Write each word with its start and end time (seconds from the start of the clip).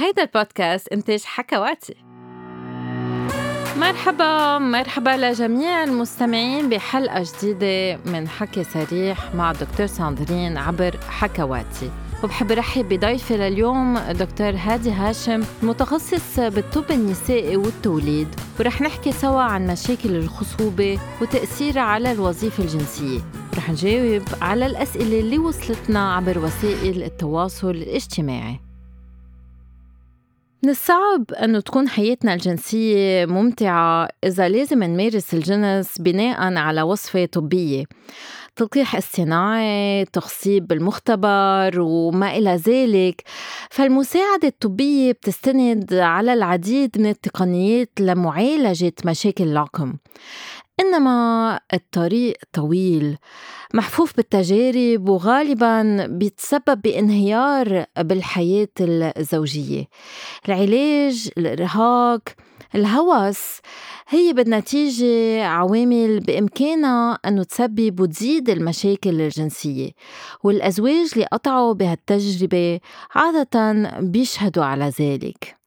هيدا 0.00 0.22
البودكاست 0.22 0.88
إنتاج 0.88 1.22
حكواتي. 1.24 1.94
مرحبا 3.76 4.58
مرحبا 4.58 5.10
لجميع 5.10 5.84
المستمعين 5.84 6.68
بحلقة 6.68 7.24
جديدة 7.42 8.00
من 8.04 8.28
حكي 8.28 8.64
صريح 8.64 9.34
مع 9.34 9.52
دكتور 9.52 9.86
ساندرين 9.86 10.58
عبر 10.58 10.96
حكواتي. 11.08 11.90
وبحب 12.24 12.52
رحب 12.52 12.88
بضيفي 12.88 13.36
لليوم 13.36 13.98
دكتور 13.98 14.50
هادي 14.56 14.90
هاشم 14.90 15.42
متخصص 15.62 16.40
بالطب 16.40 16.90
النسائي 16.90 17.56
والتوليد. 17.56 18.28
ورح 18.60 18.80
نحكي 18.80 19.12
سوا 19.12 19.42
عن 19.42 19.66
مشاكل 19.66 20.16
الخصوبة 20.16 20.98
وتأثيرها 21.22 21.82
على 21.82 22.12
الوظيفة 22.12 22.62
الجنسية. 22.62 23.20
رح 23.56 23.70
نجاوب 23.70 24.22
على 24.42 24.66
الأسئلة 24.66 25.20
اللي 25.20 25.38
وصلتنا 25.38 26.14
عبر 26.14 26.38
وسائل 26.38 27.02
التواصل 27.02 27.70
الاجتماعي. 27.70 28.69
من 30.62 30.70
الصعب 30.70 31.32
أنه 31.32 31.60
تكون 31.60 31.88
حياتنا 31.88 32.34
الجنسية 32.34 33.26
ممتعة 33.26 34.08
إذا 34.24 34.48
لازم 34.48 34.82
نمارس 34.82 35.34
الجنس 35.34 35.98
بناء 35.98 36.54
على 36.56 36.82
وصفة 36.82 37.24
طبية. 37.24 37.84
تلقيح 38.56 38.96
اصطناعي 38.96 40.04
تخصيب 40.04 40.66
بالمختبر 40.66 41.80
وما 41.80 42.36
إلى 42.36 42.56
ذلك. 42.56 43.22
فالمساعدة 43.70 44.48
الطبية 44.48 45.12
بتستند 45.12 45.94
على 45.94 46.32
العديد 46.32 46.98
من 46.98 47.06
التقنيات 47.06 47.90
لمعالجة 48.00 48.92
مشاكل 49.04 49.44
العقم. 49.44 49.94
إنما 50.80 51.60
الطريق 51.74 52.36
طويل 52.52 53.16
محفوف 53.74 54.16
بالتجارب 54.16 55.08
وغالبا 55.08 56.06
بيتسبب 56.06 56.82
بانهيار 56.82 57.84
بالحياة 57.98 58.68
الزوجية. 58.80 59.84
العلاج 60.48 61.28
الإرهاق 61.38 62.20
الهوس 62.74 63.58
هي 64.08 64.32
بالنتيجة 64.32 65.44
عوامل 65.44 66.20
بإمكانها 66.20 67.18
أنه 67.26 67.42
تسبب 67.42 68.00
وتزيد 68.00 68.50
المشاكل 68.50 69.20
الجنسية 69.20 69.90
والأزواج 70.44 71.10
اللي 71.12 71.26
قطعوا 71.32 71.72
بهالتجربة 71.74 72.80
عادة 73.14 73.72
بيشهدوا 74.00 74.64
على 74.64 74.92
ذلك. 75.00 75.59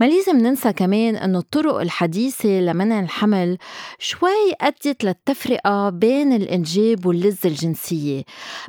ما 0.00 0.06
لازم 0.06 0.36
ننسى 0.36 0.72
كمان 0.72 1.16
أنه 1.16 1.38
الطرق 1.38 1.80
الحديثة 1.80 2.48
لمنع 2.48 3.00
الحمل 3.00 3.58
شوي 3.98 4.52
أدت 4.60 5.04
للتفرقة 5.04 5.90
بين 5.90 6.32
الإنجاب 6.32 7.06
واللذة 7.06 7.46
الجنسية. 7.48 8.22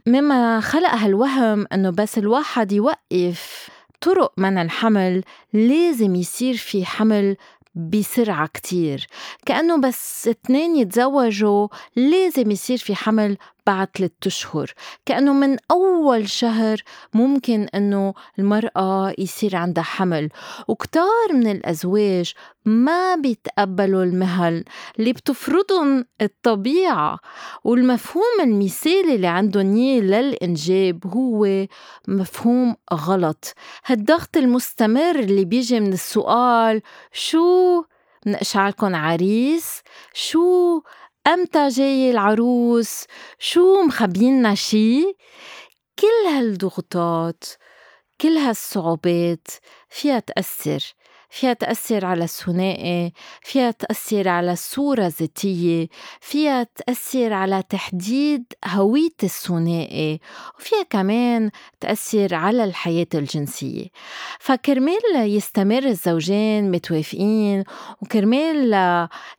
مما 0.08 0.60
خلق 0.60 0.90
هالوهم 0.96 1.66
أنه 1.74 1.90
بس 1.90 2.18
الواحد 2.18 2.72
يوقف 2.72 3.70
طرق 4.02 4.34
منع 4.38 4.62
الحمل 4.62 5.24
لازم 5.54 6.16
يصير 6.16 6.58
في 6.58 6.86
حمل 6.86 7.36
بسرعة 7.76 8.48
كتير. 8.48 9.08
كأنه 9.46 9.78
بس 9.78 10.28
اتنين 10.28 10.76
يتزوجوا 10.76 11.68
لازم 11.96 12.52
يصير 12.52 12.78
في 12.78 12.96
حمل 12.96 13.38
بعد 13.70 13.88
ثلاثة 13.98 14.14
أشهر. 14.28 14.74
كأنه 15.06 15.34
من 15.34 15.58
أول 15.72 16.30
شهر 16.30 16.78
ممكن 17.14 17.68
أنه 17.76 18.14
المرأة 18.40 19.14
يصير 19.18 19.56
عندها 19.56 19.84
حمل. 19.84 20.30
وكتار 20.68 21.34
من 21.34 21.48
الأزواج 21.52 22.34
ما 22.66 23.16
بيتقبلوا 23.16 24.04
المهل. 24.04 24.64
اللي 25.00 25.14
بتفرضهم 25.14 26.06
الطبيعة. 26.22 27.20
والمفهوم 27.64 28.36
المثالي 28.44 29.16
اللي 29.16 29.28
عندهم 29.28 29.76
إياه 29.76 30.02
للإنجاب 30.02 31.08
هو 31.08 31.68
مفهوم 32.08 32.76
غلط. 32.94 33.54
هالضغط 33.86 34.38
المستمر 34.38 35.20
اللي 35.20 35.46
بيجي 35.46 35.80
من 35.80 35.94
السؤال 35.94 36.82
شو 37.14 37.84
منقشعلكن 38.26 38.96
عريس؟ 38.96 39.82
شو 40.14 40.82
أمتى 41.28 41.68
جاي 41.68 42.12
العروس؟ 42.12 43.06
شو 43.40 43.82
مخبينا 43.82 44.56
شي؟ 44.56 45.04
كل 46.00 46.28
هالضغوطات 46.30 47.44
كل 48.22 48.38
هالصعوبات 48.38 49.48
فيها 49.90 50.20
تأثر. 50.20 50.94
فيها 51.30 51.54
تأثر 51.54 52.06
على 52.06 52.24
الثنائي 52.24 53.14
فيها 53.42 53.72
تأثر 53.72 54.28
على 54.28 54.52
الصورة 54.52 55.06
الذاتية 55.06 55.88
فيها 56.22 56.64
تأثر 56.64 57.34
على 57.34 57.64
تحديد 57.70 58.44
هوية 58.66 59.10
الثنائي 59.24 60.20
وفيها 60.60 60.84
كمان 60.90 61.52
تأثر 61.80 62.36
على 62.36 62.64
الحياة 62.64 63.08
الجنسية. 63.14 63.88
فكرمال 64.40 65.16
يستمر 65.16 65.84
الزوجين 65.86 66.72
متوافقين 66.72 67.64
وكرمال 68.02 68.74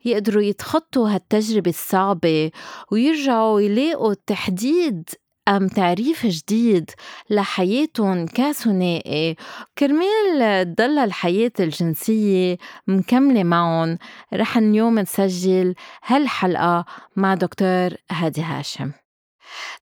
يقدروا 0.05 0.43
يتخطوا 0.43 1.09
هالتجربة 1.09 1.69
الصعبة 1.69 2.51
ويرجعوا 2.91 3.61
يلاقوا 3.61 4.13
تحديد 4.27 5.09
أم 5.47 5.67
تعريف 5.67 6.25
جديد 6.25 6.91
لحياتهم 7.29 8.25
كثنائي 8.25 9.35
كرمال 9.77 10.75
تضل 10.75 10.99
الحياة 10.99 11.51
الجنسية 11.59 12.57
مكملة 12.87 13.43
معهم 13.43 13.97
رح 14.33 14.57
اليوم 14.57 14.99
نسجل 14.99 15.75
هالحلقة 16.05 16.85
مع 17.15 17.33
دكتور 17.33 17.89
هادي 18.11 18.41
هاشم. 18.41 18.91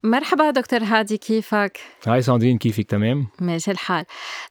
مرحبا 0.03 0.51
دكتور 0.51 0.83
هادي 0.83 1.17
كيفك؟ 1.17 1.79
هاي 2.07 2.21
ساندرين 2.21 2.57
كيفك؟ 2.57 2.85
تمام؟ 2.85 3.27
ماشي 3.39 3.71
الحال. 3.71 4.05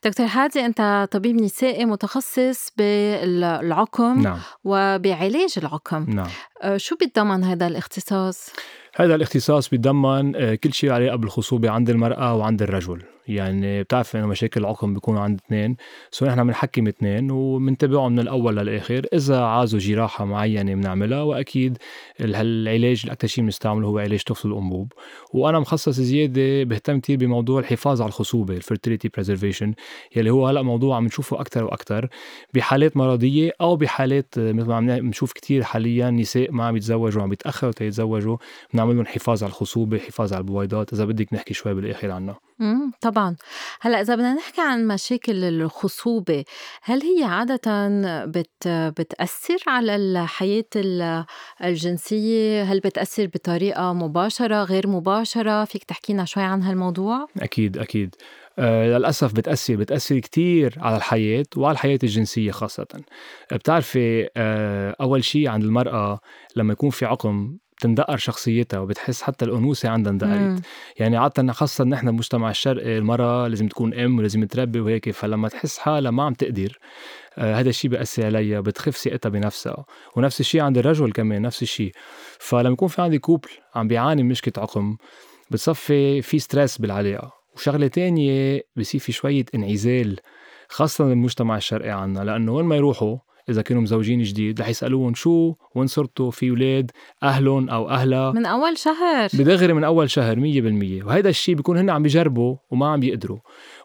دكتور 0.04 0.26
هادي 0.26 0.66
أنت 0.66 1.08
طبيب 1.10 1.36
نسائي 1.42 1.84
متخصص 1.84 2.70
بالعقم 2.76 4.22
نعم. 4.22 4.38
وبعلاج 4.64 5.54
العقم. 5.56 6.06
نعم. 6.08 6.28
أه، 6.62 6.76
شو 6.76 6.96
بيتضمن 6.96 7.44
هذا 7.44 7.66
الاختصاص؟ 7.66 8.50
هذا 9.00 9.14
الاختصاص 9.14 9.68
بيتضمن 9.68 10.36
آه، 10.36 10.54
كل 10.54 10.72
شيء 10.72 10.90
عليه 10.90 11.14
بالخصوبة 11.14 11.70
عند 11.70 11.90
المرأة 11.90 12.34
وعند 12.34 12.62
الرجل. 12.62 13.02
يعني 13.28 13.82
بتعرف 13.82 14.16
إنه 14.16 14.26
مشاكل 14.26 14.60
العقم 14.60 14.94
بيكونوا 14.94 15.20
عند 15.20 15.40
اثنين. 15.46 15.76
سو 16.10 16.26
نحن 16.26 16.46
بنحكم 16.46 16.86
اثنين 16.86 17.30
وبنتبعهم 17.30 18.12
من 18.12 18.18
الأول 18.18 18.56
للآخر 18.56 19.06
إذا 19.12 19.40
عازوا 19.40 19.80
جراحة 19.80 20.24
معينة 20.24 20.74
بنعملها. 20.74 21.22
وأكيد 21.22 21.78
العلاج 22.20 23.02
الأكثر 23.04 23.28
شيء 23.28 23.44
بنستعمله 23.44 23.88
هو 23.88 23.98
علاج 23.98 24.22
طفل 24.22 24.48
الأنبوب. 24.48 24.92
وأنا 25.32 25.58
مخصص 25.58 26.00
زيادة 26.00 26.64
بهتم 26.64 27.00
كثير 27.00 27.16
بموضوع 27.16 27.60
الحفاظ 27.60 28.02
على 28.02 28.08
الخصوبة 28.08 28.56
ال 28.56 28.61
fertility 28.61 29.08
preservation 29.08 29.74
يلي 30.16 30.30
هو 30.30 30.46
هلأ 30.46 30.62
موضوع 30.62 30.96
عم 30.96 31.04
نشوفه 31.04 31.40
أكثر 31.40 31.64
وأكثر 31.64 32.08
بحالات 32.54 32.96
مرضية 32.96 33.52
أو 33.60 33.76
بحالات 33.76 34.34
مثل 34.36 34.66
ما 34.66 34.76
عم 34.76 34.90
نشوف 34.90 35.32
كثير 35.32 35.62
حاليا 35.62 36.10
نساء 36.10 36.52
ما 36.52 36.64
عم 36.64 36.76
يتزوجوا 36.76 37.22
عم 37.22 37.32
يتأخروا 37.32 37.72
تيتزوجوا 37.72 38.36
بنعمل 38.74 38.87
لهم 38.94 39.06
حفاظ 39.06 39.42
على 39.42 39.50
الخصوبة 39.50 39.98
حفاظ 39.98 40.32
على 40.32 40.40
البويضات 40.40 40.92
إذا 40.92 41.04
بدك 41.04 41.32
نحكي 41.34 41.54
شوي 41.54 41.74
بالآخر 41.74 42.10
عنها 42.10 42.38
إمم، 42.60 42.92
طبعًا. 43.00 43.36
هلأ 43.80 44.00
إذا 44.00 44.14
بدنا 44.14 44.34
نحكي 44.34 44.60
عن 44.60 44.86
مشاكل 44.86 45.44
الخصوبة، 45.44 46.44
هل 46.82 47.02
هي 47.02 47.24
عادةً 47.24 47.88
بت 48.24 48.68
بتأثّر 48.68 49.56
على 49.66 49.96
الحياة 49.96 50.64
الجنسية؟ 51.64 52.62
هل 52.62 52.80
بتأثّر 52.80 53.26
بطريقة 53.26 53.92
مباشرة، 53.92 54.64
غير 54.64 54.86
مباشرة؟ 54.88 55.64
فيك 55.64 55.84
تحكينا 55.84 56.24
شوي 56.24 56.42
عن 56.42 56.62
هالموضوع؟ 56.62 57.26
أكيد، 57.40 57.78
أكيد. 57.78 58.14
آه 58.58 58.86
للأسف 58.86 59.32
بتأثّر، 59.32 59.76
بتأثّر 59.76 60.18
كتير 60.18 60.74
على 60.78 60.96
الحياة 60.96 61.44
وعلى 61.56 61.72
الحياة 61.72 61.98
الجنسية 62.02 62.50
خاصةً. 62.50 62.86
بتعرفي 63.52 64.28
آه 64.36 64.96
أول 65.00 65.24
شي 65.24 65.48
عند 65.48 65.64
المرأة 65.64 66.20
لمّا 66.56 66.72
يكون 66.72 66.90
في 66.90 67.04
عُقم 67.04 67.56
بتندقر 67.78 68.16
شخصيتها 68.16 68.80
وبتحس 68.80 69.22
حتى 69.22 69.44
الأنوثة 69.44 69.88
عندها 69.88 70.12
اندقرت. 70.12 70.62
يعني 70.96 71.16
عادة 71.16 71.52
خاصة 71.52 71.84
نحن 71.84 72.10
بمجتمع 72.10 72.50
الشرقي 72.50 72.98
المراه 72.98 73.48
لازم 73.48 73.68
تكون 73.68 73.94
أم 73.94 74.18
ولازم 74.18 74.44
تربي 74.44 74.80
وهيك 74.80 75.10
فلما 75.10 75.48
تحس 75.48 75.78
حالها 75.78 76.10
ما 76.10 76.22
عم 76.22 76.34
تقدر 76.34 76.78
آه 77.38 77.54
هذا 77.54 77.68
الشيء 77.68 77.90
بيأثر 77.90 78.26
عليها 78.26 78.60
بتخف 78.60 78.96
ثقتها 78.96 79.28
بنفسها. 79.30 79.84
ونفس 80.16 80.40
الشيء 80.40 80.60
عند 80.60 80.78
الرجل 80.78 81.12
كمان 81.12 81.42
نفس 81.42 81.62
الشيء 81.62 81.92
فلما 82.38 82.72
يكون 82.72 82.88
في 82.88 83.02
عندي 83.02 83.18
couple 83.18 83.48
عم 83.74 83.88
بيعاني 83.88 84.22
من 84.22 84.28
مشكلة 84.28 84.54
عقم 84.58 84.96
بتصفي 85.50 86.22
في 86.22 86.38
stress 86.38 86.78
بالعلاقة. 86.78 87.32
وشغلة 87.56 87.86
تانية 87.86 88.62
بصير 88.76 89.00
في 89.00 89.12
شوية 89.12 89.44
انعزال 89.54 90.16
خاصة 90.68 91.04
بالمجتمع 91.04 91.56
الشرقي 91.56 91.90
عنا 91.90 92.20
لأنه 92.20 92.52
وين 92.52 92.66
ما 92.66 92.76
يروحوا 92.76 93.16
إذا 93.48 93.62
كانوا 93.62 93.82
مزوجين 93.82 94.22
جديد 94.22 94.60
رح 94.60 94.68
يسألوهم 94.68 95.14
شو 95.14 95.54
وين 95.74 95.86
صرتوا 95.86 96.30
في 96.30 96.50
أولاد 96.50 96.90
أهلهم 97.22 97.68
أو 97.70 97.90
أهلها. 97.90 98.32
من 98.32 98.46
أول 98.46 98.78
شهر. 98.78 99.28
بدغري 99.34 99.72
من 99.72 99.84
أول 99.84 100.10
شهر 100.10 100.36
100% 100.36 101.04
وهيدا 101.06 101.28
الشيء 101.28 101.54
بيكون 101.54 101.78
هن 101.78 101.90
عم 101.90 102.02
بيجربوا 102.02 102.56
وما 102.70 102.88
عم 102.88 103.00
بيقدروا. 103.00 103.38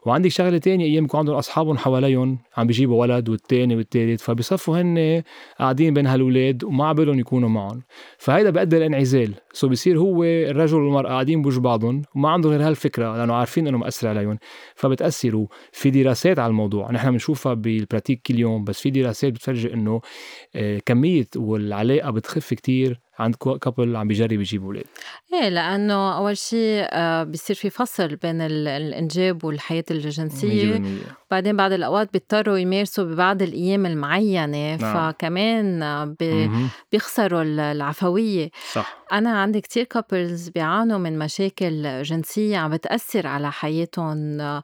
وعندك 0.06 0.30
شغلة 0.30 0.58
تانية 0.58 0.84
أيام 0.84 1.04
يكون 1.04 1.18
عندهم 1.20 1.36
أصحابهم 1.36 1.78
حواليهم 1.78 2.38
عم 2.56 2.66
بيجيبوا 2.66 3.00
ولد 3.00 3.28
والتاني 3.28 3.76
والتالت 3.76 4.20
فبيصفوا 4.20 4.80
هن 4.80 5.22
قاعدين 5.58 5.94
بين 5.94 6.06
هالولاد 6.06 6.64
وما 6.64 6.86
عبالهم 6.86 7.18
يكونوا 7.18 7.48
معهم. 7.48 7.82
فهيدا 8.18 8.50
بيؤدي 8.50 8.78
لانعزال 8.78 9.34
so 9.52 9.68
بصير 9.68 9.98
هو 9.98 10.24
الرجل 10.24 10.78
والمرأة 10.78 11.08
قاعدين 11.08 11.42
بوجه 11.42 11.60
بعضهم 11.60 12.02
وما 12.14 12.28
عندهم 12.28 12.52
غير 12.52 12.68
هالفكرة 12.68 13.16
لأنه 13.16 13.34
عارفين 13.34 13.66
إنه 13.66 13.78
مأثر 13.78 14.08
عليهم. 14.08 14.38
فبتأثروا. 14.74 15.46
في 15.72 15.90
دراسات 15.90 16.38
على 16.38 16.50
الموضوع 16.50 16.90
نحن 16.92 17.10
بنشوفها 17.10 17.54
بال 17.54 17.68
pratique 17.68 18.22
كل 18.26 18.38
يوم 18.38 18.64
بس 18.64 18.80
في 18.80 18.90
دراسات 18.90 19.32
بتفرجي 19.32 19.74
إنه 19.74 20.00
آه، 20.54 20.80
كمية 20.86 21.26
والعلاقة 21.36 22.10
بتخف 22.10 22.54
كتير. 22.54 23.03
عند 23.18 23.34
couple 23.34 23.96
عم 23.96 24.08
بيجرب 24.08 24.32
يجيب 24.32 24.64
أولاد 24.64 24.84
إيه 25.32 25.48
لأنه 25.48 26.16
أول 26.16 26.36
شيء 26.36 26.86
آه، 26.90 27.22
بيصير 27.24 27.56
في 27.56 27.70
فصل 27.70 28.16
بين 28.16 28.40
الإنجاب 28.40 29.44
والحياة 29.44 29.84
الجنسية. 29.90 30.82
بعدين 31.34 31.56
بعد 31.56 31.72
الأوقات 31.72 32.12
بيضطروا 32.12 32.58
يمارسوا 32.58 33.04
ببعض 33.04 33.42
الأيام 33.42 33.86
المعينة 33.86 34.76
نعم. 34.76 35.12
فكمان 35.12 36.14
بي 36.20 36.50
بيخسروا 36.92 37.42
العفوية. 37.42 38.50
صح. 38.72 39.04
أنا 39.12 39.40
عندي 39.40 39.60
كتير 39.60 39.84
couples 39.84 40.48
بيعانوا 40.48 40.98
من 40.98 41.18
مشاكل 41.18 42.02
جنسية 42.02 42.58
عم 42.58 42.70
بتأثر 42.70 43.26
على 43.26 43.52
حياتهم 43.52 44.40
آه، 44.40 44.62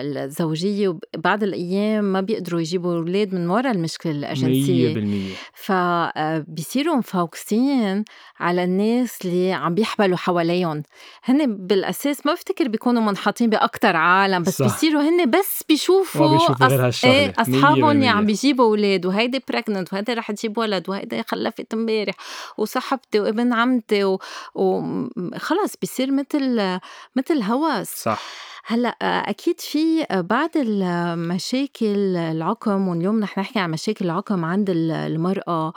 الزوجية 0.00 0.88
وبعد 0.88 1.42
الأيام 1.42 2.04
ما 2.04 2.20
بيقدروا 2.20 2.60
يجيبوا 2.60 2.94
أولاد 2.96 3.34
من 3.34 3.50
وراء 3.50 3.72
المشكلة 3.72 4.32
الجنسية. 4.32 4.94
100% 4.94 5.36
فبيصيروا 5.54 6.96
مفوكسين 6.96 8.04
على 8.40 8.64
الناس 8.64 9.18
اللي 9.24 9.52
عم 9.52 9.74
بيحبلوا 9.74 10.16
حواليهم. 10.16 10.82
هن 11.24 11.56
بالأساس 11.56 12.26
ما 12.26 12.32
بفتكر 12.32 12.68
بيكونوا 12.68 13.02
منحطين 13.02 13.50
باكثر 13.50 13.96
عالم 13.96 14.42
بس 14.42 14.56
صح. 14.56 14.64
بيصيروا 14.64 15.02
هن 15.02 15.30
بس 15.30 15.57
بيشوفوا 15.68 16.28
بيشوفوا 16.28 16.66
غير 16.66 16.86
هالشغلة. 16.86 17.12
إيه 17.14 17.34
أصحابهم 17.38 17.90
اللي 17.90 18.08
عم 18.08 18.26
بيجيبوا 18.26 18.64
أولاد 18.64 19.06
وهيدي 19.06 19.42
بريجننت 19.48 19.92
وهيدي 19.92 20.12
رح 20.14 20.30
تجيب 20.32 20.58
ولد 20.58 20.88
وهيدي 20.88 21.22
خلفت 21.22 21.74
امبارح 21.74 22.14
وصاحبتي 22.58 23.20
وابن 23.20 23.52
عمتي 23.52 24.16
وخلص 24.54 25.74
بيصير 25.80 26.10
مثل 26.12 26.78
مثل 27.16 27.42
هوس. 27.42 27.88
صح. 27.88 28.22
هلأ 28.70 28.88
أكيد 29.30 29.60
في 29.60 30.06
بعض 30.10 30.50
المشاكل 30.56 32.16
العقم 32.16 32.88
واليوم 32.88 33.22
رح 33.22 33.38
نحكي 33.38 33.58
عن 33.58 33.70
مشاكل 33.70 34.04
العقم 34.04 34.44
عند 34.44 34.70
المرأة 34.70 35.72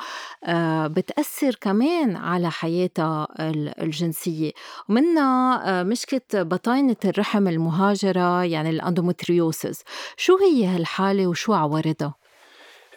بتأثر 0.88 1.56
كمان 1.62 2.16
على 2.16 2.52
حياتها 2.52 3.28
الجنسية. 3.84 4.52
ومنها 4.90 5.84
مشكلة 5.84 6.44
بطانه 6.44 6.96
الرحم 7.06 7.48
المهاجرة 7.48 8.44
يعني 8.44 8.70
ال 8.70 8.77
endometriosis. 8.77 9.84
شو 10.18 10.38
هي 10.38 10.66
هالحالة 10.66 11.28
وشو 11.28 11.54
عوارضها؟ 11.54 12.21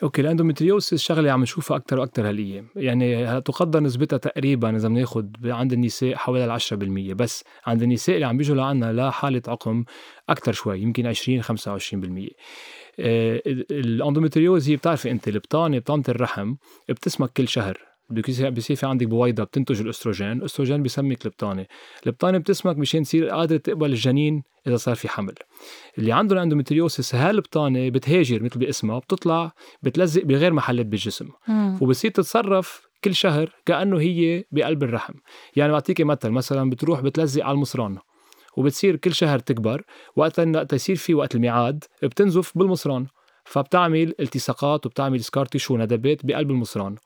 okay 0.03 0.23
ال 0.23 0.28
endometriosis 0.28 0.95
شغلة 0.95 1.33
عم 1.33 1.43
نشوفها 1.43 1.77
أكثر 1.77 2.01
وأكثر 2.01 2.29
هالايام 2.29 2.69
يعني 2.77 3.41
تقدر 3.41 3.81
نسبتها 3.81 4.17
تقريبا 4.17 4.77
إذا 4.77 4.89
بناخذ 4.89 5.27
عند 5.45 5.73
النساء 5.73 6.15
حوالي 6.15 6.59
10% 6.61 6.75
بس 7.15 7.45
عند 7.67 7.83
النساء 7.83 8.15
اللي 8.15 8.27
عم 8.27 8.37
بيجوا 8.37 8.57
لعنا 8.57 8.93
لحالة 8.93 9.43
عقم 9.49 9.85
أكثر 10.29 10.53
شوي 10.53 10.81
يمكن 10.81 11.07
20 11.07 11.43
25% 11.43 11.47
آه 13.01 13.43
ال 13.71 13.78
endométriose 13.78 14.71
هي 14.71 14.77
بتعرفي 14.77 15.11
أنت 15.11 15.29
البطانه 15.29 15.79
بطانه 15.79 16.05
الرحم 16.09 16.55
بتسمك 16.89 17.33
كل 17.33 17.49
شهر. 17.49 17.94
بصير 18.11 18.77
في 18.77 18.87
عندك 18.87 19.07
بويضه 19.07 19.45
بتنتج 19.45 19.81
الأستروجين، 19.81 20.33
الأستروجين 20.33 20.83
بيسمك 20.83 21.27
البطانه، 21.27 21.67
البطانه 22.07 22.39
بتسمك 22.39 22.79
مشان 22.79 23.03
تصير 23.03 23.29
قادرة 23.29 23.57
تقبل 23.57 23.91
الجنين 23.91 24.43
إذا 24.67 24.77
صار 24.77 24.95
في 24.95 25.09
حمل. 25.09 25.35
اللي 25.99 26.13
عنده 26.13 26.35
ال 26.35 26.40
endometriosis 26.40 27.15
هالبطانه 27.15 27.89
بتهاجر 27.89 28.43
مثل 28.43 28.59
باسمها 28.59 28.99
بتطلع 28.99 29.53
بتلزق 29.83 30.23
بغير 30.23 30.53
محلات 30.53 30.87
بالجسم. 30.87 31.29
وبصير 31.81 32.11
تتصرف 32.11 32.83
كل 33.05 33.15
شهر 33.15 33.51
كأنه 33.67 34.01
هي 34.01 34.45
بقلب 34.53 34.83
الرحم، 34.83 35.15
يعني 35.57 35.73
بعطيكي 35.73 36.05
مثل 36.05 36.31
مثلا 36.31 36.71
بتروح 36.71 37.01
بتلزق 37.01 37.45
على 37.45 37.55
المصران 37.55 37.99
وبتصير 38.57 38.97
كل 38.97 39.15
شهر 39.15 39.39
تكبر 39.39 39.83
وقت 40.17 40.73
يصير 40.73 40.97
في 40.97 41.15
وقت 41.15 41.35
الميعاد 41.35 41.85
بتنزف 42.03 42.59
بالمصران. 42.59 43.07
فبتعمل 43.47 44.15
التصاقات 44.21 44.87
وبتعمل 44.87 45.25
scar 45.25 45.47
tissue 45.47 45.77
ندبات 45.77 46.27
بقلب 46.27 46.51
المصران. 46.51 46.97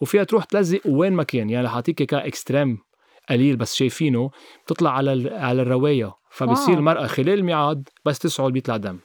وفيها 0.00 0.24
تروح 0.24 0.44
تلزق 0.44 0.80
وين 0.86 1.12
ما 1.12 1.22
كان. 1.22 1.50
يعني 1.50 1.68
حاعطيكي 1.68 2.06
ك 2.06 2.15
extreme 2.15 2.78
قليل 3.30 3.56
بس 3.56 3.74
شايفينه. 3.74 4.30
بتطلع 4.64 4.90
على 4.90 5.30
على 5.34 5.62
الرية. 5.62 6.14
فبصير 6.30 6.78
المراه 6.78 7.06
خلال 7.06 7.38
الميعاد 7.38 7.88
بس 8.04 8.18
تسعل 8.18 8.52
بيطلع 8.52 8.76
دم. 8.76 8.98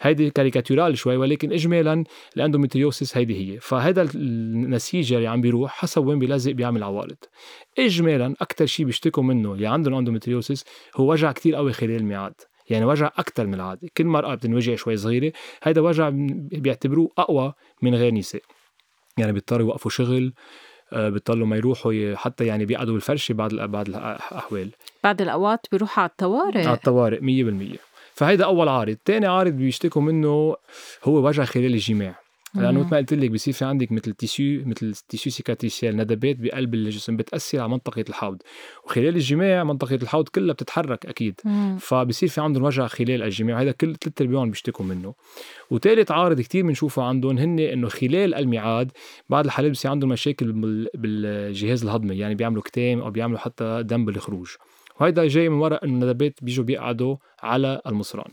هيدي 0.00 0.30
caricatural 0.30 0.98
شوي 0.98 1.16
ولكن 1.16 1.52
اجمالا 1.52 2.04
ال 2.36 2.42
endometriosis 2.42 3.16
هيدي 3.16 3.54
هي. 3.54 3.60
فهذا 3.60 4.08
النسيج 4.14 5.12
اللي 5.12 5.26
عم 5.26 5.40
بيروح 5.40 5.72
حسب 5.72 6.06
وين 6.06 6.18
بيلزق 6.18 6.52
بيعمل 6.52 6.82
عوارض. 6.82 7.16
اجمالا 7.78 8.34
أكثر 8.40 8.66
شيء 8.66 8.86
بيشتكوا 8.86 9.22
منه 9.22 9.52
اللي 9.52 9.66
عندهم 9.66 9.94
endometriosis 9.94 10.64
هو 10.96 11.12
وجع 11.12 11.32
كتير 11.32 11.54
قوي 11.54 11.72
خلال 11.72 11.96
الميعاد. 11.96 12.34
يعني 12.70 12.84
وجع 12.84 13.06
أكثر 13.06 13.46
من 13.46 13.54
العادة. 13.54 13.88
كل 13.96 14.04
مرأة 14.04 14.34
بتنوجع 14.34 14.74
شوي 14.74 14.96
صغيرة 14.96 15.32
هذا 15.62 15.80
وجع 15.80 16.10
بيعتبروه 16.52 17.10
أقوى 17.18 17.52
من 17.82 17.94
غير 17.94 18.14
نساء. 18.14 18.42
يعني 19.18 19.32
بيضطروا 19.32 19.66
يوقفوا 19.66 19.90
شغل 19.90 20.32
آه، 20.92 21.08
بيضطروا 21.08 21.46
ما 21.46 21.56
يروحوا 21.56 22.14
حتى 22.14 22.46
يعني 22.46 22.64
بيقعدوا 22.64 22.92
بالفرشه 22.92 23.32
بعض 23.32 23.54
بعض 23.54 23.88
الأحوال. 23.88 24.70
بعد 25.04 25.22
الأوقات 25.22 25.66
بيروحوا 25.72 26.02
على 26.02 26.10
الطوارئ؟ 26.10 26.66
على 26.66 26.76
الطوارئ 26.76 27.20
100% 27.20 27.78
فهيدا 28.14 28.44
أول 28.44 28.68
عارض. 28.68 28.96
ثاني 29.04 29.26
عارض 29.26 29.52
بيشتكوا 29.52 30.02
منه 30.02 30.56
هو 31.04 31.26
وجع 31.26 31.44
خلال 31.44 31.74
الجماع. 31.74 32.23
لأنه 32.54 32.80
مثل 32.80 32.90
ما 32.90 32.96
قلت 32.96 33.14
لك 33.14 33.30
بصير 33.30 33.54
في 33.54 33.64
عندك 33.64 33.92
مثل 33.92 34.12
tissu 34.12 34.62
مثل 34.66 34.94
tissu 34.94 35.32
cicatriciel 35.32 35.96
ندبات 35.96 36.36
بقلب 36.36 36.74
الجسم 36.74 37.16
بتأثر 37.16 37.60
على 37.60 37.68
منطقة 37.68 38.04
الحوض. 38.08 38.42
وخلال 38.84 39.16
الجماع 39.16 39.64
منطقة 39.64 39.94
الحوض 39.94 40.28
كلها 40.28 40.52
بتتحرك 40.54 41.06
أكيد. 41.06 41.40
فبصير 41.78 42.28
في 42.28 42.40
عندهم 42.40 42.62
وجع 42.62 42.86
خلال 42.86 43.22
الجماع 43.22 43.60
هذا 43.60 43.72
كل 43.72 43.96
ثلاث 43.96 44.20
ارباعهم 44.22 44.50
بيشتكوا 44.50 44.84
منه. 44.84 45.14
وثالث 45.70 46.10
عارض 46.10 46.40
كثير 46.40 46.66
بنشوفه 46.66 47.02
عندهم 47.02 47.38
هن 47.38 47.58
إنه 47.58 47.88
خلال 47.88 48.34
الميعاد 48.34 48.90
بعض 49.28 49.44
الحالات 49.44 49.70
بصير 49.70 49.90
عندهم 49.90 50.10
مشاكل 50.10 50.52
بالجهاز 50.94 51.82
الهضمي 51.82 52.18
يعني 52.18 52.34
بيعملوا 52.34 52.62
كتام 52.62 53.00
أو 53.00 53.10
بيعملوا 53.10 53.38
حتى 53.38 53.82
دم 53.82 54.04
بالخروج. 54.04 54.48
وهيدا 55.00 55.26
جاي 55.26 55.48
من 55.48 55.56
وراء 55.56 55.84
إنه 55.84 55.94
الندبات 55.94 56.38
بيجوا 56.42 56.64
بيقعدوا 56.64 57.16
على 57.42 57.80
المصران. 57.86 58.30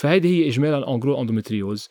فهيدي 0.00 0.28
هي 0.28 0.48
اجمالا 0.48 0.94
en 0.94 1.03
gros 1.03 1.20
endométriose 1.20 1.88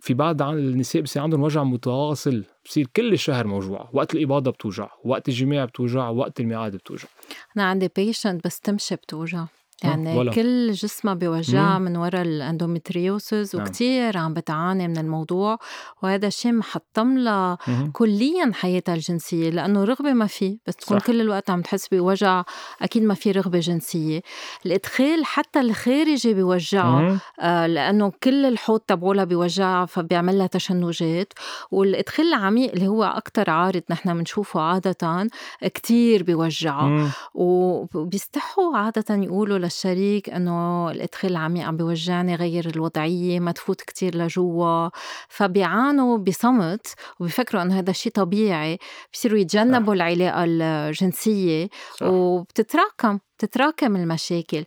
في 0.00 0.14
بعض 0.14 0.42
عن 0.42 0.58
النساء 0.58 1.02
بصير 1.02 1.22
عندهم 1.22 1.42
وجع 1.42 1.64
متواصل 1.64 2.44
بصير 2.64 2.86
كل 2.96 3.12
الشهر 3.12 3.46
موجوع 3.46 3.88
وقت 3.92 4.14
الإباضة 4.14 4.50
بتوجع 4.50 4.88
وقت 5.04 5.28
الجماع 5.28 5.64
بتوجع 5.64 6.08
وقت 6.08 6.40
الميعاد 6.40 6.76
بتوجع. 6.76 7.08
أنا 7.56 7.64
عندي 7.64 7.90
patiente 7.96 8.44
بس 8.44 8.60
تمشي 8.60 8.96
بتوجع. 8.96 9.44
يعني 9.82 10.18
ولا. 10.18 10.32
كل 10.32 10.72
جسمها 10.72 11.14
بوجعها 11.14 11.78
من 11.78 11.96
وراء 11.96 12.22
ال 12.22 12.32
endometriosis 12.32 13.56
نعم. 13.56 13.66
وكتير 13.66 14.18
عم 14.18 14.34
بتعاني 14.34 14.88
من 14.88 14.98
الموضوع 14.98 15.58
وهذا 16.02 16.26
الشيء 16.26 16.52
محطم 16.52 17.18
لها 17.18 17.58
كليا 17.92 18.50
حياتها 18.54 18.94
الجنسية 18.94 19.50
لأنه 19.50 19.84
رغبة 19.84 20.12
ما 20.12 20.26
في 20.26 20.58
بس 20.66 20.76
تكون 20.76 20.98
صح. 20.98 21.06
كل 21.06 21.20
الوقت 21.20 21.50
عم 21.50 21.62
تحس 21.62 21.88
بوجع 21.88 22.44
أكيد 22.82 23.02
ما 23.02 23.14
في 23.14 23.30
رغبة 23.30 23.58
جنسية. 23.58 24.20
الإدخال 24.66 25.24
حتى 25.24 25.60
الخارجي 25.60 26.34
بيوجعها 26.34 27.20
آه 27.40 27.66
لأنه 27.66 28.12
كل 28.22 28.44
الحوض 28.46 28.80
تبعولها 28.80 29.24
بيوجعها 29.24 29.86
فبيعمل 29.86 30.38
لها 30.38 30.46
تشنجات. 30.46 31.32
والإدخال 31.70 32.26
العميق 32.26 32.72
اللي 32.72 32.86
هو 32.88 33.04
أكثر 33.04 33.50
عارض 33.50 33.82
نحن 33.90 34.18
بنشوفه 34.18 34.60
عادة 34.60 35.28
كتير 35.62 36.22
بيوجعها 36.22 37.10
وبيستحوا 37.34 38.76
عادة 38.76 39.14
يقولوا 39.14 39.58
للشريك 39.66 40.30
إنه 40.30 40.90
الإدخال 40.90 41.30
العميق 41.30 41.66
عم 41.66 41.76
بيوجعني 41.76 42.34
غير 42.34 42.68
الوضعية 42.68 43.40
ما 43.40 43.52
تفوت 43.52 43.80
كتير 43.80 44.16
لجوا 44.16 44.88
فبيعانوا 45.28 46.18
بصمت 46.18 46.94
وبيفكروا 47.20 47.62
إنه 47.62 47.78
هذا 47.78 47.92
شيء 47.92 48.12
طبيعي 48.12 48.78
بصيروا 49.12 49.38
يتجنبوا 49.38 49.94
صح. 49.94 50.02
العلاقة 50.02 50.44
الجنسية 50.46 51.68
صح. 51.96 52.06
وبتتراكم 52.06 53.18
بتتراكم 53.38 53.96
المشاكل 53.96 54.64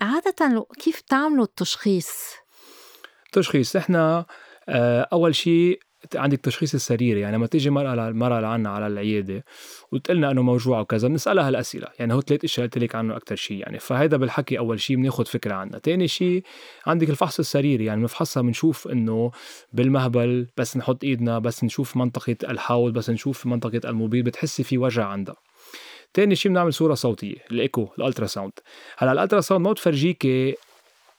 عادة 0.00 0.66
كيف 0.78 1.00
تعملوا 1.00 1.44
التشخيص؟ 1.44 2.10
تشخيص 3.32 3.76
إحنا 3.76 4.26
آه، 4.68 5.08
أول 5.12 5.34
شيء 5.34 5.80
عندك 6.16 6.40
تشخيص 6.40 6.74
السريري 6.74 7.20
يعني 7.20 7.36
لما 7.36 7.46
تيجي 7.46 7.70
مرأة 7.70 8.08
المرأة 8.08 8.40
لعنا 8.40 8.70
على 8.70 8.86
العيادة 8.86 9.44
وتقلنا 9.92 10.30
إنه 10.30 10.42
موجوع 10.42 10.80
وكذا 10.80 11.08
بنسألها 11.08 11.48
هالأسئلة. 11.48 11.86
يعني 11.98 12.14
هو 12.14 12.20
ثلاث 12.20 12.44
أشياء 12.44 12.66
قلت 12.66 12.78
لك 12.78 12.94
عنه 12.94 13.16
أكثر 13.16 13.36
شيء 13.36 13.58
يعني 13.58 13.78
فهيدا 13.78 14.16
بالحكي 14.16 14.58
أول 14.58 14.80
شيء 14.80 14.96
بناخذ 14.96 15.24
فكرة 15.24 15.54
عنها. 15.54 15.78
ثاني 15.78 16.08
شيء 16.08 16.42
عندك 16.86 17.10
الفحص 17.10 17.38
السريري 17.38 17.84
يعني 17.84 18.00
بنفحصها 18.00 18.42
بنشوف 18.42 18.88
إنه 18.88 19.30
بالمهبل 19.72 20.46
بس 20.56 20.76
نحط 20.76 21.04
إيدنا 21.04 21.38
بس 21.38 21.64
نشوف 21.64 21.96
منطقة 21.96 22.36
الحوض 22.48 22.92
بس 22.92 23.10
نشوف 23.10 23.46
منطقة 23.46 23.80
المبيض 23.84 24.22
بتحسي 24.22 24.62
في 24.62 24.78
وجع 24.78 25.04
عندها. 25.04 25.36
تاني 26.14 26.36
شيء 26.36 26.52
بنعمل 26.52 26.74
صورة 26.74 26.94
صوتية 26.94 27.36
ال 27.50 27.56
echo 27.56 27.82
ال 27.82 27.88
ultrasound. 27.98 28.52
هلأ 28.98 29.12
ال 29.12 29.40
ultrasound 29.40 29.64
ما 29.64 29.72
بتفرجيكي 29.72 30.54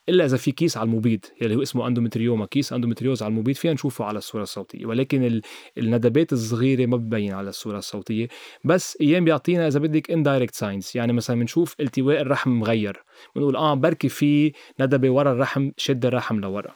إلا 0.08 0.24
إذا 0.24 0.36
في 0.36 0.52
كيس 0.52 0.76
على 0.76 0.86
المبيض 0.86 1.20
يلي 1.40 1.54
هو 1.56 1.62
اسمه 1.62 1.86
endometrioma 1.86 2.46
كيس 2.46 2.72
endométriose 2.72 3.22
على 3.22 3.30
المبيض 3.30 3.56
فينا 3.56 3.74
نشوفه 3.74 4.04
على 4.04 4.18
الصورة 4.18 4.42
الصوتية 4.42 4.86
ولكن 4.86 5.40
الندبات 5.78 6.32
الصغيرة 6.32 6.86
ما 6.86 6.96
ببين 6.96 7.32
على 7.32 7.48
الصورة 7.48 7.78
الصوتية. 7.78 8.28
بس 8.64 8.98
أيام 9.00 9.24
بيعطينا 9.24 9.68
إذا 9.68 9.80
بدك 9.80 10.10
indirect 10.10 10.54
signs 10.54 10.96
يعني 10.96 11.12
مثلا 11.12 11.40
بنشوف 11.40 11.76
التواء 11.80 12.20
الرحم 12.20 12.50
مغير 12.50 13.02
بنقول 13.36 13.56
آه 13.56 13.74
بركي 13.74 14.08
في 14.08 14.52
ندبة 14.80 15.10
ورا 15.10 15.32
الرحم 15.32 15.70
شد 15.76 16.06
الرحم 16.06 16.40
لورا. 16.40 16.74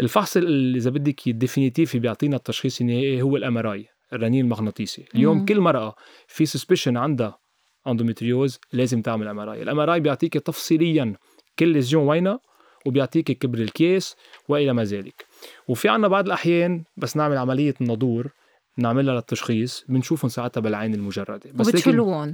الفحص 0.00 0.36
اللي 0.36 0.78
إذا 0.78 0.90
بدك 0.90 1.26
ال 1.26 1.33
définitif 1.33 1.96
بيعطينا 1.96 2.36
التشخيص 2.36 2.80
النهائي 2.80 3.22
هو 3.22 3.36
ال 3.36 3.66
MRI 3.66 3.86
الرنين 4.12 4.44
المغناطيسي. 4.44 5.04
اليوم 5.14 5.38
مم. 5.38 5.44
كل 5.44 5.60
مرأة 5.60 5.94
في 6.26 6.46
suspicion 6.46 6.96
عندها 6.96 7.38
endométriose 7.86 8.60
لازم 8.72 9.02
تعمل 9.02 9.28
MRI 9.28 9.62
ال 9.62 9.80
MRI 9.80 10.00
بيعطيك 10.00 10.34
تفصيليا 10.34 11.14
كل 11.58 11.68
lésion 11.68 12.08
وينها 12.08 12.40
وبيعطيك 12.86 13.32
كبر 13.32 13.58
الكيس 13.58 14.16
وإلى 14.48 14.72
ما 14.72 14.84
ذلك. 14.84 15.26
وفي 15.68 15.88
عنا 15.88 16.08
بعض 16.08 16.26
الأحيان 16.26 16.84
بس 16.96 17.16
نعمل 17.16 17.36
عملية 17.36 17.74
النادور 17.80 18.30
نعملها 18.78 19.14
للتشخيص 19.14 19.84
بنشوفهم 19.88 20.28
ساعتها 20.28 20.60
بالعين 20.60 20.94
المجردة. 20.94 21.40
بس 21.54 21.68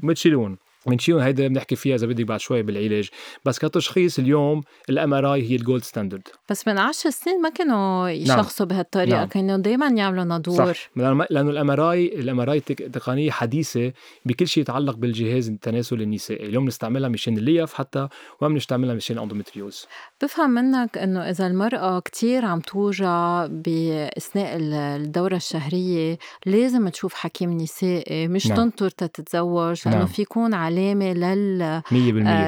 وبتشيلون. 0.03 0.59
بتشيلون 0.87 0.97
بنشيلهم 0.97 1.21
هيدا 1.21 1.49
بنحكي 1.49 1.77
فيها 1.77 1.95
إذا 1.95 2.07
بدك 2.07 2.25
بعد 2.25 2.41
شوي 2.41 2.63
بالعلاج 2.63 3.09
بس 3.45 3.59
كتشخيص 3.59 4.19
اليوم 4.19 4.63
ال 4.91 5.15
MRI 5.15 5.51
هي 5.51 5.57
ال 5.57 5.62
gold 5.62 5.83
standard 5.83 6.29
بس 6.51 6.69
من 6.69 6.79
عشر 6.79 7.11
سنين 7.11 7.43
ما 7.43 7.49
كانوا 7.49 8.09
نعم. 8.09 8.23
يشخصوا 8.23 8.67
نعم. 8.67 8.77
بهالطريقة 8.77 9.17
نعم. 9.17 9.29
كانوا 9.29 9.57
دائما 9.57 9.89
يعملوا 9.89 10.25
نادور 10.25 10.73
صح 10.73 10.91
لأنه 10.97 11.51
ال 11.51 11.56
MRI 11.56 11.71
ال 11.71 11.93
MRI 11.93 12.61
تقنية 12.61 13.31
حديثة 13.31 13.93
بكل 14.25 14.49
شيء 14.49 14.61
يتعلق 14.61 14.97
بالجهاز 14.97 15.49
التناسلي 15.49 16.05
النسائي 16.05 16.47
اليوم 16.47 16.65
بنستعملها 16.65 17.09
مشان 17.09 17.39
الليف 17.39 17.75
حتى 17.75 18.09
وما 18.41 18.49
بنستعملها 18.49 18.95
مشان 18.95 19.17
ال 19.17 19.22
endométriose 19.22 19.87
بفهم 20.23 20.51
منك 20.51 20.99
إنه 20.99 21.31
إذا 21.31 21.47
المرأة 21.47 22.01
كتير 22.01 22.45
عم 22.45 22.61
توجع 22.61 23.47
بأثناء 23.47 24.57
الدورة 24.61 25.37
الشهرية 25.37 26.19
لازم 26.47 26.89
تشوف 26.89 27.15
حكيم 27.15 27.53
نسائي 27.53 28.29
مش 28.29 28.47
نعم. 28.47 28.57
تنطر 28.57 28.91
تتزوج 28.91 29.81
لأنه 29.87 29.99
نعم. 29.99 30.07
في 30.07 30.23
يكون 30.23 30.55
على 30.55 30.74
علامه 30.75 31.13
لل 31.13 31.83
100% 31.85 31.93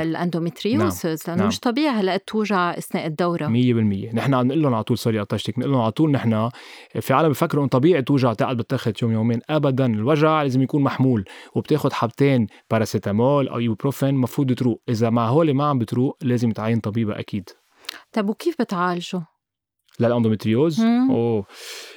ال 0.03 0.10
endometriosis 0.10 1.07
نعم. 1.07 1.17
لأنه 1.27 1.39
نعم. 1.39 1.49
مش 1.49 1.61
طبيعي 1.61 1.95
هلا 1.95 2.17
توجع 2.17 2.79
أثناء 2.79 3.07
الدورة. 3.07 3.47
100% 3.47 4.15
نحن 4.15 4.35
عم 4.35 4.47
نقول 4.47 4.63
لهم 4.63 4.75
على 4.75 4.85
طول 4.85 4.99
sorry 4.99 5.21
قطشتك 5.21 5.59
نقول 5.59 5.73
لهم 5.73 5.81
على 5.81 5.91
طول 5.91 6.11
نحن 6.11 6.51
في 7.01 7.15
عالم 7.15 7.29
بفكروا 7.29 7.63
إنه 7.63 7.69
طبيعي 7.69 8.03
توجع 8.03 8.33
تقعد 8.33 8.57
بتاخذ 8.57 8.93
يوم 9.03 9.13
يومين. 9.13 9.41
ابدا 9.51 9.87
الوجع 9.87 10.43
لازم 10.43 10.63
يكون 10.63 10.83
محمول 10.83 11.25
وبتاخذ 11.55 11.93
حبتين 11.93 12.47
باراسيتامول 12.71 13.49
أو 13.49 13.59
ايبوبروفين 13.59 14.09
المفروض 14.09 14.53
تروق 14.53 14.83
إذا 14.89 15.11
مع 15.11 15.29
هول 15.29 15.55
ما 15.55 15.65
عم 15.65 15.79
بتروق 15.79 16.17
لازم 16.23 16.51
تعين 16.51 16.81
طبيبه 16.81 17.19
أكيد. 17.19 17.49
طيب 18.13 18.29
وكيف 18.29 18.63
بتعالجه؟ 18.63 19.23
لل 20.01 20.11
endométriose؟ 20.11 20.81
أوه. 21.11 21.45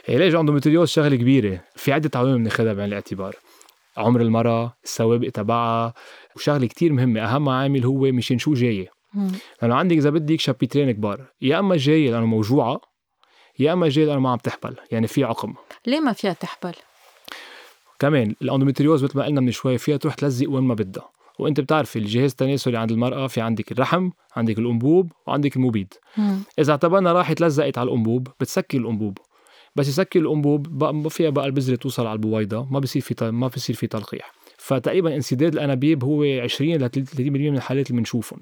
علاج 0.10 0.34
ال 0.34 0.38
endométriose 0.38 0.88
شغلة 0.90 1.16
كبيرة؟ 1.16 1.62
في 1.76 1.94
عدة 1.94 2.12
عوامل 2.16 2.38
بناخذها 2.38 2.74
بعين 2.74 2.88
الاعتبار. 2.88 3.36
عمر 4.00 4.22
المرأة 4.22 4.74
السوابق 4.84 5.30
تبعها 5.30 5.94
وشغلة 6.36 6.68
كتير 6.68 6.94
مهمة 6.94 7.22
أهم 7.22 7.50
عامل 7.50 7.86
هو 7.86 8.00
مشان 8.00 8.38
شو 8.38 8.54
جاية. 8.54 8.92
لأنه 9.62 9.76
عندك 9.76 9.98
إذا 9.98 10.10
بدك 10.10 10.40
chapitre 10.40 10.82
ين 10.82 10.92
كبار 10.92 11.26
يا 11.42 11.60
إما 11.60 11.78
جاية 11.78 12.12
لأنه 12.12 12.26
موجوعة 12.26 12.82
يا 13.60 13.74
إما 13.74 13.90
جاية 13.90 14.06
لأنه 14.06 14.20
ما 14.20 14.32
عم 14.32 14.38
تحبل 14.38 14.76
يعني 14.92 15.08
في 15.08 15.24
عقم. 15.24 15.54
ليه 15.88 16.00
ما 16.00 16.14
فيها 16.14 16.34
تحبل؟ 16.34 16.74
كمان 18.00 18.36
ال 18.42 18.47
endométriose 18.47 19.04
مثل 19.04 19.18
ما 19.18 19.26
قلنا 19.26 19.42
من 19.42 19.52
شوي 19.52 19.78
فيها 19.78 19.98
تروح 19.98 20.14
تلزق 20.14 20.50
وين 20.50 20.64
ما 20.64 20.74
بدها. 20.74 21.10
وأنت 21.40 21.60
بتعرفي 21.60 22.00
الجهاز 22.00 22.32
التناسلي 22.32 22.78
عند 22.78 22.92
المرأة 22.92 23.28
في 23.28 23.42
عندك 23.42 23.72
الرحم 23.72 24.10
عندك 24.36 24.60
الأنبوب 24.60 25.12
وعندك 25.28 25.56
المبيض 25.56 25.88
مم. 26.18 26.40
إذا 26.60 26.72
اعتبرنا 26.72 27.14
راحت 27.14 27.42
لزقت 27.42 27.78
على 27.78 27.90
الأنبوب 27.90 28.28
بتسكر 28.40 28.78
الأنبوب. 28.78 29.18
بس 29.80 29.88
يسكر 29.88 30.20
الانبوب 30.20 30.78
ما 30.78 31.10
فيها 31.10 31.30
بقى 31.30 31.46
البذرة 31.46 31.76
توصل 31.76 32.06
على 32.06 32.14
البويضة 32.14 32.68
ما 32.72 32.80
بصير 32.80 33.02
في 33.02 33.32
ما 33.32 33.48
بصير 33.48 33.76
في 33.76 33.88
تلقيح. 33.88 34.34
فتقريبا 34.58 35.16
انسداد 35.16 35.54
الأنابيب 35.54 36.04
هو 36.04 36.24
20 36.24 36.76
ل 36.76 36.90
30% 36.90 37.20
من 37.20 37.56
الحالات 37.56 37.90
اللي 37.90 38.00
بنشوفهم. 38.00 38.40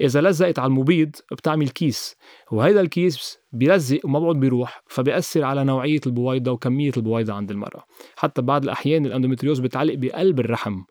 إذا 0.00 0.20
لزقت 0.20 0.58
على 0.58 0.68
المبيض 0.68 1.10
بتعمل 1.32 1.68
كيس 1.68 2.16
وهيدا 2.52 2.80
الكيس 2.80 3.38
بيلزق 3.52 4.00
وما 4.04 4.18
بقعد 4.18 4.36
بيروح 4.40 4.82
فبيأثر 4.88 5.44
على 5.44 5.64
نوعية 5.64 6.00
البويضة 6.06 6.50
وكمية 6.52 6.92
البويضة 6.96 7.32
عند 7.34 7.50
المرأة. 7.50 7.84
حتى 8.16 8.42
بعض 8.42 8.64
الأحيان 8.64 9.06
ال 9.06 9.10
endométriose 9.10 9.60
بتعلق 9.60 9.94
بقلب 9.94 10.40
الرحم 10.40 10.82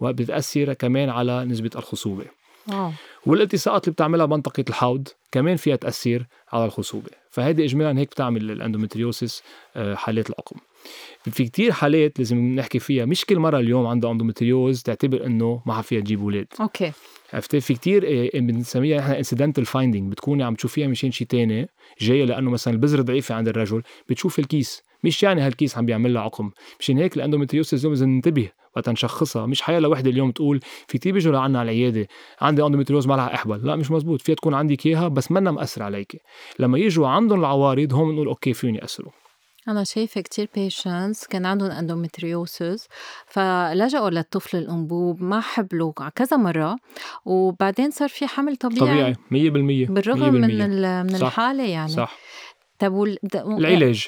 وبتأثر 0.00 0.72
كمان 0.72 1.08
على 1.08 1.44
نسبة 1.44 1.70
الخصوبة. 1.76 2.24
أوه. 2.72 2.92
والالتصاقات 3.26 3.84
اللي 3.84 3.92
بتعملها 3.92 4.26
منطقة 4.26 4.64
الحوض 4.68 5.08
كمان 5.32 5.56
فيها 5.56 5.76
تأثير 5.76 6.26
على 6.52 6.64
الخصوبة. 6.64 7.10
فهذه 7.30 7.64
إجمالا 7.64 8.00
هيك 8.00 8.10
بتعمل 8.10 8.50
ال 8.50 8.57
endometriosis 8.57 9.42
آه، 9.76 9.94
حالات 9.94 10.30
العقم 10.30 10.56
في 11.30 11.44
كتير 11.44 11.72
حالات 11.72 12.18
لازم 12.18 12.38
نحكي 12.38 12.78
فيها 12.78 13.04
مش 13.04 13.24
كل 13.24 13.38
مرة 13.38 13.58
اليوم 13.58 13.86
عندها 13.86 14.10
endométriose 14.10 14.82
تعتبر 14.82 15.26
إنه 15.26 15.62
ما 15.66 15.82
فيها 15.82 16.00
تجيب 16.00 16.20
أولاد. 16.20 16.46
okay. 16.60 16.92
عرفتي 17.32 17.60
في 17.60 17.74
كتير 17.74 18.04
آه، 18.34 18.38
بنسميها 18.40 18.98
نحن 18.98 19.12
incidental 19.12 19.64
finding 19.66 20.12
بتكوني 20.12 20.44
عم 20.44 20.54
تشوفيها 20.54 20.86
مشان 20.88 21.10
شيء 21.10 21.26
تاني 21.26 21.68
جاية 22.00 22.24
لأنه 22.24 22.50
مثلا 22.50 22.74
البذرة 22.74 23.02
ضعيفة 23.02 23.34
عند 23.34 23.48
الرجل 23.48 23.82
بتشوف 24.08 24.38
الكيس. 24.38 24.82
مش 25.04 25.22
يعني 25.22 25.40
هالكيس 25.40 25.78
عم 25.78 25.86
بيعمل 25.86 26.14
لها 26.14 26.22
عقم 26.22 26.50
مشان 26.80 26.98
هيك 26.98 27.16
ال 27.16 27.21
endometriosis 27.21 27.84
لازم 27.84 28.08
ننتبه 28.08 28.48
وقت 28.76 28.88
نشخصها 28.88 29.46
مش 29.46 29.62
حيلا 29.62 29.88
وحده 29.88 30.10
اليوم 30.10 30.30
تقول 30.30 30.60
في 30.88 30.98
كثير 30.98 31.12
بيجوا 31.12 31.32
لعنا 31.32 31.60
على 31.60 31.70
العيادة. 31.72 32.08
عندي 32.40 32.62
endométriose 32.62 33.06
ما 33.06 33.14
لها 33.14 33.34
احبل 33.34 33.66
لا 33.66 33.76
مش 33.76 33.90
مزبوط. 33.90 34.22
فيها 34.22 34.34
تكون 34.34 34.54
عندك 34.54 34.86
إياها 34.86 35.08
بس 35.08 35.30
منا 35.30 35.50
مأثر 35.50 35.82
عليك. 35.82 36.22
لما 36.58 36.78
يجوا 36.78 37.08
عندهم 37.08 37.40
العوارض 37.40 37.92
هون 37.92 38.10
بنقول 38.10 38.26
okay 38.28 38.52
فيهم 38.52 38.74
يأثروا. 38.74 39.12
أنا 39.68 39.84
شايفة 39.84 40.20
كتير 40.20 40.48
patients 40.54 41.26
كان 41.26 41.46
عندهم 41.46 41.70
endometriosis 41.70 42.88
فلجأوا 43.26 44.10
للطفل 44.10 44.56
الأنبوب 44.56 45.22
ما 45.22 45.40
حبلوا 45.40 45.92
كذا 45.92 46.36
مرة. 46.36 46.76
وبعدين 47.24 47.90
صار 47.90 48.08
في 48.08 48.26
حمل 48.26 48.56
طبيعي. 48.56 48.80
طبيعي. 48.80 49.14
100% 49.30 49.90
بالرغم 49.90 50.20
100%. 50.20 50.24
من 50.30 51.06
من. 51.06 51.14
الحالة 51.14 51.64
يعني. 51.64 51.88
صح. 51.88 52.16
طب 52.78 52.92
وال... 52.92 53.18
العلاج. 53.34 54.06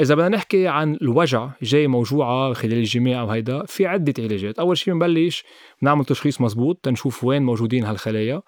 إذا 0.00 0.14
بدنا 0.14 0.28
نحكي 0.28 0.68
عن 0.68 0.94
الوجع 1.02 1.50
جاي 1.62 1.86
موجوعة 1.86 2.52
خلال 2.52 2.72
الجماع 2.72 3.20
أو 3.20 3.30
هيدا 3.30 3.64
في 3.66 3.86
عدة 3.86 4.14
علاجات. 4.18 4.58
أول 4.58 4.78
شيء 4.78 4.94
بنبلش 4.94 5.44
بنعمل 5.82 6.04
تشخيص 6.04 6.40
مزبوط 6.40 6.80
تنشوف 6.82 7.24
وين 7.24 7.42
موجودين 7.42 7.84
هالخلايا. 7.84 8.42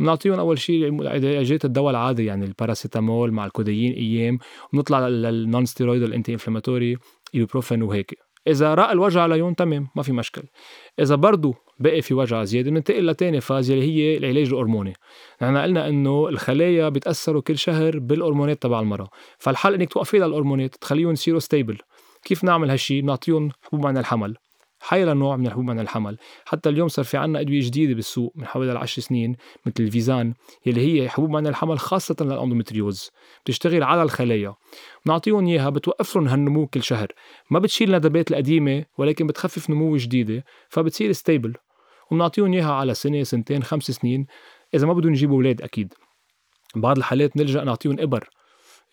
بنعطيهم 0.00 0.38
أول 0.38 0.58
شيء 0.58 1.08
علاجات 1.08 1.64
الدواء 1.64 1.90
العادي 1.90 2.24
يعني 2.24 2.44
الباراسيتامول 2.44 3.32
مع 3.32 3.46
الكوديين 3.46 3.92
إيام. 3.92 4.38
بنطلع 4.72 5.08
لل 5.08 5.64
non-steroid 5.66 6.02
ال 6.02 6.32
anti-inflammatory 6.32 6.96
ibuprofen 7.34 7.82
وهيك. 7.82 8.18
إذا 8.46 8.74
راق 8.74 8.90
الوجع 8.90 9.22
عليهم 9.22 9.54
تمام 9.54 9.88
ما 9.96 10.02
في 10.02 10.12
مشكل 10.12 10.42
إذا 11.00 11.14
برضه 11.14 11.54
بقي 11.78 12.02
في 12.02 12.14
وجع 12.14 12.44
زيادة 12.44 12.70
بننتقل 12.70 13.06
لتاني 13.06 13.40
phase 13.40 13.70
اللي 13.70 13.84
هي 13.84 14.16
العلاج 14.16 14.48
الهرموني 14.48 14.92
نحن 15.42 15.56
قلنا 15.56 15.88
إنه 15.88 16.28
الخلايا 16.28 16.88
بيتاثروا 16.88 17.42
كل 17.42 17.58
شهر 17.58 17.98
بالهرمونات 17.98 18.62
تبع 18.62 18.80
المراه 18.80 19.08
فالحل 19.38 19.74
إنك 19.74 19.92
توقفي 19.92 20.18
للهرمونات 20.18 20.76
تخليهم 20.76 21.12
يصيروا 21.12 21.40
stable 21.40 21.78
كيف 22.24 22.44
نعمل 22.44 22.70
هالشي؟ 22.70 23.00
بنعطيهم 23.00 23.50
حبوب 23.62 23.86
عن 23.86 23.98
الحمل. 23.98 24.36
حيلا 24.80 25.14
نوع 25.14 25.36
من 25.36 25.46
الحبوب 25.46 25.70
عن 25.70 25.80
الحمل. 25.80 26.18
حتى 26.44 26.68
اليوم 26.68 26.88
صار 26.88 27.04
في 27.04 27.16
عنا 27.16 27.40
أدوية 27.40 27.60
جديدة 27.60 27.94
بالسوق 27.94 28.32
من 28.36 28.46
حوالي 28.46 28.72
العشر 28.72 29.02
سنين 29.02 29.36
مثل 29.66 29.74
ال 29.80 29.87
Visanne 29.87 30.34
يلي 30.66 31.02
هي 31.02 31.08
حبوب 31.08 31.36
عن 31.36 31.46
الحمل 31.46 31.78
خاصة 31.78 32.16
لل 32.20 32.32
endométriose. 32.32 33.10
بتشتغل 33.44 33.82
على 33.82 34.02
الخلايا. 34.02 34.54
بنعطيهم 35.06 35.46
إياها 35.46 35.70
بتوقف 35.70 36.16
لهم 36.16 36.28
هالنمو 36.28 36.66
كل 36.66 36.82
شهر. 36.82 37.08
ما 37.50 37.58
بتشيل 37.58 37.94
الندبات 37.94 38.30
القديمة 38.30 38.84
ولكن 38.98 39.26
بتخفف 39.26 39.70
نمو 39.70 39.96
جديدة 39.96 40.44
فبتصير 40.68 41.12
stable 41.12 41.54
وبنعطيهم 42.10 42.52
إياها 42.52 42.72
على 42.72 42.94
سنة 42.94 43.22
سنتين 43.22 43.62
خمس 43.62 43.90
سنين. 43.90 44.26
إذا 44.74 44.86
ما 44.86 44.92
بدهم 44.92 45.12
يجيبوا 45.12 45.36
أولاد 45.36 45.62
أكيد. 45.62 45.94
بعض 46.76 46.96
الحالات 46.96 47.36
نلجأ 47.36 47.64
نعطيهم 47.64 48.00
إبر. 48.00 48.28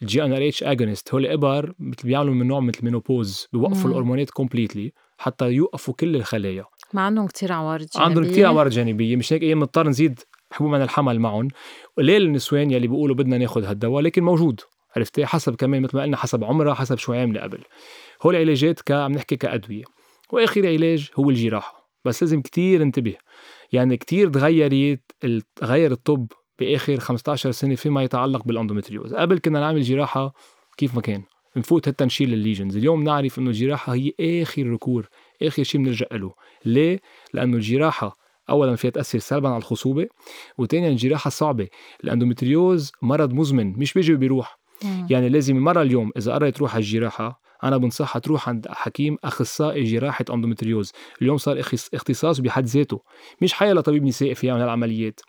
ال 0.01 0.23
GnRH 0.23 0.47
agonist 0.47 1.13
هول 1.13 1.25
إبر 1.25 1.73
مثل 1.79 2.03
بيعملوا 2.03 2.33
من 2.33 2.47
نوع 2.47 2.59
مثل 2.59 2.85
menopause 2.85 3.47
بيوقفوا 3.53 3.89
الهرمونات 3.89 4.29
completely 4.29 4.93
حتى 5.17 5.45
يوقفوا 5.45 5.93
كل 5.93 6.15
الخلايا. 6.15 6.65
ما 6.93 7.01
عندهم 7.01 7.27
كثير 7.27 7.53
عوارض 7.53 7.85
جانبيه 7.85 8.05
عندهم 8.05 8.23
كثير 8.23 8.45
عوارض 8.45 8.71
جانبيه 8.71 9.15
مش 9.15 9.33
هيك 9.33 9.41
أيام 9.41 9.59
نضطر 9.59 9.87
نزيد 9.87 10.19
حبوب 10.51 10.71
منع 10.71 10.81
الحمل 10.81 11.19
معهم. 11.19 11.47
قليل 11.97 12.21
النسوان 12.21 12.71
يلي 12.71 12.87
بيقولوا 12.87 13.15
بدنا 13.15 13.37
ناخذ 13.37 13.63
هالدواء 13.63 14.01
لكن 14.03 14.23
موجود. 14.23 14.61
عرفتي؟ 14.95 15.25
حسب 15.25 15.55
كمان 15.55 15.81
مثل 15.81 15.97
ما 15.97 16.03
قلنا 16.03 16.17
حسب 16.17 16.43
عمرها 16.43 16.73
حسب 16.73 16.97
شو 16.97 17.13
عاملة 17.13 17.41
قبل. 17.41 17.63
هول 18.23 18.35
علاجات 18.35 18.81
ك 18.81 18.91
عم 18.91 19.11
نحكي 19.11 19.35
كأدوية. 19.35 19.83
وآخر 20.31 20.67
علاج 20.67 21.09
هو 21.19 21.29
الجراحة. 21.29 21.84
بس 22.05 22.23
لازم 22.23 22.41
كتير 22.41 22.81
انتبه. 22.81 23.15
يعني 23.71 23.97
كتير 23.97 24.29
تغيرت 24.29 25.01
تغير 25.55 25.91
الطب 25.91 26.27
بآخر 26.59 26.99
15 26.99 27.51
سنة 27.51 27.75
فيما 27.75 28.03
يتعلق 28.03 28.43
بال 28.43 28.53
endométriose 28.53 29.13
قبل 29.13 29.39
كنا 29.39 29.59
نعمل 29.59 29.81
جراحة 29.81 30.33
كيف 30.77 30.95
ما 30.95 31.01
كان 31.01 31.23
نفوت 31.57 31.89
حتى 31.89 32.05
نشيل 32.05 32.33
ال 32.33 32.39
lesions 32.39 32.77
اليوم 32.77 33.03
نعرف 33.03 33.39
إنه 33.39 33.49
الجراحة 33.49 33.93
هي 33.93 34.13
آخر 34.41 34.67
recours 34.67 35.07
آخر 35.43 35.63
شيء 35.63 35.81
بنرجع 35.81 36.05
له. 36.11 36.33
ليه؟ 36.65 36.99
لأنه 37.33 37.57
الجراحة 37.57 38.17
اولا 38.49 38.75
فيها 38.75 38.91
تاثر 38.91 39.19
سلبا 39.19 39.49
على 39.49 39.57
الخصوبة 39.57 40.07
وثانيا 40.57 40.89
الجراحة 40.89 41.29
صعبة. 41.29 41.67
ال 42.03 42.10
endométriose 42.10 42.91
مرض 43.01 43.33
مزمن 43.33 43.79
مش 43.79 43.93
بيجي 43.93 44.13
وبيروح. 44.13 44.59
يعني 45.09 45.29
لازم 45.29 45.55
المرة 45.57 45.81
اليوم 45.81 46.11
إذا 46.17 46.33
قررت 46.33 46.55
تروح 46.55 46.75
على 46.75 46.81
الجراحة 46.81 47.41
أنا 47.65 47.77
بنصحها 47.77 48.19
تروح 48.19 48.49
عند 48.49 48.67
حكيم 48.69 49.17
أخصائي 49.23 49.83
جراحة 49.83 50.25
endométriose 50.33 50.91
اليوم 51.21 51.37
صار 51.37 51.59
اختصاص 51.93 52.39
بحد 52.39 52.65
ذاته. 52.65 53.01
مش 53.41 53.53
حيلا 53.53 53.73
طبيب 53.73 54.03
نسائي 54.03 54.35
في 54.35 54.47
يعمل 54.47 54.61
العمليات. 54.61 55.19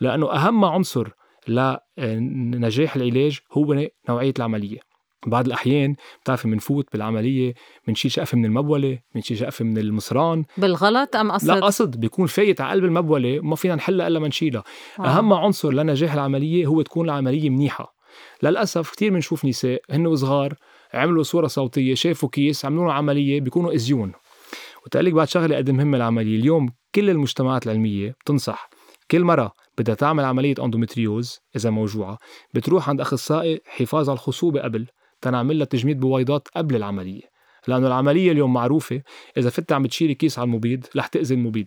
لأنه 0.00 0.32
أهم 0.32 0.64
عنصر 0.64 1.08
لنجاح 1.48 2.96
العلاج 2.96 3.38
هو 3.52 3.88
نوعية 4.08 4.34
العملية. 4.38 4.78
بعض 5.26 5.46
الأحيان 5.46 5.94
بتعرفي 6.22 6.48
بنفوت 6.48 6.86
بالعملية 6.92 7.54
بنشيل 7.86 8.10
شقفة 8.10 8.38
من 8.38 8.44
المبولة 8.44 8.98
بنشيل 9.14 9.38
شقفة 9.38 9.64
من 9.64 9.78
المصران. 9.78 10.44
بالغلط 10.56 11.16
أم 11.16 11.32
قصد؟ 11.32 11.46
لا 11.46 11.54
قصد. 11.54 12.00
بيكون 12.00 12.26
فايت 12.26 12.60
على 12.60 12.72
قلب 12.72 12.84
المبولة 12.84 13.40
وما 13.40 13.56
فينا 13.56 13.74
نحلها 13.74 14.06
إلا 14.06 14.18
ما 14.18 14.28
نشيلها. 14.28 14.64
آه. 15.00 15.06
أهم 15.06 15.32
عنصر 15.32 15.72
لنجاح 15.72 16.12
العملية 16.12 16.66
هو 16.66 16.82
تكون 16.82 17.04
العملية 17.04 17.50
منيحة. 17.50 17.94
للأسف 18.42 18.90
كثير 18.90 19.12
بنشوف 19.12 19.44
نساء 19.44 19.82
هن 19.90 20.06
وصغار 20.06 20.54
عملوا 20.94 21.22
صورة 21.22 21.46
صوتية 21.46 21.94
شافوا 21.94 22.28
كيس 22.28 22.64
عملوا 22.64 22.92
عملية 22.92 23.40
بيكونوا 23.40 23.74
أذيوهن. 23.74 24.12
وتقلك 24.86 25.12
بعد 25.12 25.28
شغلة 25.28 25.56
قد 25.56 25.70
مهمة 25.70 25.96
العملية. 25.96 26.38
اليوم 26.38 26.68
كل 26.94 27.10
المجتمعات 27.10 27.66
العلمية 27.66 28.10
بتنصح. 28.10 28.70
كل 29.10 29.24
مرة 29.24 29.52
بدها 29.78 29.94
تعمل 29.94 30.24
عملية 30.24 30.54
endométriose 30.64 31.40
إذا 31.56 31.70
موجوعة 31.70 32.18
بتروح 32.54 32.88
عند 32.88 33.00
أخصائي 33.00 33.60
حفاظ 33.66 34.10
على 34.10 34.16
الخصوبة 34.16 34.60
قبل 34.60 34.86
تنعمل 35.20 35.58
لها 35.58 35.66
تجميد 35.66 36.00
بويضات 36.00 36.48
قبل 36.56 36.76
العملية. 36.76 37.22
لأنه 37.68 37.86
العملية 37.86 38.32
اليوم 38.32 38.52
معروفة 38.52 39.02
إذا 39.36 39.50
فت 39.50 39.72
عم 39.72 39.82
بتشيلي 39.82 40.14
كيس 40.14 40.38
على 40.38 40.46
المبيض 40.46 40.84
رح 40.96 41.06
تأذي 41.06 41.34
المبيض. 41.34 41.66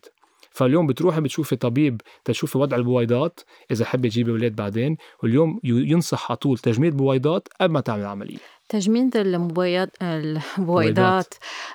فاليوم 0.51 0.88
بتروحي 0.88 1.22
بتشوفي 1.22 1.55
طبيب 1.55 2.01
تشوفي 2.25 2.57
وضع 2.57 2.77
البويضات 2.77 3.39
إذا 3.72 3.86
حابه 3.86 4.10
تجيبي 4.10 4.31
أولاد 4.31 4.55
بعدين 4.55 4.98
واليوم 5.24 5.60
ينصح 5.63 6.31
على 6.31 6.38
طول 6.38 6.57
تجميد 6.57 6.98
بويضات 6.98 7.48
قبل 7.62 7.74
ما 7.74 7.79
تعمل 7.79 8.05
عملية. 8.05 8.38
تجميد 8.69 9.17
المبيض 9.17 9.89
البويضات 10.01 11.33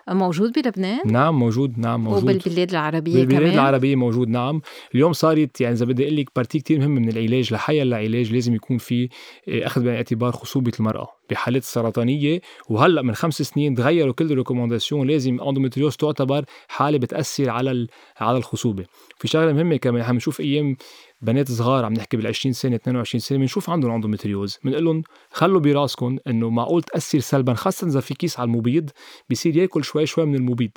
موجود 0.08 0.52
بلبنان؟ 0.52 1.00
نعم 1.06 1.38
موجود. 1.38 1.78
نعم 1.78 2.04
موجود. 2.04 2.22
وبالبلاد 2.22 2.70
العربية 2.70 3.14
بالبلاد 3.14 3.40
كمان؟ 3.40 3.54
العربية 3.54 3.96
موجود 3.96 4.28
نعم. 4.28 4.62
اليوم 4.94 5.12
صارت 5.12 5.60
يعني 5.60 5.74
إذا 5.74 5.86
بدي 5.86 6.04
أقول 6.04 6.16
لك 6.16 6.28
partie 6.36 6.58
كتير 6.58 6.78
مهمة 6.78 7.00
من 7.00 7.08
العلاج. 7.08 7.52
لحيلا 7.52 7.82
علاج 7.82 8.32
لازم 8.32 8.54
يكون 8.54 8.78
في 8.78 9.08
آه، 9.48 9.66
أخذ 9.66 9.80
بعين 9.80 9.92
الاعتبار 9.92 10.32
خصوبة 10.32 10.72
المرأة 10.80 11.08
بحالات 11.30 11.62
السرطانية 11.62 12.40
وهلأ 12.68 13.02
من 13.02 13.14
خمس 13.14 13.42
سنين 13.42 13.74
تغيروا 13.74 14.12
كل 14.12 14.32
ال 14.32 14.37
recommandations. 14.37 15.06
لازم 15.06 15.40
endométriose 15.40 15.96
تعتبر 15.96 16.44
حالة 16.68 16.98
بتأثر 16.98 17.50
على 17.50 17.86
على 18.16 18.38
الخصوبة. 18.38 18.84
في 19.18 19.28
شغلة 19.28 19.52
مهمة 19.52 19.76
كمان 19.76 20.02
عم 20.02 20.16
نشوف 20.16 20.40
أيام 20.40 20.76
بنات 21.22 21.52
صغار 21.52 21.84
عم 21.84 21.92
نحكي 21.92 22.16
بال 22.16 22.26
20 22.26 22.52
سنة 22.52 22.76
22 22.76 23.20
سنة 23.20 23.38
بنشوف 23.38 23.70
عندهم 23.70 23.90
endométriose 23.90 24.58
بنقول 24.64 24.84
لهم 24.84 25.02
خلوا 25.30 25.60
براسكم 25.60 26.18
إنه 26.26 26.50
معقول 26.50 26.82
تأثر 26.82 27.18
سلبا 27.18 27.54
خاصة 27.54 27.86
إذا 27.86 28.00
في 28.00 28.14
كيس 28.14 28.40
على 28.40 28.46
المبيض 28.46 28.90
بيصير 29.28 29.56
يأكل 29.56 29.84
شوي 29.84 30.06
شوي 30.06 30.24
من 30.24 30.34
المبيض. 30.34 30.70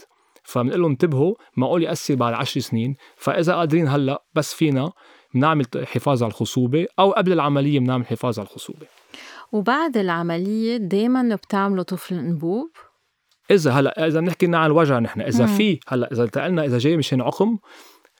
فبنقول 0.43 0.81
لهم 0.81 0.91
انتبهوا 0.91 1.35
معقول 1.57 1.83
يأثر 1.83 2.15
بعد 2.15 2.33
عشر 2.33 2.59
سنين. 2.59 2.95
فإذا 3.17 3.55
قادرين 3.55 3.87
هلأ 3.87 4.23
بس 4.35 4.53
فينا 4.53 4.91
بنعمل 5.33 5.65
حفاظ 5.83 6.23
على 6.23 6.29
الخصوبة 6.29 6.87
أو 6.99 7.11
قبل 7.11 7.31
العملية 7.33 7.79
بنعمل 7.79 8.05
حفاظ 8.05 8.39
على 8.39 8.47
الخصوبة. 8.47 8.87
وبعد 9.51 9.97
العملية 9.97 10.77
دائما 10.77 11.35
بتعملوا 11.35 11.83
طفل 11.83 12.15
انبوب 12.15 12.71
إذا 13.51 13.71
هلأ 13.71 14.07
إذا 14.07 14.19
بنحكي 14.19 14.45
عن 14.45 14.65
الوجع 14.65 14.99
نحن 14.99 15.19
مم. 15.41 15.47
في 15.47 15.79
هلأ 15.87 16.11
إذا 16.11 16.23
انتقلنا 16.23 16.65
إذا 16.65 16.77
جاي 16.77 16.97
مشان 16.97 17.21
عقم 17.21 17.57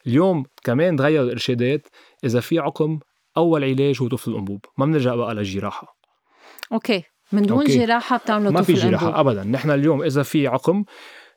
اليوم 0.08 0.44
كمان 0.64 0.96
تغير 0.96 1.24
الإرشادات. 1.24 1.88
إذا 2.26 2.40
في 2.40 2.60
عقم 2.60 3.00
أول 3.38 3.64
علاج 3.64 4.02
هو 4.02 4.08
طفل 4.08 4.32
الأنبوب. 4.32 4.66
ما 4.78 4.86
بنرجع 4.86 5.16
بقى 5.16 5.36
للجراحة. 5.36 5.98
أوكي. 6.72 7.04
من 7.32 7.42
دون 7.42 7.58
okay. 7.58 7.78
جراحة 7.86 8.18
بتعملوا 8.18 8.52
ما 8.52 8.62
في 8.62 8.74
جراحة 8.74 9.08
أنبوب. 9.08 9.20
أبدا. 9.20 9.44
نحن 9.44 9.72
اليوم 9.72 10.04
إذا 10.04 10.24
في 10.24 10.48
عقم 10.48 10.84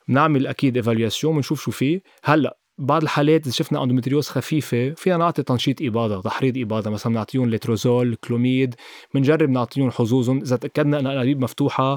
بنعمل 0.08 0.46
أكيد 0.46 0.76
évaluation 0.76 1.34
بنشوف 1.34 1.62
شو 1.62 1.70
فيه. 1.70 2.02
هلأ 2.24 2.58
بعض 2.78 3.02
الحالات 3.02 3.46
إذا 3.46 3.52
شفنا 3.52 3.82
endométriose 3.82 4.28
خفيفة 4.28 4.90
فينا 4.90 5.16
نعطي 5.16 5.42
تنشيط 5.42 5.82
اباضه 5.82 6.22
تحريض 6.22 6.58
اباضه 6.58 6.90
مثلا 6.90 7.12
نعطيهم 7.12 7.50
letrozole 7.50 8.14
Clomid 8.14 8.74
بنجرب 9.14 9.50
نعطيهم 9.50 9.90
حظوظهم. 9.90 10.38
إذا 10.38 10.56
تأكدنا 10.56 10.98
ان 10.98 11.06
الانابيب 11.06 11.40
مفتوحة 11.40 11.96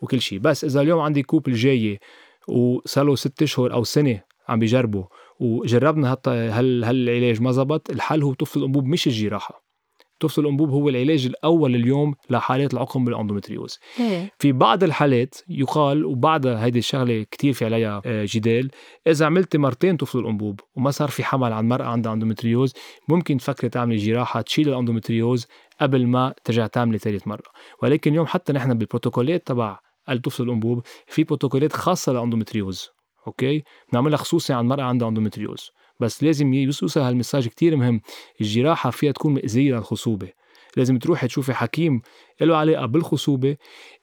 وكل 0.00 0.20
شيء. 0.20 0.38
بس 0.38 0.64
إذا 0.64 0.80
اليوم 0.80 1.00
عندي 1.00 1.22
couple 1.22 1.52
جاي 1.52 2.00
وصار 2.48 3.04
له 3.04 3.16
ست 3.16 3.42
أشهر 3.42 3.72
أو 3.72 3.84
سنة 3.84 4.20
عم 4.48 4.58
بيجربوا 4.58 5.04
وجربنا 5.40 6.12
هالط- 6.12 6.28
هال 6.28 6.84
هالعلاج 6.84 7.42
ما 7.42 7.52
زبط. 7.52 7.90
الحل 7.90 8.22
هو 8.22 8.34
طفل 8.34 8.58
الأنبوب 8.60 8.84
مش 8.86 9.06
الجراحة. 9.06 9.68
طفل 10.20 10.40
الأنبوب 10.40 10.70
هو 10.70 10.88
العلاج 10.88 11.26
الأول 11.26 11.74
اليوم 11.74 12.14
لحالات 12.30 12.74
العقم 12.74 13.04
بال 13.04 13.14
endométriose. 13.14 13.78
ليه؟ 13.98 14.30
في 14.38 14.52
بعض 14.52 14.84
الحالات 14.84 15.34
يقال 15.48 16.04
وبعدها 16.04 16.64
هيدي 16.64 16.78
الشغلة 16.78 17.22
كتير 17.30 17.52
في 17.52 17.64
عليها 17.64 18.02
آه، 18.06 18.26
جدال 18.28 18.70
إذا 19.06 19.26
عملت 19.26 19.56
مرتين 19.56 19.96
طفل 19.96 20.18
الأنبوب 20.18 20.60
وما 20.76 20.90
صار 20.90 21.08
في 21.08 21.24
حمل 21.24 21.52
عن 21.52 21.68
مرأة 21.68 21.84
عندها 21.86 22.12
endométriose 22.12 22.74
ممكن 23.08 23.36
تفكري 23.36 23.68
تعملي 23.70 23.96
جراحة 23.96 24.40
تشيل 24.40 24.68
ال 24.68 24.74
endométriose 24.74 25.46
قبل 25.80 26.06
ما 26.06 26.34
ترجع 26.44 26.66
تعملي 26.66 26.98
ثالث 26.98 27.26
مرة. 27.28 27.42
ولكن 27.82 28.10
اليوم 28.10 28.26
حتى 28.26 28.52
نحن 28.52 28.74
بالبروتوكولات 28.74 29.46
تبع 29.46 29.78
الطفل 30.10 30.42
الأنبوب 30.42 30.82
في 31.06 31.24
بروتوكولات 31.24 31.72
خاصة 31.72 32.12
لل 32.12 32.23
endométriose 32.23 32.88
okay؟ 33.28 33.64
بنعملها 33.92 34.16
خصوصي 34.16 34.52
عن 34.52 34.66
مرأة 34.66 34.84
عندها 34.84 35.08
endométriose 35.08 35.72
بس 36.00 36.22
لازم 36.22 36.54
يوصل 36.54 37.00
هال 37.00 37.11
message 37.11 37.48
كتير 37.48 37.76
مهم. 37.76 38.00
الجراحة 38.40 38.90
فيها 38.90 39.12
تكون 39.12 39.34
مأذية 39.34 39.74
للخصوبة. 39.74 40.28
لازم 40.76 40.98
تروحي 40.98 41.26
تشوفي 41.26 41.54
حكيم 41.54 42.02
له 42.40 42.56
علاقة 42.56 42.86
بالخصوبة. 42.86 43.56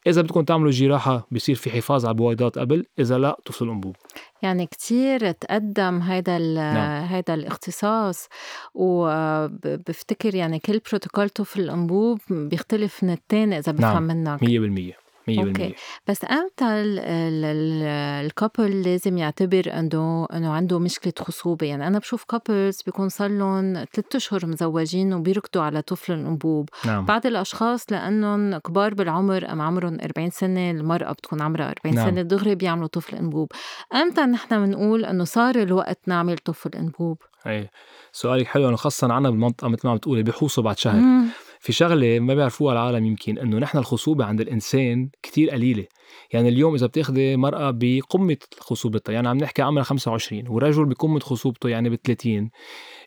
إذا 0.07 0.21
بدكم 0.21 0.41
تعملوا 0.41 0.71
جراحة 0.71 1.27
بصير 1.31 1.55
في 1.55 1.69
حفاظ 1.69 2.05
على 2.05 2.11
البويضات 2.11 2.59
قبل 2.59 2.85
إذا 2.99 3.17
لا 3.17 3.37
طفل 3.45 3.65
الانبوب 3.65 3.95
يعني 4.41 4.65
كتير 4.65 5.31
تقدم 5.31 6.01
هذا 6.01 6.37
نعم. 6.37 7.03
هذا 7.03 7.33
الاختصاص. 7.33 8.27
وبفتكر 8.73 10.35
يعني 10.35 10.59
كل 10.59 10.81
بروتوكول 10.89 11.29
طفل 11.29 11.61
الأنبوب 11.61 12.19
بيختلف 12.29 13.03
من 13.03 13.09
الثاني 13.09 13.57
إذا 13.57 13.71
بفهم 13.71 14.11
نعم. 14.11 14.39
منك. 14.41 14.93
100% 14.93 15.04
100% 15.27 15.39
okay. 15.39 15.75
بس 16.07 16.25
إمتى 16.31 16.65
ال- 16.65 16.99
ال- 16.99 17.45
ال- 17.45 17.83
ال 18.25 18.33
couple 18.33 18.81
لازم 18.81 19.17
يعتبر 19.17 19.63
انه 19.79 20.25
إنه 20.33 20.53
عنده 20.53 20.79
مشكلة 20.79 21.13
خصوبة. 21.19 21.67
يعني 21.67 21.87
أنا 21.87 21.99
بشوف 21.99 22.23
couples 22.23 22.81
بيكون 22.81 23.09
صار 23.09 23.29
لهم 23.29 23.73
ثلاث 23.73 24.15
أشهر 24.15 24.45
مزوجين 24.45 25.13
وبيركضوا 25.13 25.63
على 25.63 25.81
طفل 25.81 26.13
الأنبوب. 26.13 26.69
نعم. 26.85 27.05
بعض 27.05 27.25
الأشخاص 27.25 27.85
لأنهم 27.91 28.57
كبار 28.57 28.93
بالعمر 28.93 29.51
أم 29.51 29.61
عمرهم 29.61 29.97
40 30.03 30.29
سنة 30.29 30.71
المرأة 30.71 31.11
بتكون 31.11 31.41
عمرها 31.41 31.69
40 31.69 31.95
نعم. 31.95 32.09
سنة 32.09 32.21
دغري 32.21 32.55
بيعملوا 32.55 32.87
طفل 32.87 33.15
أنبوب. 33.15 33.51
إمتى 33.93 34.21
نحن 34.21 34.65
بنقول 34.65 35.05
إنه 35.05 35.23
صار 35.23 35.55
الوقت 35.55 35.99
نعمل 36.07 36.37
طفل 36.37 36.69
أنبوب. 36.75 37.17
إيه. 37.47 37.71
سؤالك 38.11 38.47
حلو 38.47 38.67
انه 38.69 38.75
خاصة 38.77 39.13
عنا 39.13 39.29
بالمنطقة 39.29 39.67
مثل 39.67 39.81
ما 39.87 39.91
عم 39.91 39.97
تقولي 39.97 40.23
بيحوسوا 40.23 40.63
بعد 40.63 40.77
شهر. 40.77 40.95
مم. 40.95 41.25
في 41.65 41.71
شغلة 41.73 42.19
ما 42.19 42.33
بيعرفوها 42.33 42.73
العالم 42.73 43.05
يمكن 43.05 43.37
إنه 43.37 43.57
نحن 43.57 43.77
الخصوبة 43.77 44.25
عند 44.25 44.41
الإنسان 44.41 45.09
كتير 45.23 45.49
قليلة. 45.49 45.85
يعني 46.33 46.49
اليوم 46.49 46.73
إذا 46.75 46.87
بتاخذي 46.87 47.35
مرأة 47.35 47.71
بقمة 47.75 48.37
خصوبتها 48.59 49.13
يعني 49.13 49.27
عم 49.27 49.37
نحكي 49.37 49.61
عمرها 49.61 49.83
25 49.83 50.47
ورجل 50.47 50.85
بقمة 50.85 51.19
خصوبته 51.19 51.69
يعني 51.69 51.89
ب 51.89 51.95
30 51.95 52.49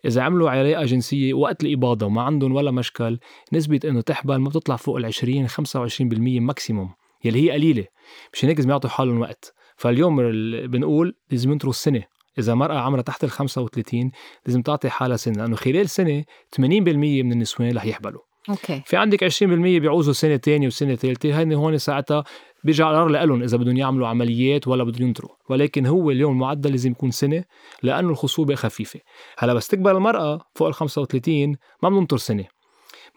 إذا 0.05 0.23
عملوا 0.23 0.51
علاقه 0.51 0.85
جنسيه 0.85 1.35
وقت 1.35 1.65
الإباضة 1.65 2.07
وما 2.07 2.23
عندهم 2.23 2.55
ولا 2.55 2.71
مشكل 2.71 3.19
نسبة 3.53 3.81
إنه 3.85 4.01
تحبل 4.01 4.37
ما 4.37 4.49
بتطلع 4.49 4.77
فوق 4.77 4.97
ال 4.97 5.05
20 5.07 5.49
25% 5.49 6.41
maximum 6.41 6.91
يلي 7.25 7.45
هي 7.47 7.51
قليلة. 7.51 7.85
مشان 8.33 8.49
هيك 8.49 8.59
لازم 8.59 8.71
يعطوا 8.71 8.91
حالهم 8.91 9.21
وقت. 9.21 9.55
فاليوم 9.77 10.21
ال- 10.21 10.69
بنقول 10.69 11.15
لازم 11.31 11.53
ينطروا 11.53 11.73
السنة. 11.73 12.03
إذا 12.39 12.55
مرأة 12.55 12.79
عمرها 12.79 13.03
تحت 13.03 13.25
ال 13.25 13.31
35 13.31 14.11
لازم 14.47 14.63
تعطي 14.63 14.89
حالها 14.91 15.17
سنة 15.17 15.35
لأنه 15.35 15.57
خلال 15.57 15.91
سنة 15.91 16.25
80% 16.57 17.23
من 17.23 17.33
النسوان 17.33 17.77
رح 17.77 17.85
يحبلوا. 17.85 18.28
okay. 18.51 18.83
في 18.87 18.97
عندك 18.97 19.25
20% 19.25 19.43
بيعوزوا 19.81 20.13
سنة 20.13 20.37
ثانية 20.37 20.67
وسنة 20.67 20.95
ثالثه 20.95 21.43
هن 21.43 21.53
هون 21.53 21.79
ساعتها 21.79 22.25
بيرجع 22.65 22.91
القرار 22.91 23.09
لهم 23.09 23.43
إذا 23.43 23.57
بدهم 23.57 23.77
يعملوا 23.77 24.09
عمليات 24.09 24.69
ولا 24.69 24.85
بدهم 24.85 25.07
ينطروا. 25.09 25.31
ولكن 25.51 25.87
هو 25.87 26.11
اليوم 26.11 26.33
المعدل 26.33 26.71
لازم 26.71 26.91
يكون 26.91 27.11
سنة 27.11 27.45
لأنه 27.83 28.11
الخصوبة 28.11 28.55
خفيفة. 28.55 29.01
هلا 29.39 29.55
بس 29.55 29.69
تكبر 29.69 29.97
المرأة 29.97 30.41
فوق 30.55 30.69
ال 30.69 30.75
35 30.75 31.57
ما 31.83 31.89
بننطر 31.89 32.17
سنة. 32.17 32.45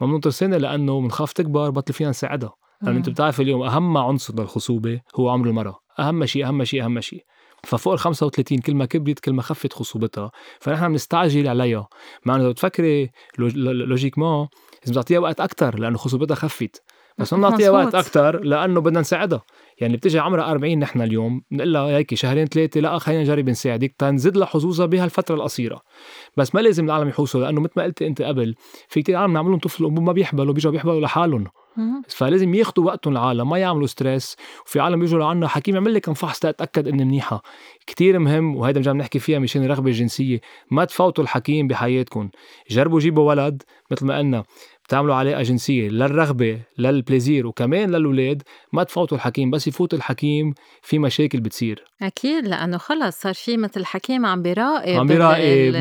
ما 0.01 0.07
بننطر 0.07 0.29
سنة 0.29 0.57
لأنه 0.57 1.01
بنخاف 1.01 1.33
تكبر 1.33 1.69
بطل 1.69 1.93
فينا 1.93 2.09
نساعدها. 2.09 2.53
لأنه 2.81 2.97
أنت 2.97 3.09
بتعرف 3.09 3.41
اليوم 3.41 3.61
أهم 3.63 3.97
عنصر 3.97 4.33
للخصوبة 4.39 5.01
هو 5.15 5.29
عمر 5.29 5.47
المرأة. 5.47 5.75
أهم 5.99 6.25
شيء 6.25 6.47
أهم 6.47 6.63
شيء 6.63 6.85
أهم 6.85 6.99
شيء. 7.01 7.23
ففوق 7.63 7.93
ال 7.93 7.99
35 7.99 8.57
كل 8.57 8.75
ما 8.75 8.85
كبرت 8.85 9.19
كل 9.19 9.33
ما 9.33 9.41
خفت 9.41 9.73
خصوبتها. 9.73 10.31
فنحن 10.59 10.87
بنستعجل 10.87 11.47
عليها. 11.47 11.87
مع 12.25 12.35
إنه 12.35 12.43
لو 12.43 12.51
تفكري 12.51 13.09
لوج- 13.39 13.55
logiquement 13.57 14.47
لازم 14.81 14.93
تعطيها 14.93 15.19
وقت 15.19 15.39
أكثر 15.41 15.79
لأنه 15.79 15.97
خصوبتها 15.97 16.35
خفت. 16.35 16.83
بس 17.17 17.33
بدنا 17.33 17.49
نعطيها 17.49 17.69
وقت 17.69 17.95
أكثر 17.95 18.43
لأنه 18.43 18.81
بدنا 18.81 18.99
نساعدها. 18.99 19.41
يعني 19.77 19.97
بتجي 19.97 20.19
عمرها 20.19 20.51
40 20.51 20.79
نحن 20.79 21.01
اليوم 21.01 21.41
بنقول 21.51 21.73
لها 21.73 21.83
هيك 21.83 22.13
شهرين 22.13 22.45
ثلاثة 22.45 22.79
لا 22.79 22.97
خلينا 22.97 23.21
نجرب 23.21 23.49
نساعدك 23.49 23.95
تنزيد 23.97 24.37
لها 24.37 24.45
حظوظها 24.45 24.85
بهالفترة 24.85 25.35
القصيرة. 25.35 25.81
بس 26.37 26.55
ما 26.55 26.59
لازم 26.59 26.85
العالم 26.85 27.09
يحوسوا 27.09 27.41
لأنه 27.41 27.61
مثل 27.61 27.73
ما 27.77 27.83
قلت 27.83 28.01
أنت 28.01 28.21
قبل 28.21 28.55
في 28.87 29.01
كثير 29.01 29.15
عالم 29.15 29.33
نعمل 29.33 29.49
لهم 29.49 29.59
طفل 29.59 29.83
الانبوب 29.83 30.03
ما 30.03 30.13
بيحبلوا 30.13 30.53
بيجوا 30.53 30.71
بيحبلوا 30.71 31.01
لحالهم. 31.01 31.47
فلازم 32.07 32.53
ياخذوا 32.53 32.85
وقتهم 32.85 33.13
العالم 33.13 33.49
ما 33.49 33.57
يعملوا 33.57 33.87
stress. 33.87 34.35
وفي 34.65 34.79
عالم 34.79 34.99
بيجوا 34.99 35.19
لعنا 35.19 35.47
حكيم 35.47 35.75
يعمل 35.75 35.93
لي 35.93 35.99
كم 35.99 36.13
فحص 36.13 36.39
تتأكد 36.39 36.87
اني 36.87 37.05
منيحة. 37.05 37.43
كتير 37.87 38.19
مهم 38.19 38.55
وهيدا 38.55 38.79
مجال 38.79 38.97
نحكي 38.97 39.19
فيها 39.19 39.39
مشان 39.39 39.63
الرغبة 39.63 39.89
الجنسية. 39.89 40.41
ما 40.71 40.85
تفوتوا 40.85 41.23
الحكيم 41.23 41.67
بحياتكم. 41.67 42.29
جربوا 42.69 42.99
جيبوا 42.99 43.29
ولد 43.29 43.63
مثل 43.91 44.05
ما 44.05 44.17
قلنا. 44.17 44.43
بتعملوا 44.91 45.15
علاقه 45.15 45.41
جنسيه 45.41 45.89
للرغبه 45.89 46.59
للبليزير 46.77 47.47
وكمان 47.47 47.91
للاولاد 47.91 48.43
ما 48.73 48.83
تفوتوا 48.83 49.17
الحكيم 49.17 49.51
بس 49.51 49.67
يفوت 49.67 49.93
الحكيم 49.93 50.53
في 50.81 50.99
مشاكل 50.99 51.39
بتصير. 51.39 51.83
أكيد 52.01 52.47
لأنه 52.47 52.77
خلص 52.77 53.21
صار 53.21 53.33
في 53.33 53.57
مثل 53.57 53.85
حكيم 53.85 54.25
عم 54.25 54.41
بيراقب 54.41 54.99
عم 54.99 55.07
بيراقب 55.07 55.73
100% 55.73 55.75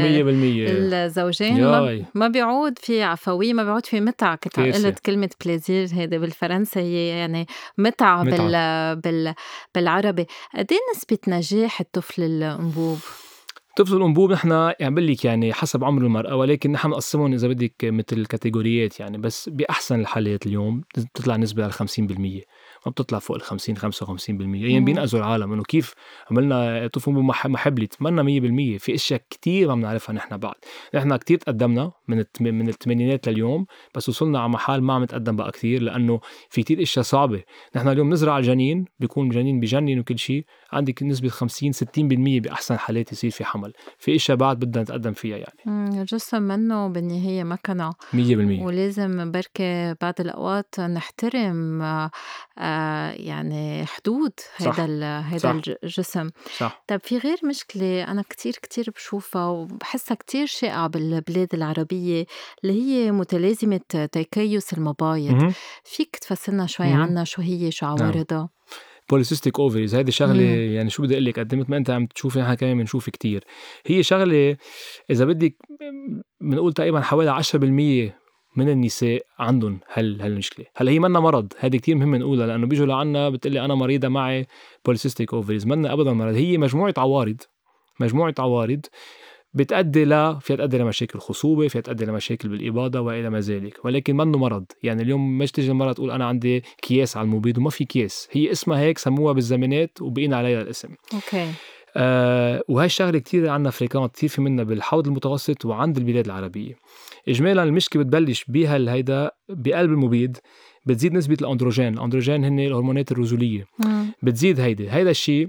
الزوجين 0.94 1.64
ما, 1.64 2.04
ما 2.14 2.28
بيعود 2.28 2.78
في 2.78 3.02
عفوية 3.02 3.52
ما 3.52 3.64
بيعود 3.64 3.86
في 3.86 4.00
متعة 4.00 4.36
كنت 4.36 4.60
قلت 4.60 4.98
كلمة 4.98 5.30
بليزير 5.44 5.88
هيدي 5.92 6.18
بالفرنسي 6.18 6.80
هي 6.80 7.08
يعني 7.08 7.46
متعة, 7.78 8.22
متعة. 8.22 8.94
بال 8.94 9.00
بال 9.00 9.34
بالعربي. 9.74 10.26
قد 10.54 10.66
إيه 10.72 10.78
نسبة 10.96 11.18
نجاح 11.28 11.80
الطفل 11.80 12.22
الانبوب 12.22 12.98
طفل 13.80 13.96
الانبوب 13.96 14.32
نحن 14.32 14.50
يعني 14.80 14.94
بقول 14.94 15.06
لك 15.06 15.24
يعني 15.24 15.52
حسب 15.52 15.84
عمر 15.84 16.02
المرأة 16.02 16.36
ولكن 16.36 16.72
نحن 16.72 16.88
نقسمهم 16.88 17.32
إذا 17.32 17.48
بدك 17.48 17.74
مثل 17.84 18.26
كاتيجوريات 18.26 19.00
يعني 19.00 19.18
بس 19.18 19.48
بأحسن 19.48 20.00
الحالات 20.00 20.46
اليوم 20.46 20.82
بتطلع 20.96 21.36
نسبة 21.36 21.62
على 21.62 21.72
50% 21.72 21.80
ما 22.86 22.92
بتطلع 22.92 23.18
فوق 23.18 23.36
ال 23.36 23.42
50 23.42 23.76
55% 23.76 23.82
يعني 24.28 24.80
بينقذوا 24.80 25.20
العالم 25.20 25.52
إنه 25.52 25.62
كيف 25.62 25.94
عملنا 26.30 26.86
طفل 26.86 27.12
محب 27.12 27.78
لي 27.78 27.86
تمنى 27.86 28.76
100% 28.76 28.80
في 28.80 28.94
أشياء 28.94 29.22
كثير 29.30 29.68
ما 29.68 29.74
بنعرفها 29.74 30.14
نحن 30.14 30.36
بعد. 30.36 30.54
نحن 30.94 31.16
كثير 31.16 31.38
تقدمنا 31.38 31.92
من 32.08 32.24
من 32.40 32.68
الثمانينات 32.68 33.28
لليوم 33.28 33.66
بس 33.94 34.08
وصلنا 34.08 34.40
على 34.40 34.48
محل 34.48 34.80
ما 34.80 34.94
عم 34.94 35.02
نتقدم 35.02 35.36
بقى 35.36 35.50
كثير 35.50 35.82
لأنه 35.82 36.20
في 36.50 36.62
كثير 36.62 36.82
أشياء 36.82 37.04
صعبة. 37.04 37.42
نحن 37.76 37.88
اليوم 37.88 38.10
نزرع 38.10 38.38
الجنين 38.38 38.84
بيكون 38.98 39.28
جنين 39.28 39.60
بجنن 39.60 39.98
وكل 39.98 40.18
شيء 40.18 40.44
عندك 40.72 41.02
نسبة 41.02 41.28
50 41.28 41.72
60% 41.72 41.80
بأحسن 42.40 42.78
حالات 42.78 43.12
يصير 43.12 43.30
في 43.30 43.44
حمل. 43.44 43.72
في 43.98 44.16
إشياء 44.16 44.36
بعد 44.36 44.60
بدنا 44.60 44.82
نتقدم 44.82 45.12
فيها 45.12 45.36
يعني. 45.36 46.00
الجسم 46.00 46.42
منه 46.42 46.88
بالنهاية 46.88 47.44
مكنة. 47.44 47.90
100% 47.90 48.16
ولازم 48.62 49.30
بركي 49.30 49.94
بعض 50.00 50.14
الأوقات 50.20 50.80
نحترم 50.80 51.82
آه 51.82 53.10
يعني 53.10 53.86
حدود 53.86 54.32
هذا 54.56 55.18
هذا 55.18 55.60
الجسم 55.82 56.30
صح. 56.58 56.84
طيب 56.88 57.00
في 57.00 57.18
غير 57.18 57.38
مشكلة 57.44 58.04
أنا 58.04 58.22
كتير 58.22 58.52
كتير 58.52 58.90
بشوفها 58.96 59.46
وبحسها 59.46 60.14
كتير 60.14 60.46
شائعة 60.46 60.86
بالبلاد 60.86 61.54
العربية 61.54 62.26
اللي 62.64 62.82
هي 62.82 63.12
متلازمة 63.12 63.80
تكيس 64.12 64.72
المبايض. 64.72 65.52
فيك 65.84 66.16
تفسرنا 66.16 66.66
شوي 66.66 66.86
عنها 66.86 67.24
شو 67.24 67.42
هي 67.42 67.70
شو 67.70 67.86
نعم. 67.86 67.96
عوارضها 68.02 68.48
polycystic 69.10 69.60
ovaries 69.60 69.94
هيدي 69.94 70.12
شغله 70.12 70.42
مم. 70.42 70.74
يعني 70.74 70.90
شو 70.90 71.02
بدي 71.02 71.14
أقول 71.14 71.24
لك 71.24 71.38
قد 71.38 71.54
ما 71.54 71.76
أنت 71.76 71.90
عم 71.90 72.06
تشوفي 72.06 72.40
نحن 72.40 72.54
كمان 72.54 72.78
بنشوف 72.78 73.10
كتير. 73.10 73.44
هي 73.86 74.02
شغلة 74.02 74.56
إذا 75.10 75.24
بدك 75.24 75.56
بنقول 76.40 76.72
تقريبا 76.72 77.00
حوالي 77.00 77.30
10% 77.30 77.54
من 78.56 78.68
النساء 78.68 79.22
عندهم 79.38 79.80
هال 79.92 80.22
هالمشكلة. 80.22 80.66
هلأ 80.76 80.90
هي 80.90 80.98
منا 80.98 81.20
مرض. 81.20 81.52
هذه 81.58 81.76
كتير 81.76 81.96
مهم 81.96 82.16
نقولها 82.16 82.46
لأنه 82.46 82.66
بيجوا 82.66 82.86
لعنا 82.86 83.30
بتقلي 83.30 83.64
أنا 83.64 83.74
مريضة 83.74 84.08
معي 84.08 84.46
polycystic 84.84 85.34
ovaries 85.34 85.66
منا 85.66 85.92
ابدا 85.92 86.12
مرض. 86.12 86.34
هي 86.34 86.58
مجموعة 86.58 86.94
عوارض. 86.98 87.40
مجموعة 88.00 88.34
عوارض 88.38 88.86
بتأدي 89.54 90.04
ل 90.04 90.40
فيها 90.40 90.56
تؤدي 90.56 90.78
لمشاكل 90.78 91.18
خصوبة 91.18 91.68
فيها 91.68 91.80
تؤدي 91.80 92.04
لمشاكل 92.04 92.48
بالإباضة 92.48 93.00
وإلى 93.00 93.30
ما 93.30 93.40
ذلك. 93.40 93.84
ولكن 93.84 94.16
منه 94.16 94.38
مرض. 94.38 94.64
يعني 94.82 95.02
اليوم 95.02 95.38
مش 95.38 95.52
تيجي 95.52 95.70
المرأة 95.70 95.92
تقول 95.92 96.10
أنا 96.10 96.24
عندي 96.24 96.62
كياس 96.82 97.16
على 97.16 97.24
المبيض 97.24 97.58
وما 97.58 97.70
في 97.70 97.84
كياس. 97.84 98.28
هي 98.32 98.52
اسمها 98.52 98.80
هيك 98.80 98.98
سموها 98.98 99.32
بالزمانات 99.32 100.02
وبقينا 100.02 100.36
عليها 100.36 100.62
الاسم. 100.62 100.88
okay. 101.14 101.52
آه 101.96 102.62
وهي 102.68 102.86
الشغلة 102.86 103.18
كثير 103.18 103.48
عندنا 103.48 103.70
fréquente 103.70 104.14
كثير 104.14 104.28
في 104.28 104.40
منها 104.40 104.64
بالحوض 104.64 105.06
المتوسط 105.06 105.64
وعند 105.64 105.96
البلاد 105.96 106.24
العربية. 106.24 106.74
اجمالا 107.28 107.62
المشكلة 107.62 108.02
بتبلش 108.02 108.44
بها 108.48 108.76
هيدا 108.92 109.30
بقلب 109.48 109.90
المبيض 109.90 110.36
بتزيد 110.86 111.12
نسبة 111.12 111.36
الأندروجين. 111.40 111.94
الأندروجين 111.94 112.44
هن 112.44 112.60
الهرمونات 112.60 113.12
الرجولية. 113.12 113.64
بتزيد 114.22 114.60
هيدي. 114.60 114.90
هيدا 114.90 115.10
الشيء 115.10 115.48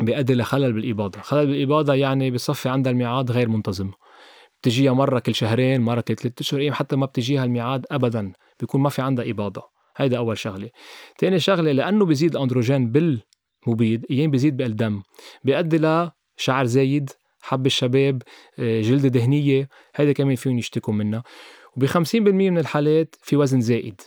بيؤدي 0.00 0.34
لخلل 0.34 0.72
بالإباضة 0.72 1.20
خلل 1.20 1.46
بالإباضة 1.46 1.94
يعني 1.94 2.30
بصفي 2.30 2.68
عندها 2.68 2.92
الميعاد 2.92 3.30
غير 3.30 3.48
منتظم. 3.48 3.90
بتجيها 4.60 4.92
مرة 4.92 5.18
كل 5.18 5.34
شهرين 5.34 5.80
مرة 5.80 6.00
كل 6.00 6.14
ثلاثة 6.14 6.34
أشهر 6.40 6.60
إيه 6.60 6.70
حتى 6.70 6.96
ما 6.96 7.06
بتجيها 7.06 7.44
الميعاد 7.44 7.86
أبدا. 7.90 8.32
بيكون 8.60 8.80
ما 8.80 8.88
في 8.88 9.02
عندها 9.02 9.30
إباضة 9.30 9.62
هيدا 9.96 10.18
أول 10.18 10.38
شغلة. 10.38 10.70
تاني 11.18 11.38
شغلة 11.38 11.72
لأنه 11.72 12.04
بيزيد 12.04 12.36
الأندروجين 12.36 12.92
بالمبيض 12.92 14.04
أيام 14.10 14.30
بيزيد 14.30 14.56
بالدم. 14.56 15.02
بيؤدي 15.44 15.78
لشعر 15.78 16.64
زايد 16.64 17.10
حب 17.42 17.66
الشباب 17.66 18.22
آه، 18.58 18.80
جلدة 18.80 19.08
دهنية 19.08 19.68
هيدا 19.94 20.12
كمان 20.12 20.36
فيهم 20.36 20.58
يشتكوا 20.58 20.94
منها. 20.94 21.22
وب 21.76 21.86
50% 21.86 22.50
من 22.50 22.58
الحالات 22.58 23.14
في 23.22 23.36
وزن 23.36 23.60
زائد 23.60 24.00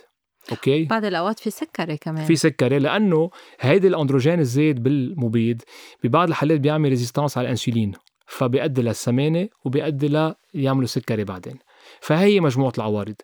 Okay. 0.50 0.84
بعض 0.84 1.04
الأوقات 1.04 1.38
في 1.38 1.50
سكري 1.50 1.96
كمان. 1.96 2.24
في 2.24 2.36
سكري 2.36 2.78
لأنه 2.78 3.30
هيدي 3.60 3.88
الأندروجين 3.88 4.40
الزايد 4.40 4.82
بالمبيض 4.82 5.62
ببعض 6.04 6.28
الحالات 6.28 6.60
بيعمل 6.60 6.88
résistance 6.88 7.38
على 7.38 7.44
الإنسولين 7.44 7.92
فبيؤدي 8.26 8.82
للسمانة 8.82 9.48
وبيؤدي 9.64 10.08
ل 10.08 10.34
يعملوا 10.54 10.86
سكري 10.86 11.24
بعدين. 11.24 11.58
فهي 12.00 12.40
مجموعة 12.40 12.72
العوارض. 12.78 13.14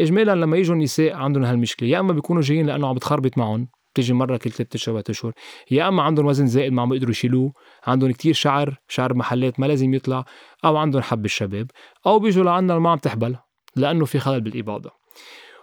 اجمالا 0.00 0.34
لما 0.34 0.56
يجوا 0.56 0.74
النساء 0.74 1.14
عندهم 1.14 1.44
هالمشكلة 1.44 1.88
يا 1.88 2.00
إما 2.00 2.12
بيكونوا 2.12 2.42
جايين 2.42 2.66
لأنه 2.66 2.88
عم 2.88 2.94
بتخربط 2.94 3.38
معهم 3.38 3.68
بتيجي 3.92 4.12
مرة 4.12 4.36
كل 4.36 4.50
ثلاث 4.50 4.74
أشهر 4.74 5.02
أشهر 5.10 5.32
يا 5.70 5.88
إما 5.88 6.02
عندهم 6.02 6.26
وزن 6.26 6.46
زائد 6.46 6.72
ما 6.72 6.82
عم 6.82 6.88
بيقدروا 6.88 7.10
يشيلوه 7.10 7.52
عندهم 7.86 8.10
كتير 8.12 8.34
شعر 8.34 8.76
شعر 8.88 9.14
محلات 9.14 9.60
ما 9.60 9.66
لازم 9.66 9.94
يطلع 9.94 10.24
أو 10.64 10.76
عندهم 10.76 11.02
حب 11.02 11.24
الشباب 11.24 11.70
أو 12.06 12.18
بيجوا 12.18 12.44
لعنا 12.44 12.78
ما 12.78 12.90
عم 12.90 12.98
تحبل 12.98 13.36
لأنه 13.76 14.04
في 14.04 14.18
خلل 14.18 14.40
بالإباضة. 14.40 14.90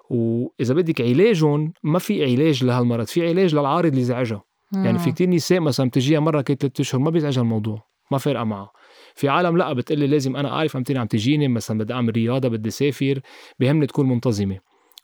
وإذا 0.10 0.74
بدك 0.74 1.02
علاجهم 1.02 1.74
ما 1.84 2.00
في 2.00 2.24
علاج 2.24 2.64
لهالمرض 2.64 3.06
في 3.06 3.28
علاج 3.28 3.56
للعارض 3.56 3.90
اللي 3.90 4.04
زعجها. 4.04 4.44
يعني 4.74 5.00
في 5.00 5.12
كتير 5.12 5.30
نساء 5.30 5.60
مثلا 5.60 5.88
بتجيها 5.88 6.20
مرة 6.20 6.42
كل 6.42 6.56
ثلاث 6.56 6.80
أشهر 6.80 7.02
ما 7.02 7.10
بيزعجها 7.10 7.42
الموضوع 7.42 7.84
ما 8.12 8.18
فارقة 8.18 8.44
معها. 8.44 8.72
في 9.16 9.30
عالم 9.30 9.58
لا 9.58 9.74
بتقلي 9.74 10.08
لازم 10.08 10.36
أنا 10.36 10.50
أعرف 10.50 10.78
إمتى 10.78 10.98
عم 10.98 11.08
تجيني 11.08 11.48
مثلا 11.48 11.78
بدي 11.78 11.94
أعمل 11.94 12.14
رياضة 12.14 12.50
بدي 12.50 12.70
سافر 12.70 13.20
بهمني 13.60 13.88
تكون 13.88 14.10
منتظمة. 14.10 14.60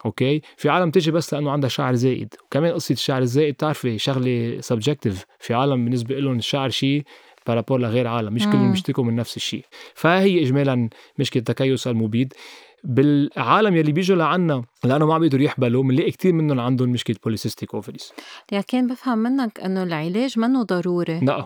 okay؟ 0.05 0.41
في 0.57 0.69
عالم 0.69 0.91
تجي 0.91 1.11
بس 1.11 1.33
لأنه 1.33 1.51
عندها 1.51 1.69
شعر 1.69 1.93
زائد. 1.93 2.33
وكمان 2.45 2.73
قصة 2.73 2.93
الشعر 2.93 3.21
الزائد 3.21 3.53
بتعرفي 3.53 3.97
شغلة 3.97 4.57
subjective 4.59 5.25
في 5.39 5.53
عالم 5.53 5.85
بالنسبة 5.85 6.19
لهم 6.19 6.37
الشعر 6.37 6.69
شيء 6.69 7.03
par 7.47 7.57
rapport 7.57 7.79
لغير 7.79 8.07
عالم 8.07 8.33
مش 8.33 8.45
كلهم 8.45 8.71
بيشتكوا 8.71 9.03
من 9.03 9.15
نفس 9.15 9.37
الشيء. 9.37 9.65
فهي 9.95 10.41
اجمالا 10.41 10.89
مشكلة 11.19 11.43
تكيس 11.43 11.87
المبيض. 11.87 12.33
بالعالم 12.83 13.75
يلي 13.75 13.91
بيجوا 13.91 14.17
لعنا 14.17 14.63
لأنه 14.83 15.05
ما 15.05 15.13
عم 15.13 15.21
بيقدروا 15.21 15.43
يحبلوا 15.43 15.83
بنلاقي 15.83 16.11
كثير 16.11 16.33
منهم 16.33 16.59
عندهم 16.59 16.89
مشكلة 16.89 17.15
polycystic 17.23 17.73
ovaries 17.75 18.13
لكن 18.51 18.87
بفهم 18.87 19.17
منك 19.17 19.59
إنه 19.59 19.83
العلاج 19.83 20.39
منه 20.39 20.63
ضروري. 20.63 21.19
لا 21.19 21.45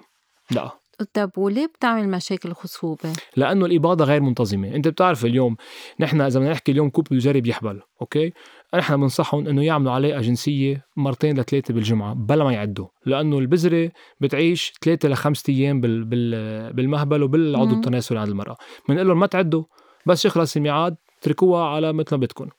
لا. 0.52 0.72
طب 1.14 1.32
وليه 1.38 1.66
بتعمل 1.66 2.10
مشاكل 2.10 2.54
خصوبة؟ 2.54 3.14
لأنه 3.38 3.66
الإباضة 3.66 4.06
غير 4.06 4.22
منتظمة، 4.22 4.76
أنت 4.76 4.88
بتعرف 4.88 5.26
اليوم 5.26 5.56
نحن 6.00 6.22
إذا 6.22 6.40
بدنا 6.40 6.52
نحكي 6.52 6.72
اليوم 6.72 6.90
couple 6.90 7.08
بده 7.12 7.50
يحبل، 7.50 7.82
okay؟ 8.02 8.34
نحن 8.76 8.98
بنصحهم 8.98 9.48
إنه 9.48 9.64
يعملوا 9.64 9.92
علاقة 9.92 10.22
جنسية 10.22 10.86
مرتين 10.98 11.40
لثلاثة 11.40 11.74
بالجمعة 11.74 12.14
بلا 12.14 12.44
ما 12.44 12.54
يعدوا، 12.54 12.88
لأنه 13.06 13.40
البذرة 13.40 13.92
بتعيش 14.20 14.74
ثلاثة 14.82 15.10
لخمسة 15.10 15.54
أيام 15.54 15.82
بال... 15.82 16.06
بال... 16.06 16.74
بالمهبل 16.74 17.24
وبالعضو 17.24 17.76
التناسلي 17.76 18.20
عند 18.20 18.30
المرأة، 18.30 18.56
بنقول 18.90 19.08
لهم 19.08 19.20
ما 19.20 19.28
تعدوا 19.28 19.64
بس 20.06 20.26
يخلص 20.26 20.56
الميعاد 20.56 20.96
اتركوها 21.26 21.64
على 21.64 21.94
مثل 21.94 22.16
ما 22.16 22.22
بدكم 22.22 22.50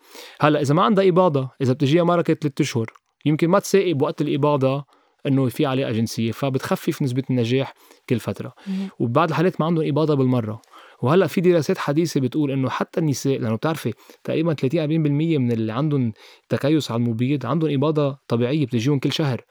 هلأ 0.41 0.61
إذا 0.61 0.75
ما 0.75 0.83
عندها 0.83 1.09
إباضة 1.09 1.51
إذا 1.61 1.73
بتجيها 1.73 2.05
مركه 2.05 2.35
ثلاث 2.35 2.61
أشهر 2.61 2.91
يمكن 3.25 3.49
ما 3.49 3.59
تساقي 3.59 3.93
بوقت 3.93 4.21
الإباضة 4.21 4.85
إنه 5.27 5.49
في 5.49 5.67
علاقه 5.67 5.93
جنسيه 5.93 6.33
فبتخفف 6.33 7.03
نسبة 7.03 7.23
النجاح 7.31 7.75
كل 8.09 8.19
فترة. 8.19 8.53
وبعض 8.99 9.29
الحالات 9.29 9.61
ما 9.61 9.67
عندهم 9.67 9.89
إباضة 9.89 10.15
بالمرة. 10.15 10.61
وهلأ 11.03 11.27
في 11.27 11.41
دراسات 11.41 11.79
حديثة 11.79 12.21
بتقول 12.21 12.51
إنه 12.51 12.69
حتى 12.69 13.01
النساء 13.01 13.39
لأنه 13.39 13.55
بتعرفي 13.55 13.93
تقريبا 14.25 14.55
30 14.55 14.81
40% 14.81 15.39
من 15.39 15.53
اللي 15.53 15.73
عندهم 15.73 16.13
تكيس 16.49 16.91
على 16.91 17.03
المبيض 17.03 17.47
عندهم 17.47 17.73
إباضة 17.73 18.19
طبيعية 18.29 18.67
بتجيهم 18.67 18.99
كل 18.99 19.13
شهر. 19.13 19.45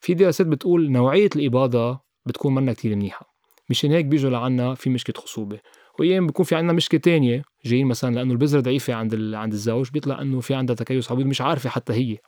في 0.00 0.14
دراسات 0.14 0.46
بتقول 0.46 0.92
نوعية 0.92 1.30
الإباضة 1.36 2.00
بتكون 2.26 2.54
منا 2.54 2.72
كتير 2.72 2.96
منيحة. 2.96 3.26
مشان 3.70 3.92
هيك 3.92 4.04
بيجوا 4.04 4.30
لعنا 4.30 4.74
في 4.74 4.90
مشكلة 4.90 5.16
خصوبة. 5.16 5.58
وايام 5.98 6.26
بيكون 6.26 6.44
في 6.44 6.54
عندنا 6.54 6.72
مشكلة 6.72 7.00
تانية 7.00 7.42
جايين 7.64 7.86
مثلا 7.86 8.14
لأنه 8.14 8.32
البذرة 8.32 8.60
ضعيفة 8.60 8.94
عند 8.94 9.34
عند 9.34 9.52
الزوج 9.52 9.90
بيطلع 9.90 10.22
إنه 10.22 10.40
في 10.40 10.54
عندها 10.54 10.76
تكيس 10.76 11.12
عبيط 11.12 11.26
مش 11.26 11.40
عارفة 11.40 11.70
حتى 11.70 11.92
هي. 11.92 12.18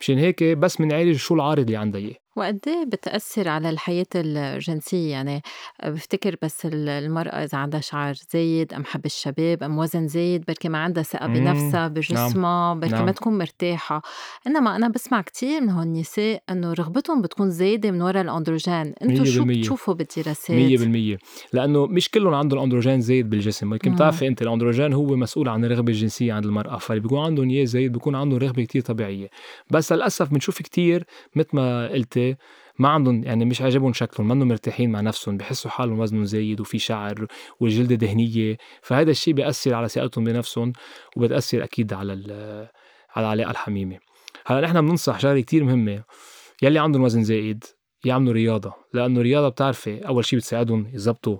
مشان 0.00 0.18
هيك 0.18 0.44
بس 0.44 0.76
بنعالج 0.76 1.16
شو 1.16 1.34
العارض 1.34 1.64
اللي 1.64 1.76
عندها 1.76 2.00
إياه 2.00 2.26
وقد 2.36 2.58
إيه 2.66 2.84
بتأثر 2.84 3.48
على 3.48 3.70
الحياة 3.70 4.06
الجنسية 4.14 5.10
يعني 5.10 5.42
بفتكر 5.84 6.36
بس 6.42 6.66
المرأة 6.72 7.44
إذا 7.44 7.58
عندها 7.58 7.80
شعر 7.80 8.14
زايد 8.32 8.72
أم 8.72 8.84
حب 8.84 9.06
الشباب 9.06 9.62
أم 9.62 9.78
وزن 9.78 10.08
زايد 10.08 10.44
بركي 10.48 10.68
ما 10.68 10.78
عندها 10.78 11.02
ثقة 11.02 11.26
بنفسها 11.26 11.70
نعم. 11.70 11.88
بجسمها 11.88 12.74
بركي 12.74 12.92
نعم. 12.92 13.06
ما 13.06 13.12
تكون 13.12 13.38
مرتاحة 13.38 14.02
إنما 14.46 14.76
أنا 14.76 14.88
بسمع 14.88 15.20
كتير 15.22 15.60
من 15.60 15.70
هون 15.70 15.86
النساء 15.86 16.42
إنه 16.50 16.72
رغبتهم 16.72 17.22
بتكون 17.22 17.50
زايدة 17.50 17.90
من 17.90 18.02
وراء 18.02 18.22
الأندروجين 18.22 18.94
أنتوا 19.02 19.24
شو 19.24 19.44
100% 19.44 19.46
بتشوفوا 19.46 19.94
بالدراسات؟ 19.94 21.16
100% 21.16 21.18
لأنه 21.52 21.86
مش 21.86 22.10
كلهم 22.10 22.34
عندهم 22.34 22.58
الاندروجين 22.58 23.00
زايد 23.00 23.30
بالجسم 23.30 23.72
ولكن 23.72 23.90
مم. 23.90 23.96
بتعرفي 23.96 24.26
أنت 24.26 24.42
الأندروجين 24.42 24.92
هو 24.92 25.16
مسؤول 25.16 25.48
عن 25.48 25.64
الرغبة 25.64 25.92
الجنسية 25.92 26.32
عند 26.32 26.44
المرأة 26.44 26.78
فاللي 26.78 27.00
بيكون 27.00 27.20
عندهم 27.20 27.50
اياه 27.50 27.64
زايد 27.64 27.92
بيكون 27.92 28.14
عندهم 28.14 28.38
رغبة 28.38 28.64
كتير 28.64 28.82
طبيعية 28.82 29.28
بس 29.70 29.85
للأسف 29.92 30.30
بنشوف 30.30 30.62
كتير 30.62 31.04
مثل 31.36 31.48
ما 31.52 31.88
قلتي 31.88 32.36
ما 32.78 32.88
عندهم 32.88 33.24
يعني 33.24 33.44
مش 33.44 33.62
عاجبهم 33.62 33.92
شكلهم 33.92 34.28
منهم 34.28 34.48
مرتاحين 34.48 34.92
مع 34.92 35.00
نفسهم 35.00 35.36
بحسوا 35.36 35.70
حالهم 35.70 35.98
وزنهم 35.98 36.24
زايد 36.24 36.60
وفي 36.60 36.78
شعر 36.78 37.26
والجلد 37.60 37.92
دهنية 37.92 38.56
فهذا 38.82 39.10
الشيء 39.10 39.34
بيأثر 39.34 39.74
على 39.74 39.88
ثقتهم 39.88 40.24
بنفسهم 40.24 40.72
وبتأثر 41.16 41.64
أكيد 41.64 41.92
على 41.92 42.12
على 43.16 43.26
العلاقة 43.26 43.50
الحميمة. 43.50 43.98
هلأ 44.46 44.60
نحن 44.60 44.80
بننصح 44.80 45.20
شغلة 45.20 45.40
كتير 45.40 45.64
مهمة 45.64 46.02
يلي 46.62 46.78
عندهم 46.78 47.02
وزن 47.02 47.24
زايد 47.24 47.64
يعملوا 48.04 48.32
رياضة 48.32 48.74
لأنه 48.92 49.20
الرياضة 49.20 49.48
بتعرفي 49.48 50.08
أول 50.08 50.24
شيء 50.24 50.38
بتساعدهم 50.38 50.90
يظبطوا 50.94 51.38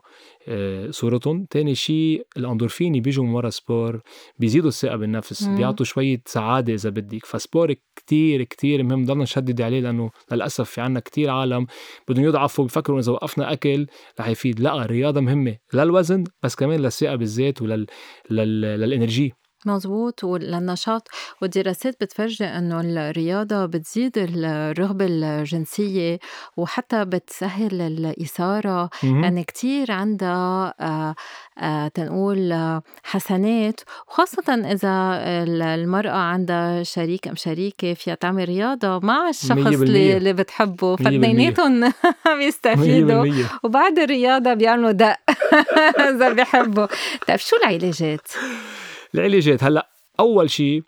صورتهم 0.90 1.44
تاني 1.50 1.74
شيء 1.74 2.26
الأندورفين 2.36 2.88
اللي 2.88 3.00
بيجوا 3.00 3.24
من 3.24 3.30
ورا 3.30 3.50
سبور 3.50 4.00
بيزيدوا 4.38 4.68
الثقة 4.68 4.96
بالنفس 4.96 5.42
مم. 5.42 5.56
بيعطوا 5.56 5.86
شوية 5.86 6.22
سعادة 6.26 6.74
إذا 6.74 6.90
بدك. 6.90 7.26
فسبور 7.26 7.74
كتير 7.96 8.42
كتير 8.42 8.82
مهم. 8.82 9.04
ضلنا 9.04 9.22
نشدد 9.22 9.60
عليه 9.60 9.80
لأنه 9.80 10.10
للأسف 10.32 10.70
في 10.70 10.80
عنا 10.80 11.00
كتير 11.00 11.30
عالم 11.30 11.66
بدهم 12.08 12.24
يضعفوا 12.24 12.64
بفكروا 12.64 13.00
إذا 13.00 13.12
وقفنا 13.12 13.52
أكل 13.52 13.86
رح 14.20 14.28
يفيد. 14.28 14.60
لأ 14.60 14.84
الرياضة 14.84 15.20
مهمة 15.20 15.56
للوزن 15.74 16.24
بس 16.42 16.54
كمان 16.54 16.80
للثقة 16.80 17.16
بالذات 17.16 17.62
ولل 17.62 17.86
لل... 18.30 18.60
للإنرجي. 18.60 19.32
مزبوط 19.66 20.24
وللنشاط 20.24 21.08
والدراسات 21.42 21.96
بتفرجي 22.00 22.44
إنه 22.44 22.80
الرياضة 22.80 23.66
بتزيد 23.66 24.12
الرغبة 24.16 25.06
الجنسية 25.08 26.18
وحتى 26.56 27.04
بتسهل 27.04 27.80
الإثارة 27.80 28.90
مهم. 29.02 29.24
يعني 29.24 29.44
كتير 29.44 29.92
عندها 29.92 30.74
آه، 30.80 31.14
آه، 31.58 31.88
تنقول 31.88 32.52
آه، 32.52 32.82
حسنات 33.02 33.80
وخاصة 34.08 34.54
إذا 34.54 35.18
ال- 35.42 35.62
المرأة 35.62 36.10
عندها 36.18 36.82
شريك 36.82 37.28
أم 37.28 37.36
شريكة 37.36 37.94
فيها 37.94 38.14
تعمل 38.14 38.44
رياضة 38.44 38.98
مع 39.06 39.28
الشخص 39.28 39.50
اللي. 39.50 40.16
اللي 40.16 40.32
بتحبه. 40.32 40.96
فاثنيناتهم 40.96 41.92
بيستفيدوا 42.38 43.24
وبعد 43.62 43.98
الرياضة 43.98 44.54
بيعملوا 44.54 44.90
دق 44.92 45.16
إذا 46.10 46.32
بيحبوا 46.32 46.86
طيب 47.28 47.36
شو 47.36 47.56
العلاجات؟ 47.56 48.28
العلاجات 49.16 49.64
هلأ 49.64 49.90
أول 50.20 50.50
شيء 50.50 50.82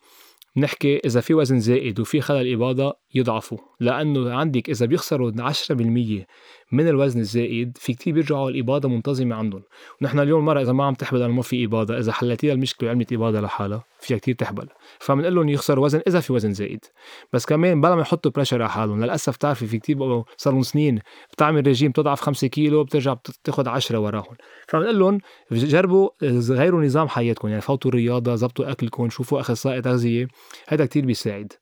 بنحكي 0.57 0.97
إذا 0.97 1.21
في 1.21 1.35
وزن 1.35 1.61
زائد 1.61 2.01
وفي 2.01 2.21
خلل 2.21 2.53
إباضة 2.53 2.93
يضعفوا 3.15 3.59
لأنه 3.81 4.35
عندك 4.35 4.71
إذا 4.71 4.87
بيخسروا 4.87 5.31
10% 5.31 6.25
من 6.73 6.89
الوزن 6.89 7.21
الزائد 7.21 7.79
في 7.81 7.95
كتير 7.95 8.15
بيرجعوا 8.15 8.51
الإباضة 8.51 8.89
منتظمة 8.89 9.37
عندهم. 9.37 9.63
ونحن 10.03 10.19
اليوم 10.19 10.41
المرأة 10.41 10.63
إذا 10.63 10.73
ما 10.73 10.85
عم 10.85 10.95
تحبل 10.95 11.21
لأنه 11.21 11.33
ما 11.33 11.43
في 11.43 11.65
إباضة 11.65 11.99
إذا 11.99 12.13
حلتيها 12.13 12.53
المشكلة 12.53 12.89
وعملت 12.89 13.13
إباضة 13.13 13.41
لحالها 13.41 13.85
فيها 14.01 14.19
كتير 14.19 14.35
تحبل. 14.35 14.69
فبنقول 14.99 15.35
لهم 15.35 15.49
يخسروا 15.49 15.85
وزن 15.85 16.01
إذا 16.07 16.21
في 16.21 16.33
وزن 16.33 16.53
زائد. 16.53 16.85
بس 17.33 17.47
كمان 17.47 17.81
بلا 17.81 17.95
ما 17.95 18.01
يحطوا 18.01 18.31
بريشر 18.31 18.63
على 18.63 18.71
حالهم 18.71 19.05
للأسف 19.05 19.35
بتعرفي 19.35 19.67
في 19.67 19.79
كتير 19.79 20.25
صار 20.37 20.53
لهم 20.53 20.63
سنين 20.63 21.01
بتعمل 21.33 21.67
ريجيم 21.67 21.91
بتضعف 21.91 22.21
5 22.21 22.47
كيلو 22.47 22.85
بترجع 22.85 23.13
بتاخذ 23.13 23.69
10 23.69 23.99
وراهم. 23.99 24.37
فبنقول 24.69 24.99
لهم 24.99 25.19
جربوا 25.53 26.09
غيروا 26.51 26.85
نظام 26.85 27.09
حياتكم 27.09 27.49
يعني 27.49 27.61
فوتوا 27.61 27.91
الرياضة 27.91 28.35
زبطوا 28.35 28.71
أكلكم 28.71 29.09
شوفوا 29.11 29.41
أخصائي 29.41 29.83
تغذية 29.83 30.29
هذا 30.69 30.87
كتير 30.87 31.07
بيساعد. 31.07 31.53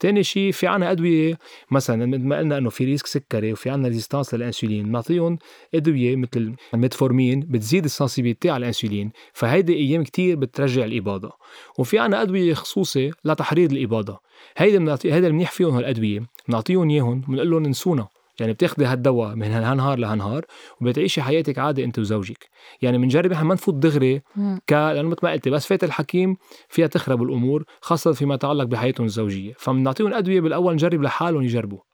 تاني 0.00 0.22
شيء 0.22 0.52
في 0.52 0.66
عنا 0.66 0.90
أدوية 0.90 1.38
مثلا 1.70 2.06
مثل 2.06 2.22
ما 2.24 2.38
قلنا 2.38 2.58
إنه 2.58 2.70
في 2.70 2.84
risque 2.84 3.06
سكري 3.06 3.52
وفي 3.52 3.70
عنا 3.70 3.88
résistance 3.88 4.34
للإنسولين. 4.34 4.86
بنعطيهم 4.86 5.38
أدوية 5.74 6.16
مثل 6.16 6.54
الميتفورمين 6.74 7.40
بتزيد 7.40 7.84
ال 7.84 7.89
sensitivity 7.89 8.50
على 8.50 8.60
الإنسولين 8.60 9.12
فهيدي 9.32 9.74
أيام 9.74 10.04
كتير 10.04 10.36
بترجع 10.36 10.84
الإباضة. 10.84 11.32
وفي 11.78 11.98
عنا 11.98 12.22
أدوية 12.22 12.54
خصوصي 12.54 13.10
لتحريض 13.24 13.72
الإباضة. 13.72 14.20
هيدي 14.56 14.78
بنعطي 14.78 15.12
هيدا 15.12 15.26
المنيح 15.26 15.50
فيهم 15.50 15.74
هالأدوية 15.74 16.22
بنعطيهم 16.48 16.90
إياهم 16.90 17.20
بنقول 17.20 17.50
لهم 17.50 17.64
انسونا. 17.64 18.08
يعني 18.40 18.52
بتاخدي 18.52 18.84
هالدواء 18.84 19.34
من 19.34 19.42
هالنهار 19.46 19.98
لهالنهار 19.98 20.44
وبتعيشي 20.80 21.22
حياتك 21.22 21.58
عادي 21.58 21.84
انت 21.84 21.98
وزوجك. 21.98 22.48
يعني 22.82 22.98
بنجرب 22.98 23.32
إحنا 23.32 23.44
ما 23.44 23.54
نفوت 23.54 23.74
دغري. 23.74 24.18
ك 24.66 24.72
لأنه 24.72 25.08
مثل 25.08 25.20
ما 25.22 25.32
قلتي 25.32 25.50
بس 25.50 25.66
فات 25.66 25.84
الحكيم 25.84 26.36
فيها 26.68 26.86
تخرب 26.86 27.22
الأمور 27.22 27.64
خاصة 27.80 28.12
فيما 28.12 28.34
يتعلق 28.34 28.64
بحياتهم 28.64 29.06
الزوجية. 29.06 29.52
فبنعطيهم 29.58 30.14
أدوية 30.14 30.40
بالأول 30.40 30.72
نجرب 30.74 31.02
لحالهم 31.02 31.42
يجربوا. 31.42 31.85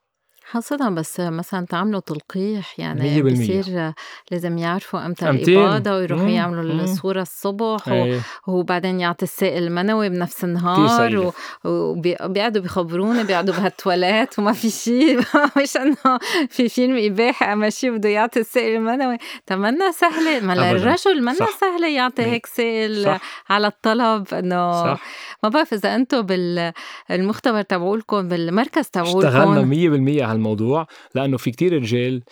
خاصة 0.52 0.88
بس 0.88 1.20
مثلا 1.20 1.66
تعملوا 1.66 2.00
تلقيح 2.00 2.78
مية 2.78 2.84
يعني 2.86 3.22
بالمية. 3.22 3.60
بصير 3.60 3.92
لازم 4.30 4.58
يعرفوا 4.58 5.06
إمتى 5.06 5.28
أمتين. 5.30 5.58
الإباضة 5.58 5.96
ويروحوا. 5.96 6.28
يعملوا. 6.28 6.62
الصورة 6.84 7.22
الصبح 7.22 7.88
و- 7.88 7.92
إيه 7.92 8.20
وبعدين 8.46 9.00
يعطي 9.00 9.22
السائل 9.24 9.62
المنوي 9.62 10.08
بنفس 10.08 10.36
كتير 10.36 10.48
النهار 10.48 11.08
سيئة. 11.08 11.32
وبيقعدوا 11.64 12.62
بيخبروني 12.62 13.24
بيقعدوا 13.24 13.54
بهالتواليت 13.54 14.38
وما 14.38 14.52
في 14.52 14.70
شيء 14.70 15.20
مش 15.62 15.76
إنه 15.76 16.18
في 16.48 16.68
فيلم 16.68 17.12
اباحي 17.12 17.52
أما 17.52 17.70
شيء 17.70 17.90
بده 17.96 18.08
يعطي 18.08 18.40
السائل 18.40 18.76
المنوي 18.76 19.16
طب 19.46 19.58
منا 19.58 19.92
سهلة 19.92 20.40
ما 20.40 20.52
أبداً. 20.52 20.72
للرجل 20.72 21.22
منا 21.22 21.34
صح. 21.34 21.58
سهلة 21.60 21.88
يعطي 21.88 22.22
مي- 22.22 22.28
هيك 22.30 22.46
سائل 22.46 23.04
صح 23.04 23.20
على 23.48 23.66
الطلب 23.66 24.34
إنه 24.34 24.72
صح 24.94 25.00
ما 25.42 25.48
بعرف 25.48 25.74
إذا 25.74 25.94
أنتم 25.94 26.22
بالمختبر 26.22 27.62
تبعولكم 27.62 28.28
بالمركز 28.28 28.78
اشتغلنا 28.96 29.30
تبعولكم 29.30 29.70
100% 30.18 30.22
على 30.22 30.36
الموضوع 30.42 30.86
لأنه 31.14 31.36
في 31.36 31.50
كتير 31.50 31.72
رجال 31.72 32.22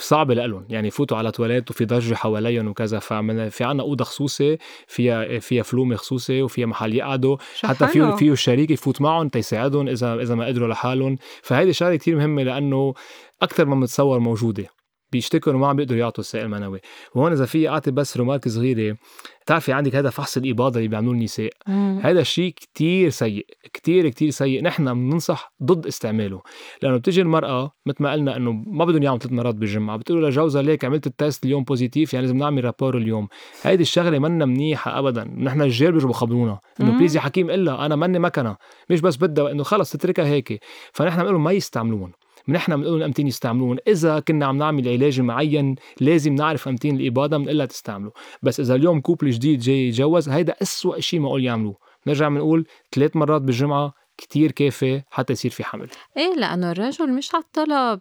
صعب 0.00 0.30
لهم 0.30 0.66
يعني 0.68 0.88
يفوتوا 0.88 1.16
على 1.16 1.30
تواليت 1.30 1.70
وفي 1.70 1.84
ضجة 1.84 2.14
حواليهم 2.14 2.68
وكذا. 2.68 2.98
فمن 2.98 3.48
في 3.48 3.64
عنا 3.64 3.82
أوضة 3.82 4.04
خصوصي 4.04 4.58
فيها 4.86 5.38
فيها 5.38 5.62
فلومة 5.62 5.96
خصوصي 5.96 6.42
وفيها 6.42 6.66
محل 6.66 6.94
يقعدوا. 6.94 7.36
حتى. 7.62 7.86
فيه 7.86 8.10
فيه 8.10 8.32
الشريك 8.32 8.70
يفوت 8.70 9.00
معهم 9.00 9.28
تيساعدهم 9.28 9.88
إذا 9.88 10.14
إذا 10.14 10.34
ما 10.34 10.46
قدروا 10.46 10.68
لحالهم. 10.68 11.16
فهيدي 11.42 11.72
شغلة 11.72 11.96
كتير 11.96 12.16
مهمة 12.16 12.42
لأنه 12.42 12.94
أكثر 13.42 13.64
ما 13.66 13.74
بنتصور 13.74 14.18
موجودة. 14.18 14.66
بيشتكوا 15.12 15.52
إنه 15.52 15.60
ما 15.60 15.68
عم 15.68 15.76
بيقدروا 15.76 16.00
يعطوا 16.00 16.24
السائل 16.24 16.44
المنوي 16.44 16.80
وهون 17.14 17.32
إذا 17.32 17.44
في 17.44 17.68
اعطي 17.68 17.90
بس 17.90 18.16
remarque 18.16 18.48
صغيرة 18.48 18.96
بتعرفي 19.44 19.72
عندك 19.72 19.96
هذا 19.96 20.10
فحص 20.10 20.36
الإباضة 20.36 20.76
اللي 20.76 20.88
بيعملوه 20.88 21.14
النساء؟ 21.14 21.50
مم. 21.66 22.00
هذا 22.02 22.20
الشيء 22.20 22.54
كتير 22.54 23.10
سيء 23.10 23.46
كتير 23.72 24.08
كتير 24.08 24.30
سيء. 24.30 24.62
نحن 24.62 24.94
بننصح 24.94 25.52
ضد 25.62 25.86
استعماله. 25.86 26.40
لأنه 26.82 26.96
بتجي 26.96 27.22
المرأة 27.22 27.72
مثل 27.86 28.02
ما 28.02 28.12
قلنا 28.12 28.36
إنه 28.36 28.52
ما 28.52 28.84
بدهم 28.84 29.02
يعملوا 29.02 29.20
ثلاث 29.20 29.32
مرات 29.32 29.54
بالجمعة. 29.54 29.96
بتقول 29.96 30.24
لجوزها 30.24 30.62
ليك 30.62 30.84
عملت 30.84 31.06
ال 31.06 31.14
test 31.14 31.44
اليوم 31.44 31.64
positive 31.64 32.14
يعني 32.14 32.26
لازم 32.26 32.38
نعمل 32.38 32.64
rapport 32.64 32.96
اليوم. 32.96 33.28
هيدي 33.62 33.82
الشغلة 33.82 34.18
منا 34.18 34.44
منيحة 34.44 34.98
ابدا. 34.98 35.24
نحن 35.24 35.60
الرجال 35.60 35.92
بيجوا 35.92 36.10
بخبرونا. 36.10 36.58
إنه. 36.80 36.98
please 36.98 37.16
يا 37.16 37.20
حكيم 37.20 37.50
إلا 37.50 37.86
أنا 37.86 37.96
ماني 37.96 38.18
مكنة. 38.18 38.56
مش 38.90 39.00
بس 39.00 39.16
بدها 39.16 39.50
إنه 39.50 39.62
خلص 39.62 39.92
تتركها 39.92 40.26
هيك. 40.26 40.60
فنحن 40.92 41.22
بنقول 41.22 41.40
ما 41.40 41.52
يستعملون. 41.52 42.12
نحن 42.48 42.76
بنقول 42.76 42.98
لهم 42.98 43.02
أمتين 43.02 43.26
يستعملون. 43.26 43.76
إذا 43.88 44.20
كنا 44.20 44.46
عم 44.46 44.58
نعمل 44.58 44.88
علاج 44.88 45.20
معين 45.20 45.74
لازم 46.00 46.34
نعرف 46.34 46.68
أمتين 46.68 47.00
الاباضه 47.00 47.36
بنقول 47.36 47.66
تستعملوا 47.66 48.12
بس 48.42 48.60
إذا 48.60 48.74
اليوم 48.74 49.00
couple 49.00 49.30
جديد 49.30 49.60
جاي 49.60 49.88
يتجوز 49.88 50.28
هيدا 50.28 50.54
أسوأ 50.62 51.00
شيء 51.00 51.20
معقول 51.20 51.44
يعملوه. 51.44 51.76
نرجع 52.06 52.28
بنقول 52.28 52.66
ثلاث 52.94 53.16
مرات 53.16 53.42
بالجمعة 53.42 53.94
كتير 54.22 54.52
كافي 54.52 55.02
حتى 55.10 55.32
يصير 55.32 55.50
في 55.50 55.64
حمل. 55.64 55.88
إيه 56.16 56.34
لأنه 56.34 56.70
الرجل 56.70 57.12
مش 57.12 57.34
على 57.34 57.44
الطلب 57.44 58.00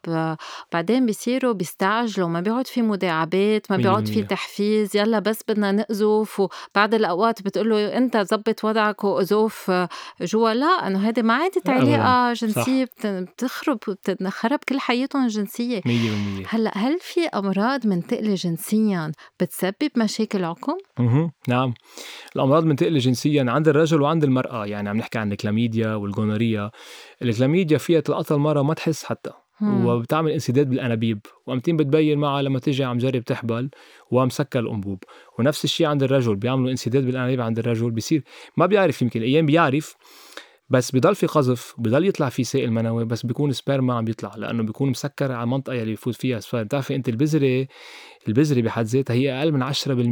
بعدين 0.74 1.06
بيصيروا 1.06 1.54
بيستعجلوا 1.54 2.28
ما 2.28 2.42
بيقعد 2.42 2.68
في 2.68 2.82
مداعبات 2.82 3.72
ما 3.72 3.78
بيقعد 3.78 4.08
في. 4.08 4.24
تحفيز 4.24 4.96
يلا 4.96 5.20
بس 5.20 5.40
بدنا 5.50 5.72
نقذف 5.72 6.40
وبعد 6.40 6.94
الأوقات 6.94 7.42
بتقول 7.42 7.70
له 7.70 7.98
أنت 7.98 8.18
زبط 8.18 8.64
وضعك 8.66 9.04
وقذف 9.04 9.70
آه، 9.72 9.90
جوا. 10.22 10.54
لا 10.54 10.88
أنه 10.88 11.08
هيدي 11.08 11.22
ما 11.22 11.34
عادت. 11.34 11.70
علاقة 11.70 12.34
جنسية 12.34 12.84
بت- 12.84 13.08
بتخرب 13.08 13.80
بتنخرب 13.88 14.60
كل 14.70 14.80
حياتهم 14.80 15.24
الجنسية. 15.24 15.82
مية 15.86 16.10
بالمية. 16.12 16.46
هلأ 16.50 16.72
هل 16.78 16.98
في 17.02 17.26
أمراض 17.28 17.88
منتقلة 17.88 18.34
جنسيا 18.36 19.12
بتسبب 19.40 19.90
مشاكل 19.98 20.44
عقم؟ 20.44 20.78
نعم. 21.48 21.74
الأمراض 22.36 22.64
منتقلة 22.66 23.00
جنسيا 23.00 23.46
عند 23.48 23.68
الرجل 23.68 24.02
وعند 24.02 24.24
المرأة. 24.24 24.66
يعني 24.66 24.90
عم 24.90 24.98
نحكي 24.98 25.20
عن 25.20 25.32
الكلاميديا 25.32 25.96
والجونوريا 26.12 26.72
الكلاميديا 27.22 27.78
فيها 27.78 28.00
تلقطها 28.00 28.36
المراه 28.36 28.62
ما 28.62 28.74
تحس 28.74 29.04
حتى 29.04 29.32
مم. 29.62 29.86
وبتعمل 29.86 30.32
انسداد 30.32 30.70
بالأنابيب 30.70 31.20
وامتين 31.48 31.78
بتبين 31.78 32.20
معها 32.20 32.42
لما 32.42 32.60
تيجي 32.60 32.84
عم 32.84 32.98
تجرب 32.98 33.24
تحبل 33.24 33.70
ومسكر 34.12 34.60
الأنبوب. 34.60 35.04
ونفس 35.40 35.64
الشيء 35.64 35.88
عند 35.88 36.04
الرجل 36.04 36.36
بيعملوا 36.36 36.72
انسداد 36.72 37.06
بالأنابيب 37.06 37.42
عند 37.42 37.60
الرجل 37.60 37.92
بيصير 37.92 38.24
ما 38.58 38.66
بيعرف 38.66 39.02
يمكن 39.02 39.22
أيام 39.22 39.46
بيعرف 39.46 39.96
بس 40.70 40.96
بضل 40.96 41.16
في 41.16 41.26
قذف 41.26 41.76
بضل 41.78 42.06
يطلع 42.06 42.30
في 42.30 42.44
سائل 42.44 42.72
منوي 42.72 43.06
بس 43.06 43.26
بيكون 43.26 43.52
sperm 43.52 43.88
ما 43.88 43.94
عم 43.94 44.06
بيطلع 44.06 44.36
لأنه 44.36 44.64
بيكون 44.64 44.90
مسكر 44.90 45.32
على 45.32 45.44
المنطقة 45.44 45.82
اللي 45.82 45.94
بفوت 45.94 46.16
فيها. 46.16 46.40
sperm 46.40 46.66
بتعرفي 46.66 46.96
انت 46.96 47.10
البذرة 47.10 47.68
البذرة 48.28 48.62
بحد 48.62 48.86
ذاتها 48.86 49.14
هي 49.14 49.40
أقل 49.40 49.52
من 49.52 49.74
10% 49.74 49.88
من, 49.88 50.06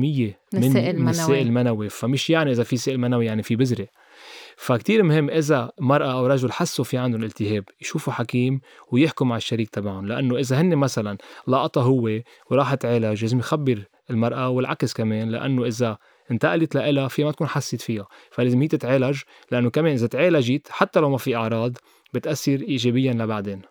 من 0.54 0.64
السائل 0.64 0.90
المنوي 0.90 1.02
من 1.02 1.10
السائل 1.10 1.48
المنوي 1.48 1.90
فمش 1.90 2.30
يعني 2.30 2.52
إذا 2.52 2.64
في 2.64 2.78
سائل 2.78 2.98
منوي 2.98 3.26
يعني 3.26 3.44
في 3.44 3.56
بذرة. 3.56 3.88
فكتير 4.60 5.04
مهم 5.04 5.30
إذا 5.30 5.72
مرأة 5.80 6.12
أو 6.12 6.28
رجل 6.28 6.52
حسوا 6.52 6.86
في 6.86 6.98
عندهم 6.98 7.24
التهاب 7.24 7.64
يشوفوا 7.82 8.14
حكيم 8.14 8.62
ويحكوا 8.92 9.28
مع 9.28 9.36
الشريك 9.36 9.70
تبعهم. 9.70 10.08
لأنه 10.08 10.38
إذا 10.38 10.62
هن 10.62 10.76
مثلا 10.76 11.18
لقطها 11.48 11.84
هو 11.84 12.22
وراح 12.52 12.74
تعالج 12.74 13.22
لازم 13.22 13.40
يخبر 13.40 13.84
المرأة 14.10 14.50
والعكس 14.50 14.94
كمان 14.94 15.30
لأنه 15.30 15.66
إذا 15.66 15.98
انتقلت 16.32 16.78
لها 16.78 17.08
في 17.08 17.24
ما 17.24 17.32
تكون 17.32 17.48
حست 17.48 17.82
فيها. 17.82 18.08
فلازم 18.32 18.62
هي 18.62 18.68
تتعالج 18.68 19.22
لأنه 19.52 19.70
كمان 19.70 19.94
إذا 19.94 20.08
تعالجت 20.08 20.68
حتى 20.70 21.00
لو 21.00 21.10
ما 21.10 21.18
في 21.18 21.36
أعراض 21.36 21.78
بتأثر 22.14 22.62
ايجابيا 22.62 23.14
لبعدين. 23.14 23.62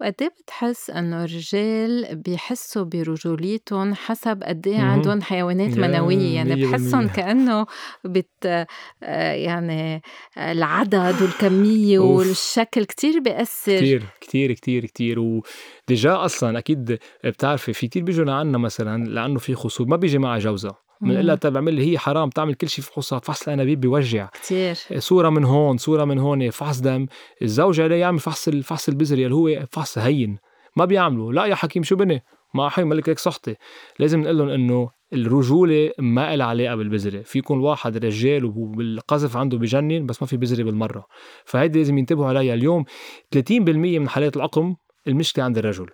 وقد 0.00 0.14
إيه 0.20 0.28
بتحس 0.28 0.90
إنه 0.90 1.24
الرجال 1.24 2.16
بيحسوا 2.16 2.82
برجوليتهم 2.84 3.94
حسب 3.94 4.42
قد 4.42 4.66
إيه 4.66 4.80
عندهم 4.80 5.22
حيوانات 5.22 5.78
منوية؟ 5.78 6.34
يعني 6.34 6.66
بحسهم 6.66 7.08
كأنه 7.08 7.66
بت 8.04 8.66
يعني 9.02 10.02
العدد 10.38 11.22
والكمية 11.22 11.98
والشكل 11.98 12.84
كتير 12.84 13.20
بيأثر. 13.20 13.76
كتير 13.76 14.02
كتير 14.20 14.52
كتير 14.52 14.86
كتير. 14.86 15.18
وديجا 15.20 16.24
أصلا 16.24 16.58
أكيد 16.58 16.98
بتعرفي 17.24 17.72
في 17.72 17.88
كتير 17.88 18.02
بيجوا 18.02 18.24
لعنا 18.24 18.58
مثلا 18.58 19.04
لأنه 19.04 19.38
في 19.38 19.54
خصوب 19.54 19.88
ما 19.88 19.96
بيجي 19.96 20.18
معها 20.18 20.38
جوزها 20.38 20.78
لها 21.02 21.34
طيب 21.34 21.56
اعمل 21.56 21.74
لي 21.74 21.92
هي 21.92 21.98
حرام 21.98 22.30
تعمل 22.30 22.54
كل 22.54 22.68
شيء 22.68 22.84
فحوصات 22.84 23.24
فحص 23.24 23.42
الانابيب 23.42 23.80
بيوجع 23.80 24.28
كثير 24.42 24.74
صورة 24.98 25.28
من 25.28 25.44
هون 25.44 25.76
صورة 25.76 26.04
من 26.04 26.18
هون 26.18 26.50
فحص 26.50 26.80
دم. 26.80 27.06
الزوج 27.42 27.80
عليه 27.80 27.96
يعمل 27.96 28.18
فحص 28.18 28.48
الفحص 28.48 28.88
البذري 28.88 29.24
اللي 29.24 29.34
هو 29.34 29.66
فحص 29.70 29.98
هين. 29.98 30.38
ما 30.76 30.84
بيعملوا. 30.84 31.32
لا 31.32 31.44
يا 31.44 31.54
حكيم 31.54 31.82
شو 31.82 31.96
بني؟ 31.96 32.22
ما 32.54 32.68
حي 32.68 32.84
ملك 32.84 33.08
لك 33.08 33.18
صحتي 33.18 33.54
لازم 33.98 34.20
نقول 34.20 34.38
لهم 34.38 34.48
إنه 34.48 34.90
الرجولة 35.12 35.90
ما 35.98 36.36
لها 36.36 36.46
علاقة 36.46 36.74
بالبذرة. 36.74 37.22
في 37.22 37.38
يكون 37.38 37.58
واحد 37.58 38.04
رجال 38.04 38.44
وبالقذف 38.44 39.36
عنده 39.36 39.58
بجنن 39.58 40.06
بس 40.06 40.22
ما 40.22 40.28
في 40.28 40.36
بذرة 40.36 40.62
بالمرة. 40.62 41.06
فهيدي 41.44 41.78
لازم 41.78 41.98
ينتبهوا 41.98 42.26
عليها 42.26 42.54
اليوم. 42.54 42.84
30% 43.30 43.98
من 43.98 44.08
حالات 44.08 44.36
العقم 44.36 44.74
المشكلة 45.08 45.44
عند 45.44 45.58
الرجل. 45.58 45.86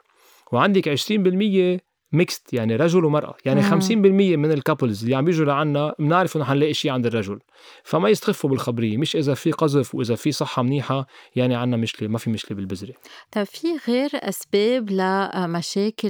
وعندك 0.52 0.88
20% 0.88 1.87
mixte 2.12 2.54
يعني 2.54 2.76
رجل 2.76 3.04
ومرأة. 3.04 3.36
يعني 3.44 3.60
مم. 3.60 3.80
50% 3.80 4.36
من 4.36 4.52
ال 4.52 4.58
couples 4.58 5.02
اللي 5.02 5.14
عم 5.14 5.24
بيجوا 5.24 5.46
لعنا 5.46 5.94
بنعرف 5.98 6.36
إنه 6.36 6.44
حنلاقي 6.44 6.74
شيء 6.74 6.90
عند 6.90 7.06
الرجل. 7.06 7.38
فما 7.84 8.08
يستخفوا 8.08 8.50
بالخبرية 8.50 8.96
مش 8.96 9.16
إذا 9.16 9.34
في 9.34 9.52
قذف 9.52 9.94
وإذا 9.94 10.14
في 10.14 10.32
صحة 10.32 10.62
منيحة 10.62 11.06
يعني 11.36 11.54
عنا 11.54 11.76
مشكلة 11.76 12.08
ما 12.08 12.18
في 12.18 12.30
مشكلة 12.30 12.56
بالبذرة. 12.56 12.94
طيب 13.32 13.46
في 13.46 13.68
غير 13.88 14.10
أسباب 14.14 14.90
لمشاكل 14.90 16.08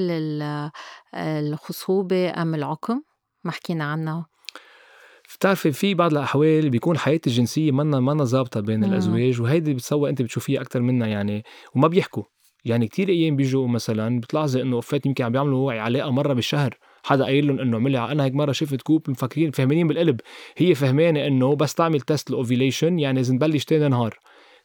الخصوبة 1.14 2.42
أم 2.42 2.54
العقم؟ 2.54 3.02
ما 3.44 3.52
حكينا 3.52 3.84
عنها. 3.84 4.26
بتعرفي 5.36 5.72
في 5.72 5.94
بعض 5.94 6.12
الأحوال 6.12 6.70
بيكون 6.70 6.98
حياه 6.98 7.20
الجنسية 7.26 7.72
منا 7.72 8.00
منا 8.00 8.24
ظابطة 8.24 8.60
بين 8.60 8.80
مم. 8.80 8.92
الأزواج 8.92 9.40
وهيدي 9.40 9.74
بتصور 9.74 10.08
أنت 10.08 10.22
بتشوفيها 10.22 10.60
أكثر 10.60 10.80
منا 10.80 11.06
يعني 11.06 11.44
وما 11.74 11.88
بيحكوا. 11.88 12.22
يعني 12.68 12.88
كتير 12.88 13.08
أيام 13.08 13.36
بيجوا 13.36 13.68
مثلا 13.68 14.20
بتلاحظي 14.20 14.62
إنه 14.62 14.76
و 14.76 14.81
en 14.81 14.89
fait 14.89 15.06
يمكن 15.06 15.24
عم 15.24 15.32
بيعملوا 15.32 15.72
علاقه 15.72 16.10
مرة 16.10 16.32
بالشهر 16.32 16.78
حدا 17.04 17.24
قايل 17.24 17.46
لهم 17.46 17.60
إنه 17.60 17.76
عملي 17.76 17.98
أنا 17.98 18.24
هيك 18.24 18.34
مرة 18.34 18.52
شفت 18.52 18.82
couple 18.82 19.10
مفكرين 19.10 19.50
فهمانين 19.50 19.88
بالقلب 19.88 20.20
هي 20.56 20.74
فهمانه 20.74 21.26
إنه 21.26 21.56
بس 21.56 21.74
تعمل 21.74 22.00
test 22.00 22.30
ال 22.30 22.37
ovulation 22.37 22.98
يعني 22.98 23.16
لازم 23.16 23.38
تبلش 23.38 23.64
تاني 23.64 23.88
نهار. 23.88 24.18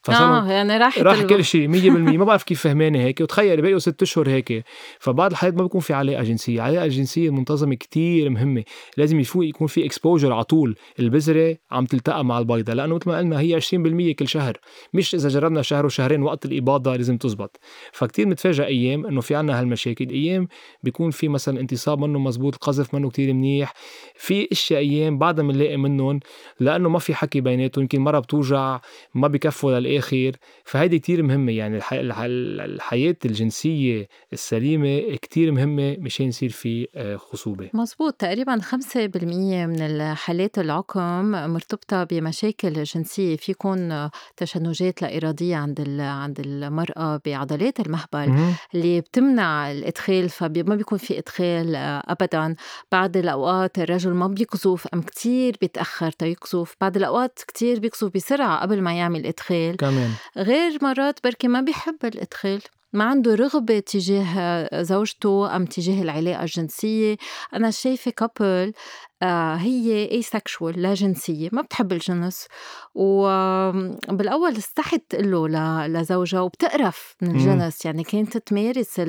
آه 0.10 0.52
يعني 0.52 0.78
راح 0.78 1.00
راح 1.00 1.22
كل 1.22 1.44
شيء 1.46 1.68
100% 1.68 2.18
ما 2.18 2.26
بعرف 2.26 2.44
كيف 2.44 2.62
فهمانة 2.62 3.00
هيك. 3.00 3.22
وتخيل 3.22 3.62
بقيوا 3.62 3.80
ست 3.80 4.02
أشهر 4.02 4.30
هيك. 4.30 4.64
فبعض 5.00 5.32
الحالات 5.32 5.56
ما 5.56 5.64
بيكون 5.64 5.82
في 5.82 5.94
علاقه 5.94 6.24
جنسيه 6.24 6.56
العلاقه 6.56 6.86
الجنسيه 6.86 7.28
المنتظمه 7.28 7.76
كتير 7.76 8.30
مهمة. 8.30 8.64
لازم 8.98 9.20
يفوق 9.20 9.46
يكون 9.46 9.68
في 9.68 9.86
اكسبوجر 9.86 10.34
على 10.34 10.44
طول. 10.44 10.76
البذرة 11.00 11.58
عم 11.72 11.86
تلتقى 11.86 12.26
مع 12.26 12.40
البيضة. 12.40 12.74
لأنه 12.74 12.96
مثل 12.96 13.10
ما 13.10 13.18
قلنا 13.18 13.40
هي 13.40 13.54
20% 13.54 14.16
كل 14.16 14.28
شهر. 14.28 14.58
مش 14.94 15.16
إذا 15.16 15.30
جربنا 15.30 15.62
شهر 15.62 15.86
وشهرين 15.86 16.24
وقت 16.24 16.46
الإباضة 16.46 16.96
لازم 16.96 17.18
تزبط. 17.18 17.60
فكتير 17.92 18.28
متفاجئ 18.28 18.66
أيام 18.66 19.06
إنه 19.06 19.22
في 19.22 19.36
عنا 19.36 19.60
هالمشاكل. 19.60 20.10
أيام 20.10 20.48
بيكون 20.84 21.12
في 21.12 21.28
مثلا 21.28 21.60
انتصاب 21.60 22.00
منه 22.00 22.20
مزبوط 22.20 22.54
القذف 22.54 22.94
منه 22.94 23.10
كتير 23.10 23.34
منيح. 23.34 23.74
في 24.16 24.48
إشياء 24.52 24.80
أيام 24.80 25.18
بعدها 25.18 25.46
بنلاقي 25.46 25.78
منهم 25.78 26.20
لأنه 26.60 26.90
ما 26.90 27.00
في 27.00 27.16
حكي 27.16 27.42
بيناتهم. 27.42 27.82
يمكن 27.82 28.02
مرة 28.02 28.20
بتوجع 28.20 28.80
ما 29.16 29.28
بكفوا 29.28 29.72
للاخر 29.94 30.32
فهيدي 30.66 31.00
كتير 31.00 31.24
مهمة. 31.24 31.52
يعني 31.52 31.78
الح... 31.78 31.94
الحياة 31.94 33.16
الجنسية 33.26 34.08
السليمة 34.34 35.16
كتير 35.16 35.52
مهمة 35.52 35.98
مشان 36.00 36.28
يصير 36.28 36.50
في 36.50 36.88
آه، 36.96 37.16
خصوبة. 37.16 37.70
مزبوط 37.74 38.14
تقريبا 38.14 38.60
5% 38.60 39.66
من 39.66 39.82
الحالات 39.82 40.60
العقم 40.60 41.32
مرتبطة 41.32 42.04
بمشاكل 42.04 42.84
جنسية. 42.84 43.36
في 43.36 43.52
يكون 43.52 44.10
تشنجات 44.38 45.02
لا 45.02 45.18
إرادية 45.18 45.56
عند 45.56 46.00
عند 46.00 46.40
المرأة 46.40 47.22
بعضلات 47.26 47.80
المهبل 47.80 48.54
اللي 48.76 49.02
بتمنع 49.02 49.72
الإدخال 49.72 50.30
فما 50.30 50.76
بيكون 50.76 50.98
في 50.98 51.18
إدخال 51.20 51.76
آه، 51.76 52.04
أبدا. 52.08 52.56
بعض 52.92 53.18
الأوقات 53.18 53.80
الرجل 53.80 54.12
ما 54.14 54.28
بيقذف 54.28 54.88
أم 54.94 55.02
كتير 55.02 55.58
بيتأخر 55.62 56.12
تيقذف 56.12 56.76
بعض 56.82 56.98
الأوقات 56.98 57.40
كتير 57.48 57.80
بيقذف 57.80 58.12
بسرعة 58.16 58.62
قبل 58.62 58.82
ما 58.82 58.94
يعمل 58.98 59.26
إدخال. 59.26 59.76
كمان. 59.84 60.10
غير 60.38 60.78
مرات 60.82 61.20
بركي 61.24 61.48
ما 61.48 61.62
بيحب 61.62 61.98
الإدخال 62.04 62.62
ما 62.94 63.04
عنده 63.04 63.36
رغبة 63.36 63.80
تجاه 63.80 64.70
زوجته 64.82 65.56
أم 65.56 65.66
تجاه 65.66 66.02
العلاقة 66.02 66.44
الجنسية. 66.44 67.18
أنا 67.54 67.72
شايفة 67.72 68.12
couple 68.12 68.74
هي 69.58 70.12
asexual 70.12 70.82
لا 70.82 70.94
جنسية 70.94 71.50
ما 71.52 71.62
بتحب 71.62 71.92
الجنس. 71.92 72.48
وبالأول 72.96 74.58
استحت 74.58 75.16
له 75.16 75.88
لزوجها 75.88 76.42
وبتقرف 76.42 77.16
من 77.22 77.32
الجنس. 77.32 77.86
يعني 77.86 78.04
كانت 78.04 78.38
تمارس 78.38 79.02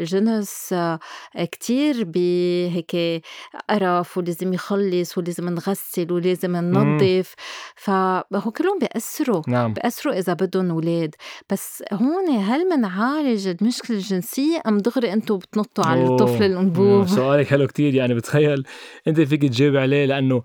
الجنس 0.00 0.72
آه، 0.72 0.98
كتير 1.36 2.04
بهيك 2.04 3.22
قرف 3.70 4.18
ولازم 4.18 4.52
يخلص 4.52 5.18
ولازم 5.18 5.48
نغسل 5.48 6.12
ولازم 6.12 6.56
ننظف. 6.56 7.34
فهو 7.76 8.50
كلهم 8.56 8.78
بيأثروا 8.78 9.42
نعم. 9.48 9.72
بيأثروا 9.72 10.18
إذا 10.18 10.32
بدهم 10.32 10.70
أولاد. 10.70 11.14
بس 11.52 11.84
هون 11.92 12.30
هل 12.30 12.68
منعالج 12.68 13.48
المشكلة 13.48 13.96
الجنسية 13.96 14.62
أم 14.66 14.78
دغري 14.78 15.12
أنتم 15.12 15.38
بتنطوا 15.38 15.84
على 15.84 16.04
الطفل 16.04 16.42
الأنبوب؟ 16.42 17.06
سؤالك 17.06 17.46
حلو 17.46 17.66
كتير. 17.66 17.94
يعني 17.94 18.14
بتخيل 18.14 18.66
أنت 19.08 19.20
فيك 19.20 19.44
تجاوب 19.56 19.76
عليه 19.76 20.06
لأنه 20.06 20.42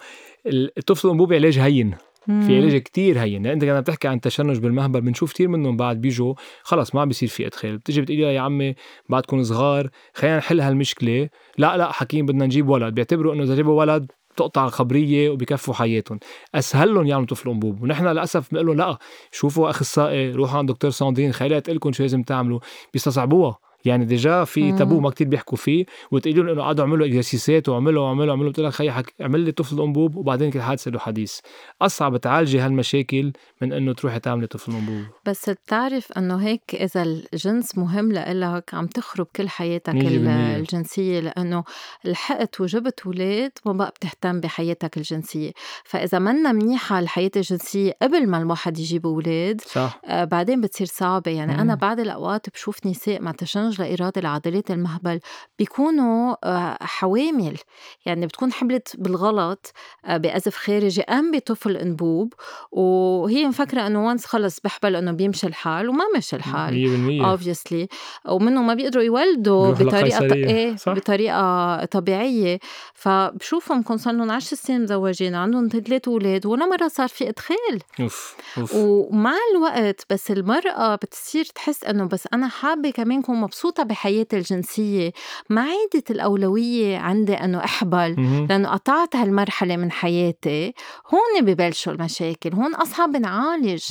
الطفل 0.47 1.07
الانبوبي 1.07 1.35
علاج 1.35 1.59
هين 1.59 1.95
في 2.25 2.57
علاج 2.57 2.77
كتير 2.77 3.19
هين. 3.19 3.45
يعني 3.45 3.53
انت 3.53 3.65
كنت 3.65 3.77
بتحكي 3.77 4.07
عن 4.07 4.21
تشنج 4.21 4.57
بالمهبل 4.57 5.01
بنشوف 5.01 5.33
كثير 5.33 5.47
منهم 5.47 5.77
بعد 5.77 6.01
بيجوا 6.01 6.33
خلص 6.63 6.95
ما 6.95 7.01
عم 7.01 7.07
بيصير 7.07 7.29
في 7.29 7.47
إدخال. 7.47 7.77
بتيجي 7.77 8.01
بتقول 8.01 8.19
يا 8.19 8.39
عمي 8.39 8.75
بعدكم 9.09 9.43
صغار 9.43 9.89
خلينا 10.13 10.37
نحل 10.37 10.61
هالمشكلة. 10.61 11.29
لا 11.57 11.77
لا 11.77 11.91
حكيم 11.91 12.25
بدنا 12.25 12.45
نجيب 12.45 12.69
ولد. 12.69 12.93
بيعتبروا 12.93 13.33
إنه 13.33 13.43
إذا 13.43 13.55
جابوا 13.55 13.79
ولد 13.79 14.11
بتقطع 14.33 14.65
الخبرية 14.65 15.29
وبكفوا 15.29 15.73
حياتهم. 15.73 16.19
اسهل 16.55 16.93
لهم 16.93 17.07
يعملوا 17.07 17.27
طفل 17.27 17.49
انبوب 17.49 17.83
ونحن 17.83 18.07
للأسف 18.07 18.51
بنقول 18.51 18.77
لا 18.77 18.97
شوفوا 19.31 19.69
اخصائي 19.69 20.31
روحوا 20.31 20.57
عند 20.57 20.71
دكتور 20.71 20.91
ساندرين 20.91 21.31
خليها 21.31 21.59
تقول 21.59 21.75
لكم 21.75 21.91
شو 21.91 22.03
لازم 22.03 22.23
تعملوا. 22.23 22.59
بيستصعبوها. 22.93 23.57
يعني 23.85 24.05
déjà 24.05 24.43
في 24.43 24.71
تابو 24.71 24.99
ما 24.99 25.09
كتير 25.09 25.27
بيحكوا 25.27 25.57
فيه 25.57 25.85
وتقول 26.11 26.35
لهم 26.35 26.49
إنه 26.49 26.61
قعدوا 26.61 26.85
اعملوا 26.85 27.07
exercice 27.07 27.62
ات 27.62 27.69
وعملوا 27.69 28.03
وعملوا 28.03 28.29
وعملوا 28.29 28.49
بتقول 28.51 28.65
لك 28.67 28.73
خيي 28.73 28.91
حك... 28.91 29.13
اعمل 29.21 29.39
لي 29.39 29.51
طفل 29.51 29.81
أنبوب 29.81 30.15
وبعدين 30.15 30.51
كل 30.51 30.61
حادثة 30.61 30.91
له 30.91 30.99
حديث. 30.99 31.39
أصعب 31.81 32.17
تعالجي 32.17 32.59
هالمشاكل 32.59 33.31
من 33.61 33.73
إنه 33.73 33.93
تروحي 33.93 34.19
تعملي 34.19 34.47
طفل 34.47 34.71
أنبوب. 34.71 35.05
بس 35.25 35.49
بتعرف 35.49 36.11
إنه 36.11 36.35
هيك 36.35 36.61
إذا 36.73 37.03
الجنس 37.33 37.77
مهم 37.77 38.11
لإلك 38.11 38.73
عم 38.73 38.87
تخرب 38.87 39.27
كل 39.35 39.49
حياتك 39.49 39.95
الجنسية 39.95 41.19
لإنه 41.19 41.63
لحقت 42.05 42.61
وجبت 42.61 42.99
أولاد 43.05 43.51
ما 43.65 43.73
بقى 43.73 43.89
بتهتم 43.89 44.39
بحياتك 44.39 44.97
الجنسية. 44.97 45.51
فإذا 45.85 46.19
منا 46.19 46.51
منيحه 46.51 46.99
الحياة 46.99 47.31
الجنسية 47.35 47.93
قبل 48.01 48.27
ما 48.27 48.37
الواحد 48.37 48.79
يجيب 48.79 49.05
أولاد 49.05 49.61
صح. 49.61 50.01
آه 50.05 50.23
بعدين 50.23 50.61
بتصير 50.61 50.87
صعبة. 50.87 51.31
يعني 51.31 51.53
مم. 51.53 51.59
أنا 51.59 51.75
بعض 51.75 51.99
الأوقات 51.99 52.49
بشوف 52.49 52.85
نساء 52.85 53.21
مع 53.21 53.31
تشنج 53.31 53.70
برنامج 53.71 53.81
لإرادة 53.81 54.21
لعضلات 54.21 54.71
المهبل 54.71 55.19
بيكونوا 55.59 56.35
آه، 56.43 56.77
حوامل. 56.81 57.57
يعني 58.05 58.25
بتكون 58.25 58.53
حملت 58.53 58.95
بالغلط 58.97 59.73
آه، 60.05 60.17
بأزف 60.17 60.55
خارجي 60.55 61.01
أم 61.01 61.31
بطفل 61.31 61.77
أنبوب. 61.77 62.33
وهي 62.71 63.45
مفكرة 63.47 63.87
إنه 63.87 64.07
وانس 64.07 64.25
خلص 64.25 64.59
بحبل 64.63 64.95
إنه 64.95 65.11
بيمشي 65.11 65.47
الحال 65.47 65.89
وما 65.89 66.03
مشي 66.17 66.35
الحال 66.35 66.73
100% 66.73 67.37
obviously. 67.37 67.87
ومنه 68.29 68.61
ما 68.61 68.73
بيقدروا 68.73 69.03
يولدوا 69.03 69.71
بطريقة 69.71 70.27
ط-. 70.27 70.31
إيه 70.31 70.75
صح. 70.75 70.93
بطريقة 70.93 71.85
طبيعية. 71.85 72.59
فبشوفهم 72.93 73.81
كون 73.81 73.97
صار 73.97 74.13
لهم 74.13 74.31
10 74.31 74.57
سنين 74.57 74.83
مزوجين 74.83 75.35
عندهم 75.35 75.67
ثلاث 75.67 76.07
أولاد 76.07 76.45
ولا 76.45 76.65
مرة 76.65 76.87
صار 76.87 77.07
في 77.07 77.29
إدخال. 77.29 77.79
أوف 77.99 78.35
أوف. 78.57 78.75
ومع 78.75 79.35
الوقت 79.55 80.05
بس 80.09 80.31
المرأة 80.31 80.95
بتصير 80.95 81.45
تحس 81.45 81.83
إنه 81.83 82.05
بس 82.05 82.27
أنا 82.33 82.47
حابة 82.47 82.89
كمان 82.91 83.21
كون 83.21 83.41
مبسوطة 83.41 83.60
بحياتي 83.69 84.37
الجنسية 84.37 85.11
ما 85.49 85.61
عادت 85.61 86.11
الأولوية 86.11 86.97
عندي 86.97 87.33
إنه 87.33 87.63
أحبل. 87.63 88.15
لأنه 88.49 88.69
قطعت 88.69 89.15
هالمرحلة 89.15 89.75
من 89.75 89.91
حياتي 89.91 90.73
هون 91.13 91.45
ببلشوا 91.45 91.93
المشاكل 91.93 92.53
هون 92.53 92.75
أصعب 92.75 93.17
نعالج. 93.17 93.83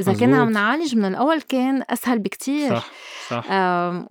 إذا 0.00 0.12
كنا 0.12 0.40
عم. 0.40 0.50
نعالج 0.50 0.96
من 0.96 1.04
الأول 1.04 1.40
كان 1.40 1.82
أسهل 1.90 2.18
بكتير 2.18 2.76
صح 2.76 2.90
صح 3.28 3.44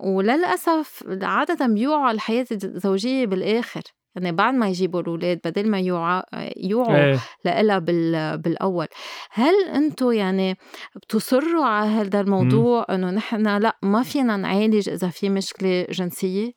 وللأسف 0.00 1.04
عادة 1.22 1.66
بيوعوا 1.66 2.10
الحياة 2.10 2.46
الزوجية 2.52 3.26
بالآخر 3.26 3.82
يعني 4.16 4.32
بعد 4.32 4.54
ما 4.54 4.68
يجيبوا 4.68 5.00
الأولاد 5.00 5.40
بدل 5.44 5.68
ما 5.70 5.80
يوعى 5.80 6.22
يوعوا 6.56 6.96
إيه. 6.96 7.18
لإلها 7.44 7.78
بال 7.78 8.38
بالأول. 8.38 8.86
هل 9.30 9.54
أنتوا 9.74 10.12
يعني 10.12 10.56
بتصروا 10.96 11.64
على 11.64 11.90
هذا 11.90 12.20
الموضوع 12.20 12.86
إنه 12.90 13.10
نحن 13.10 13.58
لأ 13.58 13.76
ما 13.82 14.02
فينا 14.02 14.36
نعالج 14.36 14.88
إذا 14.88 15.08
في 15.08 15.28
مشكلة 15.28 15.86
جنسية؟ 15.90 16.52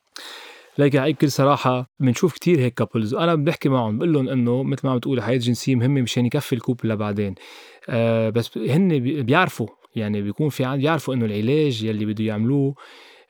ليك 0.78 0.96
على 0.96 1.12
بكل 1.12 1.30
صراحة 1.30 1.86
بنشوف 2.00 2.34
كتير 2.34 2.58
هيك 2.58 2.74
couples 2.74 3.14
وأنا 3.14 3.34
بحكي 3.34 3.68
معهم 3.68 3.98
بقول 3.98 4.12
لهم 4.12 4.28
إنه 4.28 4.62
مثل 4.62 4.86
ما 4.86 4.92
عم 4.92 4.98
تقولي 4.98 5.22
حياة 5.22 5.36
جنسية 5.36 5.74
مهمة 5.74 6.02
مشان 6.02 6.26
يكفي 6.26 6.52
ال 6.54 6.58
couple 6.58 6.80
لبعدين. 6.86 7.34
آه 7.88 8.30
بس 8.30 8.58
هن 8.58 8.88
بي- 8.98 9.22
بيعرفوا 9.22 9.66
يعني 9.96 10.22
بيكون 10.22 10.48
في 10.48 10.64
عن 10.64 10.78
بيعرفوا 10.78 11.14
إنه 11.14 11.24
العلاج 11.24 11.84
يلي 11.84 12.04
بده 12.06 12.24
يعملوه 12.24 12.74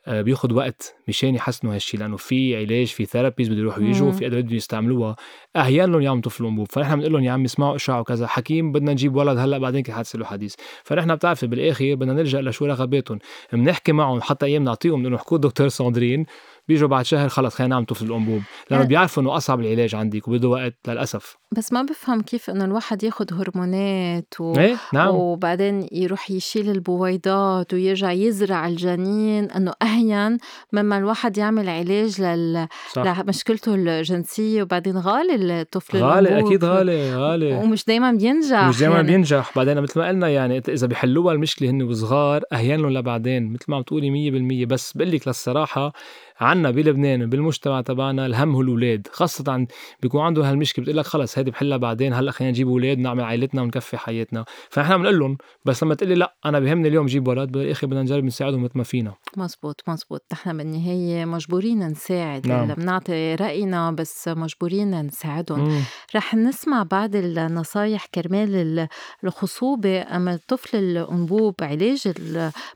بياخد 0.07 0.51
وقت 0.51 0.95
مشان 1.07 1.35
يحسنوا 1.35 1.75
هالشي 1.75 1.97
لأنه 1.97 2.17
في 2.17 2.55
علاج 2.57 2.87
في 2.87 3.05
therapies 3.05 3.49
بده 3.49 3.59
يروحوا 3.59 3.83
يجوا. 3.83 4.11
في 4.11 4.25
أدوات 4.25 4.43
بده 4.43 4.55
يستعملوها. 4.55 5.15
أحيانا 5.55 5.91
لهم 5.91 6.01
يعملوا 6.01 6.21
طفل 6.21 6.45
انبوب 6.45 6.67
فنحن 6.71 6.95
بنقول 6.95 7.13
لهم 7.13 7.23
يا 7.23 7.31
عم 7.31 7.43
اسمعوا 7.43 7.75
اشعه 7.75 7.99
وكذا 7.99 8.27
حكيم 8.27 8.71
بدنا 8.71 8.91
نجيب 8.91 9.15
ولد 9.15 9.37
هلأ 9.37 9.57
بعدين 9.57 9.81
كي 9.83 9.91
حادثه 9.91 10.19
له 10.19 10.25
حديث. 10.25 10.55
فنحن 10.83 11.15
بتعرفي 11.15 11.47
بالآخر 11.47 11.95
بدنا 11.95 12.13
نلجأ 12.13 12.41
لشو 12.41 12.65
رغباتهم. 12.65 13.19
بنحكي 13.53 13.91
معهم 13.91 14.21
حتى 14.21 14.45
أيام 14.45 14.63
نعطيهم 14.63 15.05
انه 15.05 15.17
حكوا 15.17 15.37
دكتور 15.37 15.67
ساندرين. 15.67 16.25
بيجوا 16.67 16.89
بعد 16.89 17.05
شهر 17.05 17.29
خلص 17.29 17.55
خلينا 17.55 17.75
نعمل 17.75 17.85
طفل 17.85 18.05
الأنبوب 18.05 18.41
لأنه 18.71 18.83
أه. 18.83 18.87
بيعرفوا 18.87 19.23
إنه 19.23 19.37
أصعب 19.37 19.59
العلاج 19.59 19.95
عندك 19.95 20.27
وبده 20.27 20.47
وقت 20.47 20.75
للأسف 20.87 21.37
بس 21.57 21.73
ما 21.73 21.81
بفهم 21.81 22.21
كيف 22.21 22.49
إنه 22.49 22.65
الواحد 22.65 23.03
ياخد 23.03 23.33
هرمونات 23.33 24.33
و... 24.39 24.53
إيه 24.57 24.75
نعم 24.93 25.15
وبعدين 25.15 25.87
يروح 25.91 26.31
يشيل 26.31 26.69
البويضات 26.69 27.73
ويرجع 27.73 28.11
يزرع 28.11 28.67
الجنين 28.67 29.51
إنه 29.51 29.73
اهين 29.81 30.37
مما 30.73 30.97
الواحد 30.97 31.37
يعمل 31.37 31.69
علاج 31.69 32.21
لل... 32.21 32.67
صح 32.91 33.21
لمشكلته 33.21 33.75
الجنسية 33.75 34.61
وبعدين 34.61 34.97
غالي 34.97 35.61
الطفل 35.61 35.97
غالي 35.97 36.19
الأنبوب. 36.19 36.47
أكيد 36.47 36.65
غالي 36.65 37.15
غالي 37.15 37.53
ومش 37.53 37.85
دايما 37.85 38.11
بينجح 38.11 38.67
مش 38.67 38.79
دائما 38.79 38.95
يعني. 38.95 39.07
بينجح 39.07 39.51
بعدين 39.55 39.81
مثل 39.81 39.99
ما 39.99 40.07
قلنا 40.07 40.27
يعني 40.27 40.61
إذا 40.69 40.87
بيحلوها 40.87 41.33
المشكلة 41.33 41.69
هن 41.69 41.83
وصغار 41.83 42.41
اهين 42.53 42.79
لهم 42.79 42.93
لبعدين 42.93 43.53
مثل 43.53 43.65
ما 43.67 43.75
عم 43.75 43.83
تقولي 43.83 44.65
100% 44.65 44.67
بس 44.67 44.93
بقول 44.97 45.11
لك 45.11 45.27
للصراحة 45.27 45.93
عنا 46.39 46.71
بلبنان 46.71 47.29
بالمجتمع 47.29 47.81
تبعنا 47.81 48.25
الهم 48.25 48.55
هو 48.55 48.61
الأولاد. 48.61 49.07
خاصة 49.11 49.51
عن 49.51 49.67
بيكون 50.01 50.21
عندهم 50.21 50.45
هالمشكلة 50.45 50.83
بتقول 50.83 50.97
لك 50.97 51.05
خلص 51.05 51.37
هيدي 51.37 51.51
بحلها 51.51 51.77
بعدين 51.77 52.13
هلأ 52.13 52.31
خلينا 52.31 52.51
نجيب 52.51 52.67
أولاد 52.67 52.97
ونعمل 52.97 53.23
عائلتنا 53.23 53.61
ونكفي 53.61 53.97
حياتنا. 53.97 54.45
فنحن 54.69 54.97
بنقول 54.97 55.19
لهم 55.19 55.37
بس 55.65 55.83
لما 55.83 55.95
تقول 55.95 56.09
لي 56.09 56.15
لأ 56.15 56.35
أنا 56.45 56.59
بهمني 56.59 56.87
اليوم 56.87 57.05
جيب 57.05 57.27
ولد 57.27 57.51
بالاخر 57.51 57.87
بدنا 57.87 58.01
نجرب 58.01 58.23
نساعدهم 58.23 58.63
مثل 58.63 58.77
ما 58.77 58.83
فينا. 58.83 59.13
مزبوط 59.37 59.81
مزبوط. 59.87 60.21
نحن 60.33 60.57
بالنهاية 60.57 61.25
مجبورين 61.25 61.87
نساعد. 61.87 62.47
نعم. 62.47 62.73
بنعطي 62.73 63.35
رأينا 63.35 63.91
بس 63.91 64.27
مجبورين 64.27 65.01
نساعدهم. 65.05 65.59
مم. 65.69 65.81
رح 66.15 66.35
نسمع 66.35 66.83
بعض 66.83 67.15
النصايح 67.15 68.05
كرمال 68.05 68.55
ال- 68.55 68.87
الخصوبة. 69.23 70.01
أما 70.01 70.33
الطفل 70.33 70.77
الأنبوب 70.77 71.55
علاج 71.61 72.07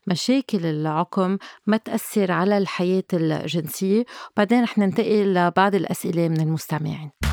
مشاكل 0.07 0.65
العقم 0.65 1.37
ما 1.67 1.77
تأثر 1.77 2.31
على 2.31 2.57
الحياة 2.57 3.03
الجنسية 3.55 4.05
بعدين 4.37 4.63
رح 4.63 4.77
ننتقل 4.77 5.33
لبعض 5.33 5.75
الأسئلة 5.75 6.27
من 6.27 6.41
المستمعين. 6.41 7.28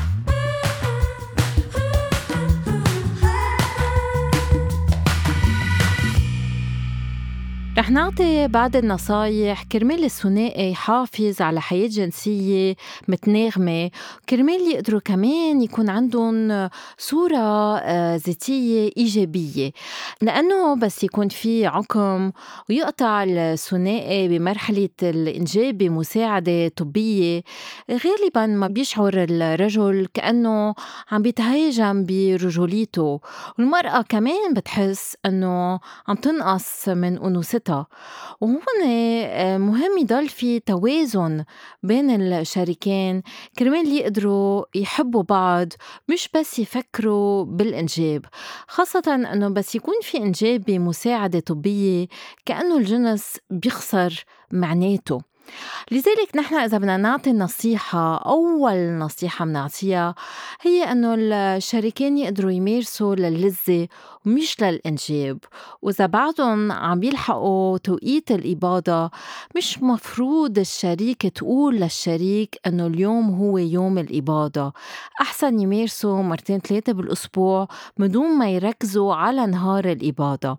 رح 7.77 7.91
نعطي 7.91 8.47
بعض 8.47 8.75
النصايح. 8.75 9.63
كرمال 9.63 10.03
الثنائي 10.03 10.71
يحافظ 10.71 11.41
على 11.41 11.61
حياة 11.61 11.87
جنسية 11.87 12.75
متناغمة. 13.07 13.91
كرمال 14.29 14.61
يقدروا 14.71 14.99
كمان 14.99 15.61
يكون 15.61 15.89
عندهم 15.89 16.69
صورة 16.97 17.37
آه، 17.77 18.15
ذاتية 18.15 18.91
إيجابية. 18.97 19.71
لأنه 20.21 20.75
بس 20.75 21.03
يكون 21.03 21.29
في 21.29 21.65
عقم 21.65 22.31
ويقطع 22.69 23.23
الثنائي 23.23 24.27
بمرحلة 24.27 24.89
الإنجاب 25.03 25.77
بمساعدة 25.77 26.67
طبية. 26.67 27.41
غالبا 27.91 28.45
ما 28.45 28.67
بيشعر 28.67 29.13
الرجل 29.15 30.07
كأنه 30.13 30.75
عم 31.11 31.21
بيتهاجم 31.21 32.05
برجوليته. 32.05 33.19
والمرأة 33.59 34.01
كمان 34.01 34.53
بتحس 34.53 35.15
أنه 35.25 35.79
عم 36.07 36.15
تنقص 36.15 36.89
من 36.89 37.17
أنوثتها. 37.17 37.66
وهون 38.41 38.83
آه، 38.85 39.57
مهم 39.57 39.97
يضل 39.97 40.29
في 40.29 40.59
توازن 40.59 41.43
بين 41.83 42.21
الشريكين. 42.21 43.21
كرمال 43.59 43.87
يقدروا 43.87 44.65
يحبوا 44.75 45.23
بعض 45.23 45.67
مش 46.09 46.29
بس 46.35 46.59
يفكروا 46.59 47.45
بالإنجاب. 47.45 48.25
خاصة 48.67 49.15
أنه 49.33 49.49
بس 49.49 49.75
يكون 49.75 49.95
في 50.01 50.17
إنجاب 50.17 50.63
بمساعدة 50.63 51.39
طبية 51.39 52.07
كأنه 52.45 52.77
الجنس 52.77 53.37
بيخسر 53.49 54.23
معناته. 54.51 55.21
لذلك 55.91 56.35
نحن 56.35 56.55
إذا 56.55 56.77
بدنا 56.77 56.97
نعطي 56.97 57.31
نصيحة 57.31 58.17
أول 58.17 58.97
نصيحة 58.97 59.45
بنعطيها 59.45 60.15
هي 60.61 60.83
أنه 60.83 61.15
الشريكين 61.19 62.17
يقدروا 62.17 62.51
يمارسوا 62.51 63.15
للذة 63.15 63.87
ومش 64.25 64.61
للإنجاب. 64.61 65.39
وإذا 65.81 66.05
بعدهم 66.05 66.71
عم 66.71 67.03
يلحقوا 67.03 67.77
توقيت 67.77 68.31
الإباضة 68.31 69.11
مش 69.55 69.83
مفروض 69.83 70.59
الشريك 70.59 71.21
تقول 71.27 71.75
للشريك 71.75 72.55
أنه 72.67 72.87
اليوم 72.87 73.29
هو 73.29 73.57
يوم 73.57 73.97
الإباضة. 73.97 74.73
أحسن 75.21 75.59
يمارسوا 75.59 76.23
مرتين 76.23 76.59
ثلاثة 76.59 76.93
بالأسبوع 76.93 77.67
بدون 77.97 78.29
ما 78.29 78.49
يركزوا 78.49 79.13
على 79.15 79.45
نهار 79.45 79.91
الإباضة. 79.91 80.57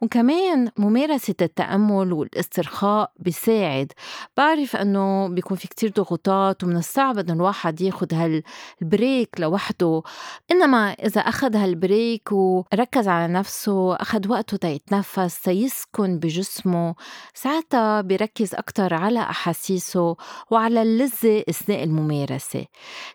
وكمان 0.00 0.70
ممارسة 0.78 1.34
التأمل 1.42 2.12
والاسترخاء 2.12 3.12
بيساعد. 3.18 3.92
بعرف 4.36 4.76
أنه 4.76 5.28
بيكون 5.28 5.56
في 5.56 5.68
كتير 5.68 5.90
ضغوطات 5.90 6.64
ومن 6.64 6.76
الصعب 6.76 7.18
أنه 7.18 7.32
الواحد 7.32 7.80
ياخد 7.80 8.14
هالبريك 8.14 9.28
لوحده. 9.38 10.02
إنما 10.50 10.92
إذا 10.92 11.20
أخد 11.20 11.56
هالبريك 11.56 12.32
وركز 12.32 13.08
على 13.08 13.32
نفسه 13.32 13.94
أخد 13.94 14.26
وقته 14.30 14.56
تيتنفس 14.56 15.40
تيسكن 15.40 16.18
بجسمه 16.18 16.94
ساعتها 17.34 18.00
بيركز 18.00 18.54
أكتر 18.54 18.94
على 18.94 19.20
أحاسيسه 19.20 20.16
وعلى 20.50 20.82
اللذة 20.82 21.44
أثناء 21.48 21.84
الممارسة. 21.84 22.64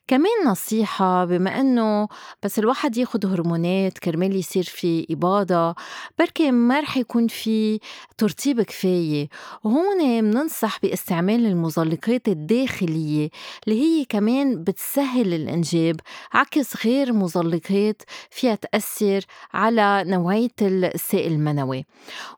كمان 0.07 0.45
نصيحة 0.45 1.25
بما 1.25 1.59
أنه 1.59 2.07
بس 2.43 2.59
الواحد 2.59 2.97
ياخد 2.97 3.25
هرمونات 3.25 3.97
كرمال 3.97 4.35
يصير 4.35 4.63
في 4.63 5.07
إباضة 5.11 5.75
بركي 6.19 6.51
ما 6.51 6.79
رح 6.79 6.97
يكون 6.97 7.27
في 7.27 7.79
ترطيب 8.17 8.61
كفاية. 8.61 9.29
وهون 9.63 10.23
مننصح 10.23 10.79
استعمال 11.03 11.45
المزلقات 11.45 12.27
الداخلية 12.27 13.29
اللي 13.67 13.81
هي 13.81 14.05
كمان 14.05 14.63
بتسهل 14.63 15.33
الإنجاب 15.33 15.99
عكس 16.33 16.85
غير 16.85 17.13
مزلقات 17.13 18.01
فيها 18.29 18.55
تأثر 18.55 19.25
على 19.53 20.03
نوعية 20.07 20.49
السائل 20.61 21.31
المنوي. 21.31 21.85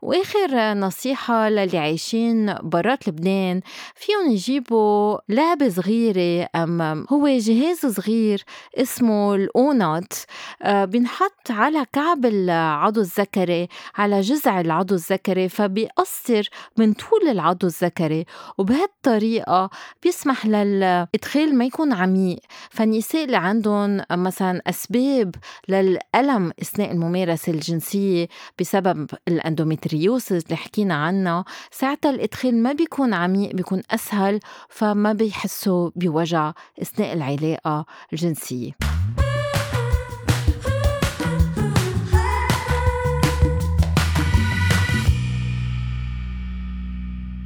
وآخر 0.01 0.73
نصيحة 0.73 1.49
للي 1.49 1.77
عايشين 1.77 2.55
برات 2.63 3.07
لبنان 3.07 3.61
فيهم 3.95 4.31
يجيبوا 4.31 5.17
لعبة 5.29 5.69
صغيرة 5.69 6.47
أم 6.55 7.05
هو 7.09 7.27
جهاز 7.27 7.85
صغير 7.85 8.43
اسمه 8.77 9.35
الأونات 9.35 10.13
آه، 10.61 10.85
بينحط 10.85 11.51
على 11.51 11.85
كعب 11.93 12.25
العضو 12.25 13.01
الذكري 13.01 13.67
على 13.95 14.21
جذع 14.21 14.61
العضو 14.61 14.95
الذكري 14.95 15.49
فبيقصر 15.49 16.49
من 16.77 16.93
طول 16.93 17.27
العضو 17.29 17.67
الذكري. 17.67 18.25
وبهالطريقة 18.57 19.69
بيسمح 20.03 20.45
للإدخال 20.45 21.55
ما 21.55 21.65
يكون 21.65 21.93
عميق. 21.93 22.39
فالنساء 22.69 23.25
اللي 23.25 23.37
عندهم 23.37 24.01
مثلا 24.11 24.61
أسباب 24.67 25.35
للألم 25.69 26.51
أثناء 26.61 26.91
الممارسة 26.91 27.51
الجنسية 27.51 28.27
بسبب 28.59 29.09
الاندومتريوسس 29.27 30.45
اللي 30.45 30.55
حكينا 30.55 30.93
عنها 30.93 31.45
ساعتها 31.71 32.11
الإدخال 32.11 32.63
ما 32.63 32.73
بيكون 32.73 33.13
عميق 33.13 33.55
بيكون 33.55 33.81
أسهل 33.91 34.39
فما 34.69 35.13
بيحسوا 35.13 35.89
بوجع 35.95 36.53
أثناء 36.81 37.13
العلاقة 37.13 37.85
الجنسية. 38.13 38.71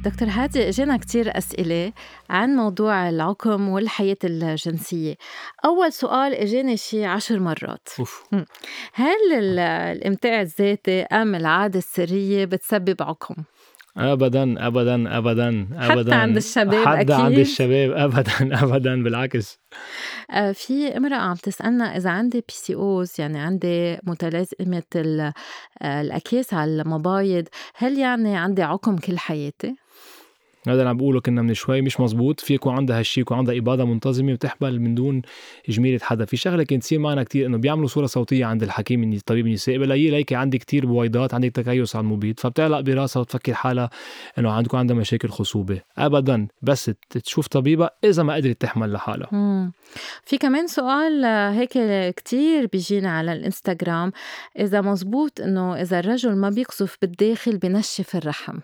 دكتور 0.04 0.28
هادي 0.28 0.68
اجينا 0.68 0.96
كتير 0.96 1.38
أسئلة 1.38 1.92
عن 2.30 2.56
موضوع 2.56 3.08
العقم 3.08 3.68
والحياة 3.68 4.16
الجنسية 4.24 5.14
أول 5.64 5.92
سؤال 5.92 6.34
إجاني 6.34 6.76
شي 6.76 7.04
عشر 7.04 7.40
مرات 7.40 7.88
أوف. 7.98 8.24
هل 8.94 9.58
الإمتاع 9.58 10.40
الذاتي 10.40 11.02
أم 11.02 11.34
العادة 11.34 11.78
السرية 11.78 12.44
بتسبب 12.44 13.02
عقم؟ 13.02 13.34
ابدا 13.96 14.66
ابدا 14.66 15.18
ابدا 15.18 15.68
ابدا 15.72 16.02
حتى 16.02 16.14
عند 16.14 16.36
الشباب 16.36 16.86
حتى 16.86 17.00
أكيد 17.00 17.10
عند 17.10 17.38
الشباب 17.38 17.90
ابدا 17.90 18.32
ابدا 18.64 19.02
بالعكس 19.02 19.58
آه، 20.30 20.52
في 20.52 20.96
امرأة 20.96 21.16
عم 21.16 21.34
تسألنا 21.34 21.96
إذا 21.96 22.10
عندي 22.10 22.38
بي 22.40 22.54
سي 22.54 22.74
أوز 22.74 23.12
يعني 23.18 23.38
عندي 23.38 23.98
متلازمة 24.02 24.82
آه، 25.82 26.00
الأكياس 26.00 26.54
على 26.54 26.82
المبايض 26.82 27.48
هل 27.74 27.98
يعني 27.98 28.36
عندي 28.36 28.62
عقم 28.62 28.96
كل 28.96 29.18
حياتي؟ 29.18 29.74
هذا 30.68 30.78
اللي 30.78 30.88
عم 30.88 30.96
بقوله 30.96 31.20
كنا 31.20 31.42
من 31.42 31.54
شوي 31.54 31.80
مش 31.82 32.00
مزبوط 32.00 32.40
في 32.40 32.54
يكون 32.54 32.74
عندها 32.74 32.98
هالشيء 32.98 33.22
يكون 33.22 33.36
عندها 33.36 33.58
اباضه 33.58 33.84
منتظمة 33.84 34.32
وتحبل 34.32 34.80
من 34.80 34.94
دون 34.94 35.22
جميله 35.68 35.98
حدا. 36.02 36.24
في 36.24 36.36
شغلة 36.36 36.62
كانت 36.62 36.82
تصير 36.82 36.98
معنا 36.98 37.22
كتير 37.22 37.46
إنه 37.46 37.58
بيعملوا 37.58 37.88
صورة 37.88 38.06
صوتية 38.06 38.44
عند 38.44 38.62
الحكيم 38.62 39.02
الني- 39.02 39.20
طبيب 39.26 39.46
النساء 39.46 39.78
بلا 39.78 39.94
هي 39.94 40.10
ليكي 40.10 40.34
عندي 40.34 40.58
كتير 40.58 40.86
بويضات 40.86 41.34
عندك 41.34 41.50
تكيس 41.50 41.96
على 41.96 42.02
المبيض 42.02 42.40
فبتعلق 42.40 42.80
براسها 42.80 43.20
وتفكر 43.20 43.54
حالها 43.54 43.90
إنه 44.38 44.50
عندكم 44.50 44.78
عندها 44.78 44.96
مشاكل 44.96 45.28
خصوبة. 45.28 45.80
ابدا 45.98 46.48
بس 46.62 46.90
تشوف 47.10 47.46
طبيبة 47.46 47.90
إذا 48.04 48.22
ما 48.22 48.34
قدرت 48.34 48.60
تحمل 48.60 48.92
لحالها. 48.92 49.28
في 50.24 50.38
كمان 50.38 50.66
سؤال 50.66 51.24
آه، 51.24 51.50
هيك 51.50 51.70
كتير 52.16 52.66
بيجينا 52.72 53.10
على 53.18 53.32
الإنستغرام. 53.32 54.12
إذا 54.58 54.80
مزبوط 54.80 55.40
إنه 55.40 55.74
إذا 55.82 55.98
الرجل 55.98 56.36
ما 56.36 56.50
بيقذف 56.50 56.96
بالداخل 57.02 57.58
بنشف 57.58 58.16
الرحم؟ 58.16 58.58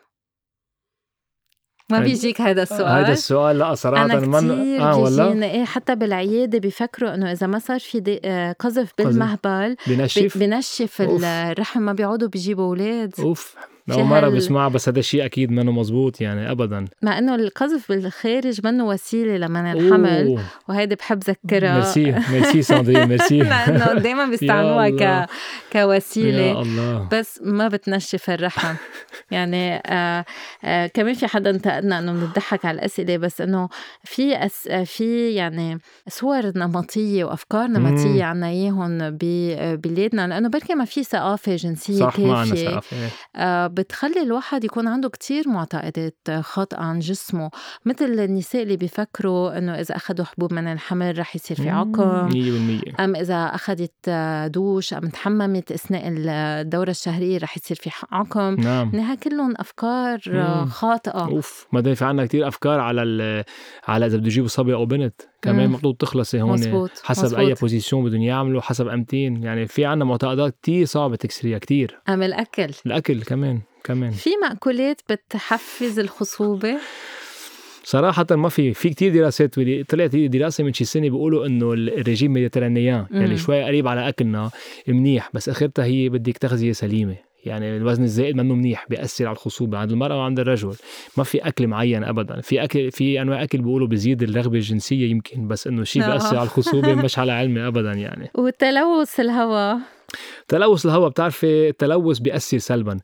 ما 1.90 2.00
بيجيك 2.00 2.40
هذا 2.40 2.62
السؤال 2.62 3.04
هذا 3.04 3.12
السؤال. 3.12 3.58
لا 3.58 3.74
صراحة 3.74 4.04
أنا 4.04 4.20
من 4.20 4.38
كتير 4.38 4.82
آه 4.82 4.96
والله 4.96 5.26
بيجينا 5.28 5.46
إيه 5.46 5.64
حتى 5.64 5.94
بالعيادة 5.94 6.58
بيفكروا 6.58 7.14
إنه 7.14 7.32
إذا 7.32 7.46
ما 7.46 7.58
صار 7.58 7.80
في 7.80 8.00
دي- 8.00 8.20
آه، 8.24 8.52
قذف 8.52 8.92
بالمهبل 8.98 9.76
بنشف؟ 9.86 10.38
بنشف. 10.38 11.02
الرحم 11.02 11.82
ما 11.82 11.92
بيعودوا 11.92 12.28
بيجيبوا 12.28 12.64
أولاد. 12.64 13.14
أوف. 13.18 13.54
اول 13.90 14.04
مرة 14.04 14.28
بسمعها 14.28 14.68
بس 14.68 14.88
هذا 14.88 14.98
الشيء 14.98 15.24
أكيد 15.24 15.50
منه 15.50 15.72
مزبوط 15.72 16.20
يعني 16.20 16.50
ابدا. 16.50 16.84
مع 17.02 17.18
إنه 17.18 17.34
القذف 17.34 17.88
بالخارج 17.92 18.60
منه 18.66 18.86
وسيلة 18.86 19.36
لمنع 19.36 19.72
الحمل. 19.72 20.38
وهيدي 20.68 20.94
بحب 20.94 21.22
ذكرها. 21.24 21.74
merci 21.74 22.14
merci 22.32 22.62
ساندرين 22.62 23.08
ميرسي. 23.08 23.38
لأنه 23.38 23.92
دايما 23.94 24.26
بيستعملوها. 24.26 24.88
ك... 25.24 25.28
كوسيلة. 25.72 26.38
يا 26.42 26.62
الله. 26.62 27.08
بس 27.12 27.40
ما 27.44 27.68
بتنشف 27.68 28.30
الرحم. 28.30 28.74
يعني 29.30 29.82
آه 29.86 30.24
آه 30.64 30.86
كمان 30.86 31.14
في 31.14 31.26
حدا 31.26 31.50
انتقدنا 31.50 31.98
إنه 31.98 32.12
بنضحك 32.12 32.64
على 32.64 32.74
الأسئلة 32.78 33.16
بس 33.16 33.40
إنه 33.40 33.68
في 34.04 34.36
أس 34.46 34.68
في 34.68 35.34
يعني 35.34 35.78
صور 36.08 36.52
نمطية 36.58 37.24
وأفكار 37.24 37.66
نمطية 37.66 38.24
عنا 38.24 38.48
إياهم 38.48 38.98
ببلادنا 39.00 40.26
لأنه 40.28 40.48
بركي 40.48 40.74
ما 40.74 40.84
في 40.84 41.04
ثقافة 41.04 41.56
جنسية 41.56 41.98
صح 41.98 42.18
ما 42.18 42.44
كافية. 42.44 42.68
ثقافة 42.68 42.96
إيه. 42.96 43.08
آه 43.36 43.66
بتخلي 43.76 44.22
الواحد 44.22 44.64
يكون 44.64 44.88
عنده 44.88 45.08
كتير 45.08 45.48
معتقدات 45.48 46.16
خاطئة 46.40 46.78
عن 46.78 46.98
جسمه 46.98 47.50
مثل 47.84 48.04
النساء 48.04 48.62
اللي 48.62 48.76
بيفكروا 48.76 49.58
إنه 49.58 49.80
إذا 49.80 49.96
اخذوا 49.96 50.26
حبوب 50.26 50.52
من 50.52 50.66
الحمل 50.72 51.18
رح 51.18 51.36
يصير 51.36 51.56
في 51.56 51.68
عقم 51.68 52.30
100% 52.30 53.00
أم 53.00 53.16
إذا 53.16 53.44
أخذت 53.44 54.10
دوش 54.54 54.94
أم 54.94 55.08
تحممت 55.08 55.72
أثناء 55.72 56.02
الدورة 56.06 56.90
الشهرية 56.90 57.38
رح 57.38 57.56
يصير 57.56 57.76
في 57.76 57.90
عقم. 58.12 58.54
نعم. 58.60 58.90
إنها 58.94 59.14
كلهم 59.14 59.54
أفكار 59.56 60.20
مم. 60.26 60.66
خاطئة. 60.66 61.24
أوف 61.24 61.66
بعدين 61.72 61.94
في 61.94 62.04
عنا 62.04 62.26
كتير 62.26 62.48
أفكار 62.48 62.80
على 62.80 63.44
على 63.88 64.06
إذا 64.06 64.16
بده 64.16 64.26
يجيبوا 64.26 64.48
صبي 64.48 64.74
أو 64.74 64.86
بنت. 64.86 65.22
كمان 65.42 65.66
مم. 65.66 65.72
مفروض 65.72 65.96
تخلصي 65.96 66.42
هون 66.42 66.52
مزبوط 66.52 66.90
حسب 67.02 67.24
مزبوط. 67.24 67.40
أي 67.40 67.54
بوزيشن 67.54 68.04
بدهم 68.04 68.22
يعملوا 68.22 68.60
حسب 68.60 68.88
أمتين. 68.88 69.42
يعني 69.42 69.66
في 69.66 69.84
عنا 69.84 70.04
معتقدات 70.04 70.56
كتير 70.62 70.86
صعبة 70.86 71.16
تكسريها 71.16 71.58
كتير. 71.58 71.98
أم 72.08 72.22
الأكل؟ 72.22 72.70
الأكل 72.86 73.22
كمان 73.22 73.60
كمان. 73.84 74.10
في 74.10 74.30
مأكولات 74.42 75.00
بتحفز 75.10 75.98
الخصوبة؟ 75.98 76.78
صراحة 77.84 78.26
ما 78.30 78.48
في. 78.48 78.74
في 78.74 78.90
كتير 78.90 79.14
دراسات 79.14 79.60
طلعت 79.90 80.16
دراسة 80.16 80.64
من 80.64 80.72
شي 80.72 80.84
سنة 80.84 81.02
بيقولوا 81.02 81.46
إنه 81.46 81.72
الرجيم 81.72 82.32
ميديترانيان. 82.32 83.06
يعني 83.10 83.36
شوي 83.36 83.64
قريب 83.64 83.88
على 83.88 84.08
أكلنا 84.08 84.50
منيح 84.88 85.30
بس 85.34 85.48
آخرتها 85.48 85.84
هي 85.84 86.08
بدك 86.08 86.38
تغذية 86.38 86.72
سليمة. 86.72 87.16
يعني 87.46 87.76
الوزن 87.76 88.02
الزائد 88.02 88.36
منه 88.36 88.54
منيح 88.54 88.86
بيأثر 88.90 89.26
على 89.26 89.32
الخصوبة 89.32 89.78
عند 89.78 89.90
المرأة 89.90 90.16
وعند 90.16 90.40
الرجل. 90.40 90.74
ما 91.16 91.24
في 91.24 91.38
أكل 91.38 91.66
معين 91.66 92.04
أبدا. 92.04 92.40
في 92.40 92.64
أكل 92.64 92.90
في 92.90 93.22
أنواع 93.22 93.42
أكل 93.42 93.58
بيقولوا 93.58 93.88
بيزيد 93.88 94.22
الرغبة 94.22 94.56
الجنسية 94.56 95.10
يمكن 95.10 95.48
بس 95.48 95.66
إنه 95.66 95.84
شيء 95.84 96.02
آه. 96.02 96.06
بيأثر 96.06 96.36
على 96.36 96.44
الخصوبة 96.46 96.94
مش 96.94 97.18
على 97.18 97.32
علمي 97.32 97.66
أبدا 97.66 97.92
يعني. 97.92 98.30
والتلوث 98.38 99.20
الهواء. 99.20 99.95
تلوث 100.48 100.86
الهواء 100.86 101.08
بتعرفي 101.08 101.68
التلوث 101.68 102.18
بيأثر 102.18 102.58
سلبا. 102.58 102.98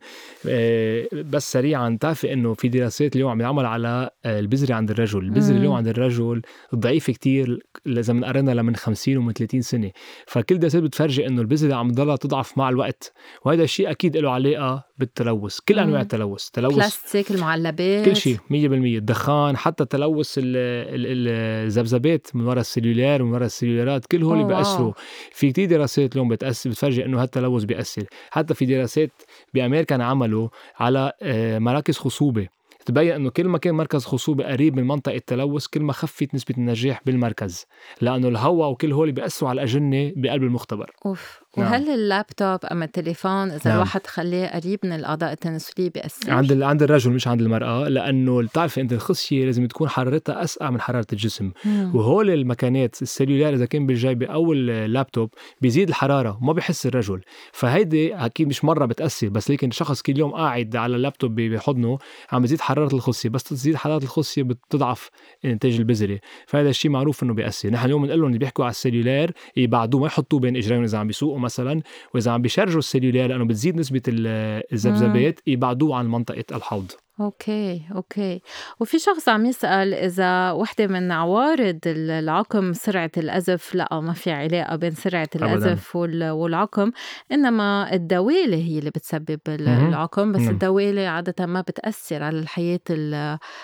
آه، 0.47 1.07
بس 1.13 1.51
سريعا 1.51 1.89
بتعرفي 1.89 2.33
إنه 2.33 2.53
في 2.53 2.67
دراسات 2.67 3.15
اليوم 3.15 3.31
عم 3.31 3.41
يعمل 3.41 3.65
على 3.65 4.09
آه، 4.25 4.39
البذرة 4.39 4.73
عند 4.73 4.91
الرجل. 4.91 5.19
البذرة 5.19 5.53
مم. 5.53 5.59
اليوم 5.59 5.75
عند 5.75 5.87
الرجل 5.87 6.41
ضعيفة 6.75 7.13
كتير 7.13 7.59
اذا 7.87 8.13
بنقارنها 8.13 8.53
لمن 8.53 8.75
50 8.75 9.17
ومن 9.17 9.33
30 9.33 9.61
سنة. 9.61 9.91
فكل 10.27 10.59
دراسات 10.59 10.83
بتفرجي 10.83 11.27
إنه 11.27 11.41
البذرة 11.41 11.75
عم 11.75 11.91
تضلها 11.91 12.15
تضعف 12.15 12.57
مع 12.57 12.69
الوقت. 12.69 13.13
وهذا 13.45 13.63
الشيء 13.63 13.91
أكيد 13.91 14.17
له 14.17 14.31
علاقة 14.31 14.85
بالتلوث 14.97 15.59
كل 15.59 15.79
أنواع. 15.79 16.01
التلوث 16.01 16.49
تلوث 16.49 16.73
بلاستيك 16.75 17.31
المعلبات. 17.31 18.05
كل 18.05 18.15
شيء 18.15 18.37
100% 18.49 18.97
الدخان 18.97 19.57
حتى 19.57 19.85
تلوث 19.85 20.37
ال- 20.37 20.43
ال- 20.47 21.65
الذبذبات 21.67 22.27
من 22.35 22.45
وراء 22.45 22.59
السلولار 22.59 23.21
ومن 23.23 23.31
وراء 23.33 23.45
السلولارات 23.45 24.05
كل 24.05 24.23
هول. 24.23 24.43
بيأثروا. 24.43 24.93
في 25.31 25.51
كتير 25.51 25.69
دراسات 25.69 26.13
اليوم 26.13 26.29
بتأثر 26.29 26.69
بتفرجي 26.69 27.05
إنه 27.05 27.21
هالتلوث 27.21 27.63
بيأثر. 27.63 28.03
حتى 28.31 28.53
في 28.53 28.65
دراسات 28.65 29.11
بأمريكا 29.53 29.95
انعملوا 29.95 30.49
على 30.79 31.11
آه، 31.21 31.59
مراكز 31.59 31.97
خصوبة. 31.97 32.47
تبين 32.85 33.11
إنه 33.13 33.29
كل 33.29 33.47
ما 33.47 33.57
كان 33.57 33.75
مركز 33.75 34.05
خصوبة 34.05 34.43
قريب 34.45 34.75
من 34.75 34.87
منطقة 34.87 35.15
التلوث 35.15 35.67
كل 35.67 35.81
ما 35.81 35.93
خفت 35.93 36.35
نسبة 36.35 36.55
النجاح 36.57 37.01
بالمركز. 37.05 37.65
لأنه 38.01 38.27
الهواء 38.27 38.69
وكل 38.69 38.91
هول 38.93 39.11
بيأثروا 39.11 39.49
على 39.49 39.55
الأجنة 39.63 40.11
بقلب 40.15 40.43
المختبر. 40.43 40.91
أوف. 41.05 41.42
نعم. 41.57 41.67
وهل 41.71 41.89
اللابتوب 41.89 42.59
أم 42.71 42.83
التليفون 42.83 43.31
إذا 43.51 43.61
نعم. 43.65 43.73
الواحد 43.75 44.07
خليه 44.07 44.47
قريب 44.47 44.79
من 44.83 44.91
الأعضاء 44.91 45.31
التناسلية 45.31 45.89
بيأثر؟ 45.89 46.31
عند 46.31 46.51
ال- 46.51 46.63
عند 46.63 46.83
الرجل 46.83 47.11
مش 47.11 47.27
عند 47.27 47.41
المرأة 47.41 47.87
لأنه 47.89 48.41
بتعرفي 48.41 48.81
أنت 48.81 48.93
الخصية 48.93 49.45
لازم 49.45 49.65
تكون 49.67 49.89
حرارتها 49.89 50.43
أسقع 50.43 50.69
من 50.69 50.81
حرارة 50.81 51.05
الجسم 51.13 51.51
مم. 51.65 51.91
وهول 51.95 52.29
المكانات 52.29 53.01
السلولار 53.01 53.53
إذا 53.53 53.65
كان 53.65 53.85
بالجيبه 53.85 54.25
أو 54.25 54.53
اللابتوب 54.53 55.29
بيزيد 55.61 55.87
الحرارة 55.89 56.37
وما 56.41 56.53
بحس 56.53 56.85
الرجل 56.85 57.21
فهيدي 57.51 58.15
أكيد 58.15 58.47
مش 58.47 58.63
مرة 58.65 58.85
بتأثر 58.85 59.29
بس 59.29 59.51
لكن 59.51 59.67
الشخص 59.69 60.01
كل 60.01 60.17
يوم 60.19 60.31
قاعد 60.31 60.75
على 60.75 60.95
اللابتوب 60.95 61.35
بحضنه 61.35 61.97
عم 62.31 62.41
بيزيد 62.41 62.61
حرارة 62.61 62.95
الخصية 62.95 63.29
بس 63.29 63.43
تزيد 63.43 63.75
حرارة 63.75 64.03
الخصية 64.03 64.43
بتضعف 64.43 65.09
إنتاج 65.45 65.75
البذرة 65.75 66.19
فهذا 66.47 66.69
الشيء 66.69 66.91
معروف 66.91 67.23
إنه 67.23 67.33
بيأثر 67.33 67.69
نحن 67.69 67.85
اليوم 67.85 68.01
بنقول 68.01 68.19
لهم 68.19 68.27
اللي 68.27 68.39
بيحكوا 68.39 68.65
على 68.65 68.71
ال 68.71 68.76
cellulaire 68.76 69.31
يبعدوه 69.57 70.01
ما 70.01 70.07
يحطوه 70.07 70.39
بين 70.39 70.55
اجريهم 70.57 70.83
إذا 70.83 70.97
عم 70.97 71.07
بيسوقوا 71.07 71.39
مثلا 71.43 71.81
وإذا 72.13 72.31
عم 72.31 72.41
بيشرجوا 72.41 72.79
ال 72.79 72.84
cellulaire 72.84 73.29
لأنه 73.29 73.45
بتزيد 73.45 73.75
نسبة 73.77 74.01
ال- 74.07 74.63
الذبذبات 74.73 75.39
يبعدوه 75.47 75.95
عن 75.97 76.05
منطقة 76.07 76.45
الحوض. 76.57 76.91
okay 77.19 77.81
okay. 77.95 78.41
وفي 78.79 78.99
شخص 78.99 79.29
عم 79.29 79.45
يسأل 79.45 79.93
إذا 79.93 80.51
وحدة 80.51 80.87
من 80.87 81.11
عوارض 81.11 81.79
العقم 81.87 82.73
سرعة 82.73 83.11
القذف 83.17 83.75
لا 83.75 83.99
ما 83.99 84.13
في 84.13 84.31
علاقة 84.31 84.75
بين 84.75 84.91
سرعة 84.91 85.29
القذف 85.35 85.95
والعقم 85.95 86.91
إنما 87.31 87.93
الدوالة 87.93 88.57
هي 88.57 88.79
اللي 88.79 88.89
بتسبب 88.89 89.39
العقم 89.47 90.31
بس 90.31 90.47
الدوالة 90.47 91.07
عادة 91.07 91.45
ما 91.45 91.61
بتأثر 91.61 92.23
على 92.23 92.39
الحياة 92.39 92.79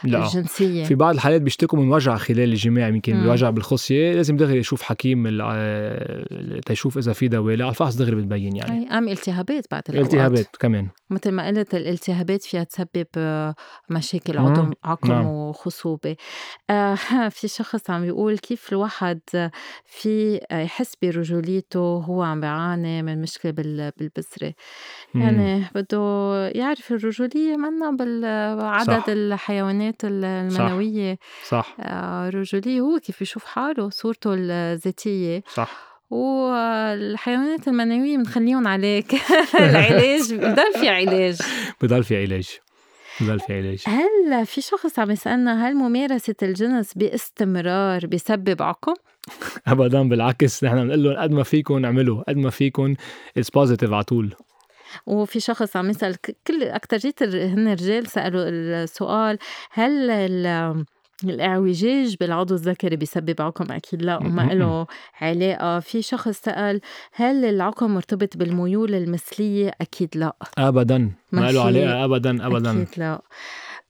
الجنسية. 0.05 0.83
في 0.83 0.95
بعض 0.95 1.13
الحالات 1.13 1.41
بيشتكوا 1.41 1.79
من 1.79 1.91
وجع 1.91 2.17
خلال 2.17 2.49
الجماع 2.49 2.87
يمكن 2.87 3.27
وجع 3.27 3.49
بالخصية. 3.49 4.13
لازم 4.13 4.37
دغري 4.37 4.57
يشوف 4.57 4.81
حكيم 4.81 5.39
تيشوف 6.65 6.97
إذا 6.97 7.13
في 7.13 7.27
دوالة. 7.27 7.63
على 7.63 7.71
الفحص 7.71 7.95
دغري 7.95 8.15
بتبين 8.15 8.55
يعني. 8.55 8.97
ام 8.97 9.07
التهابات 9.07 9.65
بعد 9.71 9.83
الأوقات. 9.89 10.13
التهابات 10.13 10.55
كمان. 10.59 10.87
مثل 11.09 11.31
ما 11.31 11.47
قلت 11.47 11.75
الالتهابات 11.75 12.43
فيها 12.43 12.63
تسبب 12.63 13.07
مشاكل 13.89 14.37
عظم 14.37 14.71
عقم 14.83 15.11
نعم. 15.11 15.25
وخصوبة. 15.25 16.15
آه 16.69 16.95
في 17.29 17.47
شخص 17.47 17.89
عم 17.89 18.03
يقول 18.03 18.37
كيف 18.37 18.71
الواحد 18.71 19.19
في 19.85 20.39
يحس 20.51 20.93
برجوليته 21.01 21.79
هو 21.79 22.23
عم 22.23 22.41
بيعاني 22.41 23.01
من 23.03 23.21
مشكلة 23.21 23.51
بالبذرة. 23.51 24.53
يعني 25.15 25.65
بده 25.75 26.47
يعرف 26.47 26.91
الرجولية 26.91 27.57
منا 27.57 27.91
بالعدد 27.91 28.99
صح. 28.99 29.05
الحيوانات 29.09 29.95
المنوية 30.03 31.19
صح, 31.47 31.49
صح. 31.49 31.75
آه 31.79 32.29
رجولية 32.29 32.81
هو 32.81 32.99
كيف 32.99 33.21
يشوف 33.21 33.45
حاله 33.45 33.89
صورته 33.89 34.33
الذاتية. 34.33 35.43
صح. 35.53 35.89
والحيوانات 36.09 37.67
المنوية 37.67 38.17
بنخليهم 38.17 38.67
عليك. 38.67 39.15
العلاج 39.59 40.33
بضل 40.33 40.73
في 40.79 40.89
علاج. 40.89 41.37
بضل 41.81 42.03
في 42.03 42.21
علاج. 42.23 42.59
بضل 43.21 43.39
في 43.39 43.53
علاج 43.57 43.83
هل 43.87 44.45
في 44.45 44.61
شخص 44.61 44.99
عم 44.99 45.11
يسألنا 45.11 45.67
هل 45.67 45.75
ممارسة 45.75 46.35
الجنس 46.43 46.93
باستمرار 46.93 48.05
بيسبب 48.05 48.61
عقم؟ 48.61 48.93
ابدا 49.67 50.09
بالعكس 50.09 50.63
نحن 50.63 50.83
بنقول 50.83 51.03
لهم 51.03 51.17
قد 51.17 51.31
ما 51.31 51.43
فيكم 51.43 51.85
اعملوا 51.85 52.23
قد 52.27 52.37
ما 52.37 52.49
فيكم 52.49 52.95
it's 53.37 53.49
positive 53.49 53.93
على 53.93 54.03
طول 54.03 54.35
وفي 55.05 55.39
شخص 55.39 55.75
عم 55.75 55.89
يسأل 55.89 56.15
كل 56.47 56.63
أكترية 56.63 57.13
هن 57.23 57.67
رجال 57.67 58.07
سألوا 58.07 58.43
السؤال 58.49 59.37
هل 59.71 60.09
الاعوجاج 61.23 62.15
بالعضو 62.19 62.53
الذكري 62.53 62.95
بيسبب 62.95 63.41
عقم 63.41 63.71
أكيد 63.71 64.01
لا. 64.01 64.17
وما 64.17 64.41
له 64.41 64.87
علاقة. 65.21 65.79
في 65.79 66.01
شخص 66.01 66.41
سأل 66.41 66.81
هل 67.13 67.45
العقم 67.45 67.91
مرتبط 67.95 68.37
بالميول 68.37 68.95
المثلية؟ 68.95 69.71
أكيد 69.81 70.09
لا. 70.15 70.35
ابدا. 70.57 71.11
ما 71.31 71.51
له 71.51 71.61
علاقة 71.65 72.05
ابدا 72.05 72.47
ابدا. 72.47 72.71
أكيد 72.71 72.87
لا. 72.97 73.21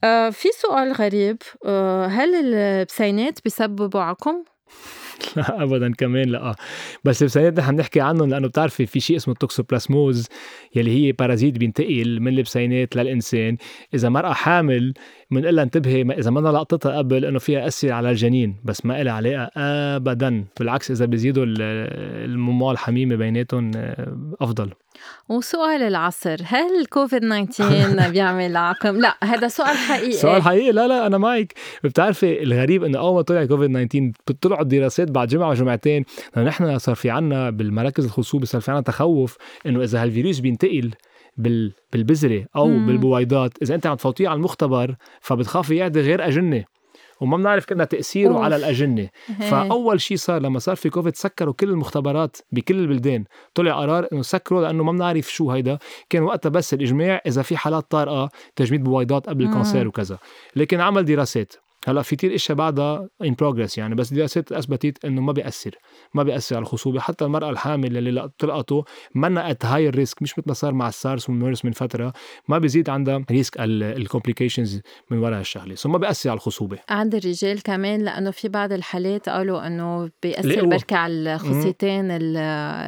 آه 0.03 0.29
في 0.29 0.47
سؤال 0.61 0.93
غريب. 0.93 1.37
آه 1.65 2.05
هل 2.05 2.35
البسينات 2.35 3.39
بيسببوا 3.43 4.01
عقم؟ 4.01 4.43
لا 5.35 5.63
ابدا 5.63 5.93
كمان 5.93 6.29
لا. 6.29 6.55
بس 7.03 7.21
البسينات 7.21 7.59
نحن 7.59 7.75
بنحكي 7.75 8.01
عنهم 8.01 8.29
لأنه 8.29 8.47
بتعرفي 8.47 8.85
في 8.85 8.99
شيء 8.99 9.15
اسمه 9.17 9.33
ال 9.33 9.40
toxoplasmose 9.40 10.27
يلي 10.75 10.91
هي 10.91 11.11
parasite 11.11 11.57
بينتقل 11.57 12.19
من 12.19 12.27
البسينات 12.27 12.95
للإنسان. 12.95 13.57
إذا 13.93 14.09
مرأة 14.09 14.33
حامل 14.33 14.93
بنقول 15.31 15.55
لها 15.55 15.63
انتبهي 15.63 16.01
إذا 16.01 16.31
ما 16.31 16.39
لقطتها 16.39 16.97
قبل 16.97 17.25
إنه 17.25 17.39
فيها 17.39 17.67
اثر 17.67 17.91
على 17.91 18.11
الجنين 18.11 18.55
بس 18.63 18.85
ما 18.85 19.03
لها 19.03 19.13
علاقة 19.13 19.51
ابدا. 19.95 20.45
بالعكس 20.59 20.91
إذا 20.91 21.05
بيزيدوا 21.05 21.45
الممال 21.47 22.71
الحميمه 22.71 23.15
بيناتهم 23.15 23.71
آه، 23.75 24.35
أفضل. 24.41 24.69
وسؤال 25.29 25.81
العصر 25.81 26.37
هل 26.45 26.85
كوفيد 26.85 27.21
19 27.49 28.09
بيعمل 28.11 28.57
عقم؟ 28.57 28.97
لا 28.97 29.17
هذا 29.23 29.47
سؤال 29.47 29.77
حقيقي 29.77 30.11
سؤال 30.11 30.41
حقيقي 30.41 30.71
لا 30.71 30.87
لا 30.87 31.07
أنا 31.07 31.17
معك 31.17 31.53
بتعرفي 31.83 32.43
الغريب 32.43 32.83
إنه 32.83 32.99
أول 32.99 33.15
ما 33.15 33.21
طلع 33.21 33.45
كوفيد 33.45 33.87
19 33.87 34.11
طلعوا 34.41 34.61
الدراسات 34.61 35.11
بعد 35.11 35.27
جمعة 35.27 35.49
وجمعتين 35.49 36.05
نحن 36.37 36.77
صار 36.77 36.95
في 36.95 37.09
عنا 37.09 37.49
بالمراكز 37.49 38.05
الخصوبه 38.05 38.45
صار 38.45 38.61
في 38.61 38.71
عنا 38.71 38.81
تخوف 38.81 39.37
إنه 39.65 39.83
إذا 39.83 40.03
هالفيروس 40.03 40.39
بينتقل 40.39 40.91
بال 41.37 41.73
بالبذرة 41.93 42.45
أو 42.55 42.67
مم. 42.67 42.87
بالبويضات 42.87 43.51
إذا 43.61 43.75
أنت 43.75 43.87
عم 43.87 43.95
تفوتيه 43.95 44.27
على 44.27 44.37
المختبر 44.37 44.95
فبتخافي 45.21 45.75
يعدي 45.75 46.01
غير 46.01 46.27
أجنة 46.27 46.63
وما 47.21 47.37
بنعرف 47.37 47.65
كنا 47.65 47.83
تأثيره 47.83 48.33
أوف. 48.33 48.41
على 48.41 48.55
الأجنة. 48.55 49.09
فأول 49.49 50.01
شيء 50.01 50.17
صار 50.17 50.41
لما 50.41 50.59
صار 50.59 50.75
في 50.75 50.89
كوفيد 50.89 51.15
سكروا 51.15 51.53
كل 51.53 51.69
المختبرات 51.69 52.37
بكل 52.51 52.79
البلدان. 52.79 53.23
طلع 53.55 53.79
قرار 53.79 54.07
إنه 54.13 54.21
سكروا 54.21 54.61
لأنه 54.61 54.83
ما 54.83 54.91
بنعرف 54.91 55.31
شو 55.31 55.51
هيدا. 55.51 55.77
كان 56.09 56.23
وقتها 56.23 56.49
بس 56.49 56.73
الإجماع 56.73 57.21
إذا 57.27 57.41
في 57.41 57.57
حالات 57.57 57.91
طارئة 57.91 58.29
تجميد 58.55 58.83
بويضات 58.83 59.29
قبل 59.29 59.43
ال 59.43 59.49
cancer 59.49 59.87
وكذا. 59.87 60.17
لكن 60.55 60.79
عمل 60.79 61.05
دراسات. 61.05 61.53
هلأ 61.87 62.01
في 62.01 62.15
كثير 62.15 62.35
إشياء 62.35 62.57
بعدها 62.57 63.09
in 63.23 63.33
progress 63.33 63.77
يعني 63.77 63.95
بس 63.95 64.13
دراسات 64.13 64.51
اثبتت 64.51 65.05
إنه 65.05 65.21
ما 65.21 65.31
بيأثر 65.31 65.75
ما 66.13 66.23
بيأثر 66.23 66.55
على 66.55 66.63
الخصوبة. 66.63 66.99
حتى 66.99 67.25
المرأة 67.25 67.49
الحامل 67.49 67.97
اللي 67.97 68.29
لقطته 68.39 68.85
منا 69.15 69.51
at 69.51 69.65
high 69.65 69.89
risk 69.89 70.21
مش 70.21 70.39
مثل 70.39 70.47
ما 70.47 70.53
صار 70.53 70.73
مع 70.73 70.87
السارس 70.87 71.29
والميرس 71.29 71.65
من 71.65 71.71
فترة 71.71 72.13
ما 72.47 72.57
بيزيد 72.57 72.89
عندها 72.89 73.25
risk 73.31 73.55
ال 73.59 73.68
complications 73.68 74.81
من 75.11 75.17
وراء 75.17 75.39
الشغلة. 75.39 75.75
so 75.75 75.89
ما 75.89 75.97
بيأثر 75.97 76.29
على 76.29 76.37
الخصوبة. 76.37 76.77
عند 76.89 77.15
الرجال 77.15 77.61
كمان 77.63 78.01
لأنه 78.01 78.31
في 78.31 78.47
بعض 78.49 78.71
الحالات 78.71 79.29
قالوا 79.29 79.67
إنه 79.67 80.09
بيأثر 80.23 80.65
بركي 80.65 80.95
على 80.95 81.35
الخصيتين 81.35 82.17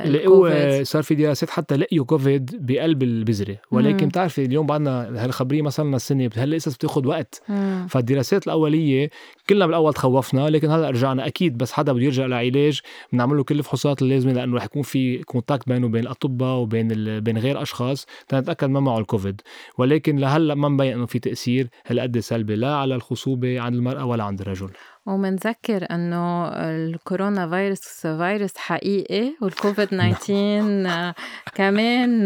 لقوا 0.04 0.84
صار 0.84 1.04
في 1.04 1.16
دراسات 1.16 1.50
حتى 1.50 1.76
لقيوا 1.76 2.06
كوفيد 2.06 2.66
بقلب 2.66 3.04
البذرة. 3.04 3.58
ولكن 3.72 4.08
بتعرفي 4.08 4.46
اليوم 4.46 4.66
بعدنا 4.66 5.26
هالخبرية 5.26 5.62
ما 5.62 5.70
صار 5.70 5.86
لنا 5.86 5.98
سنه 5.98 6.30
هلأ 6.36 6.56
لسه 6.56 6.72
بتاخذ 6.72 7.08
وقت. 7.08 7.42
فالدراسات 7.90 8.48
الأولية 8.48 8.81
العملية 8.82 9.10
كلنا 9.50 9.66
بالأول 9.66 9.94
تخوفنا 9.94 10.50
لكن 10.50 10.70
هلأ 10.72 10.90
رجعنا. 10.90 11.28
أكيد 11.28 11.58
بس 11.58 11.72
حدا 11.72 11.94
بده 11.94 12.04
يرجع 12.04 12.26
لعلاج. 12.26 12.82
بنعمل 13.14 13.38
له 13.38 13.44
كل 13.44 13.60
الفحوصات 13.60 14.02
اللازمة 14.02 14.34
لأنه 14.34 14.56
رح 14.58 14.64
يكون 14.64 14.82
في 14.82 15.18
contact 15.18 15.70
بينه 15.70 15.86
وبين 15.86 16.04
الأطباء 16.04 16.58
وبين 16.58 17.20
بين 17.20 17.38
غير 17.38 17.62
أشخاص 17.62 18.06
تنتأكد 18.28 18.70
ما 18.70 18.80
معه 18.80 19.00
الكوفيد. 19.00 19.42
ولكن 19.78 20.16
لهلأ 20.18 20.56
ما 20.56 20.70
مبين 20.70 20.94
إنه 20.94 21.06
في 21.06 21.20
تأثير 21.20 21.68
هالقد 21.88 22.20
سلبي 22.20 22.56
لا 22.56 22.76
على 22.76 22.96
الخصوبة 22.96 23.60
عند 23.62 23.76
المرأة 23.76 24.06
ولا 24.06 24.24
عند 24.24 24.42
الرجل. 24.42 24.70
ومنذكر 25.06 25.88
إنه 25.92 26.48
الكورونا 26.48 27.50
فيروس 27.50 28.08
فيروس 28.08 28.58
حقيقي 28.58 29.34
والكوفيد 29.42 29.88
19 29.98 31.14
كمان 31.56 32.26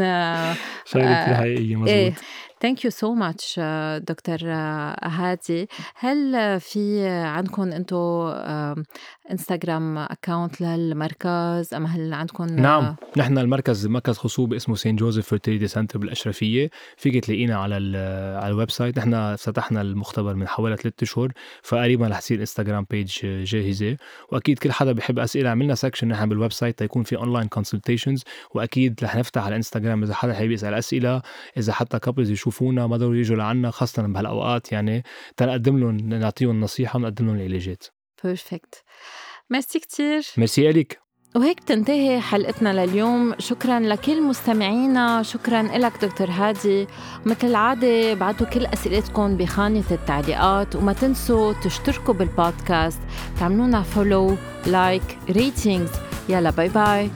شغله 0.86 1.36
حقيقيه 1.36 1.76
مزبوط 1.76 1.90
إيه 1.90 2.14
thank 2.62 2.86
you 2.86 2.92
so 2.92 3.14
much 3.14 3.60
دكتور 3.98 4.38
هادي 5.04 5.70
هل 5.96 6.60
في 6.60 7.08
عندكم 7.08 7.72
أنتم 7.72 7.96
Instagram 9.32 9.98
account 9.98 10.62
للمركز 10.62 11.74
أم 11.74 11.86
هل 11.86 12.14
عندكم 12.14 12.46
نعم 12.46 12.96
نحن 13.18 13.38
المركز 13.38 13.88
مركز 13.88 14.18
خصوبه 14.18 14.56
اسمه 14.56 14.76
Saint 14.76 14.96
Joseph 14.96 15.28
Fertility 15.28 15.68
Center 15.68 16.00
بالأشرفية. 16.00 16.70
فيك 16.98 17.26
تلاقينا 17.26 17.56
على 17.56 17.76
على 18.38 18.48
ال 18.48 18.72
website 18.72 18.98
نحن 18.98 19.36
فتحنا 19.36 19.82
المختبر 19.82 20.34
من 20.34 20.48
حوالي 20.48 20.78
ثلاثة 20.78 21.04
اشهر 21.04 21.32
فقريبا 21.64 22.08
رح 22.08 22.20
تصير 22.20 22.40
Instagram 22.40 22.86
page 22.90 23.26
جاهزة. 23.44 23.98
وأكيد 24.32 24.60
كل 24.60 24.72
حدا 24.72 24.92
بيحب 24.92 25.20
أسئلة 25.20 25.50
عملنا 25.50 25.76
section 25.76 26.08
نحن 26.08 26.30
بال 26.30 26.52
website 26.52 26.80
تيكون 26.80 27.04
في 27.04 27.18
online 27.18 27.48
consultations 27.48 28.24
وأكيد 28.56 29.00
رح 29.04 29.16
نفتح 29.16 29.42
على 29.42 29.50
الانستغرام 29.50 30.04
إذا 30.04 30.14
حدا 30.14 30.34
حابب 30.34 30.52
يسأل 30.52 30.74
أسئلة 30.74 31.22
إذا 31.58 31.74
حتى 31.74 32.00
couples 32.00 32.32
يشوفونا 32.56 32.88
ما 32.88 32.98
ضروري 32.98 33.20
يجوا 33.20 33.38
لعنا 33.38 33.72
خاصة 33.72 34.08
بهالأوقات 34.08 34.72
يعني. 34.72 35.04
تنقدم 35.38 35.78
لهم 35.78 35.98
نعطيهم 35.98 36.62
نصيحة 36.62 36.98
ونقدم 36.98 37.26
لهم 37.26 37.36
العلاجات 37.36 37.84
perfect 38.24 38.84
merci 39.50 39.80
كتير. 39.80 40.26
ميرسي 40.38 40.70
الك 40.70 41.00
وهيك 41.36 41.62
بتنتهي 41.62 42.22
حلقتنا 42.22 42.86
لليوم. 42.86 43.36
شكرا 43.40 43.80
لكل 43.80 44.24
مستمعينا. 44.24 45.24
شكرا 45.24 45.62
لك 45.62 46.06
دكتور 46.06 46.30
هادي. 46.30 46.88
مثل 47.26 47.48
العادة 47.48 48.14
بعتوا 48.14 48.48
كل 48.48 48.66
أسئلتكم 48.66 49.38
بخانة 49.38 49.84
التعليقات. 49.92 50.76
وما 50.76 50.94
تنسوا 50.94 51.54
تشتركوا 51.54 52.14
بالبودكاست. 52.14 53.00
تعملونا 53.40 53.82
follow 53.82 54.36
like 54.68 55.18
ratings 55.30 55.92
يلا 56.30 56.50
bye 56.50 56.70
bye 56.70 57.10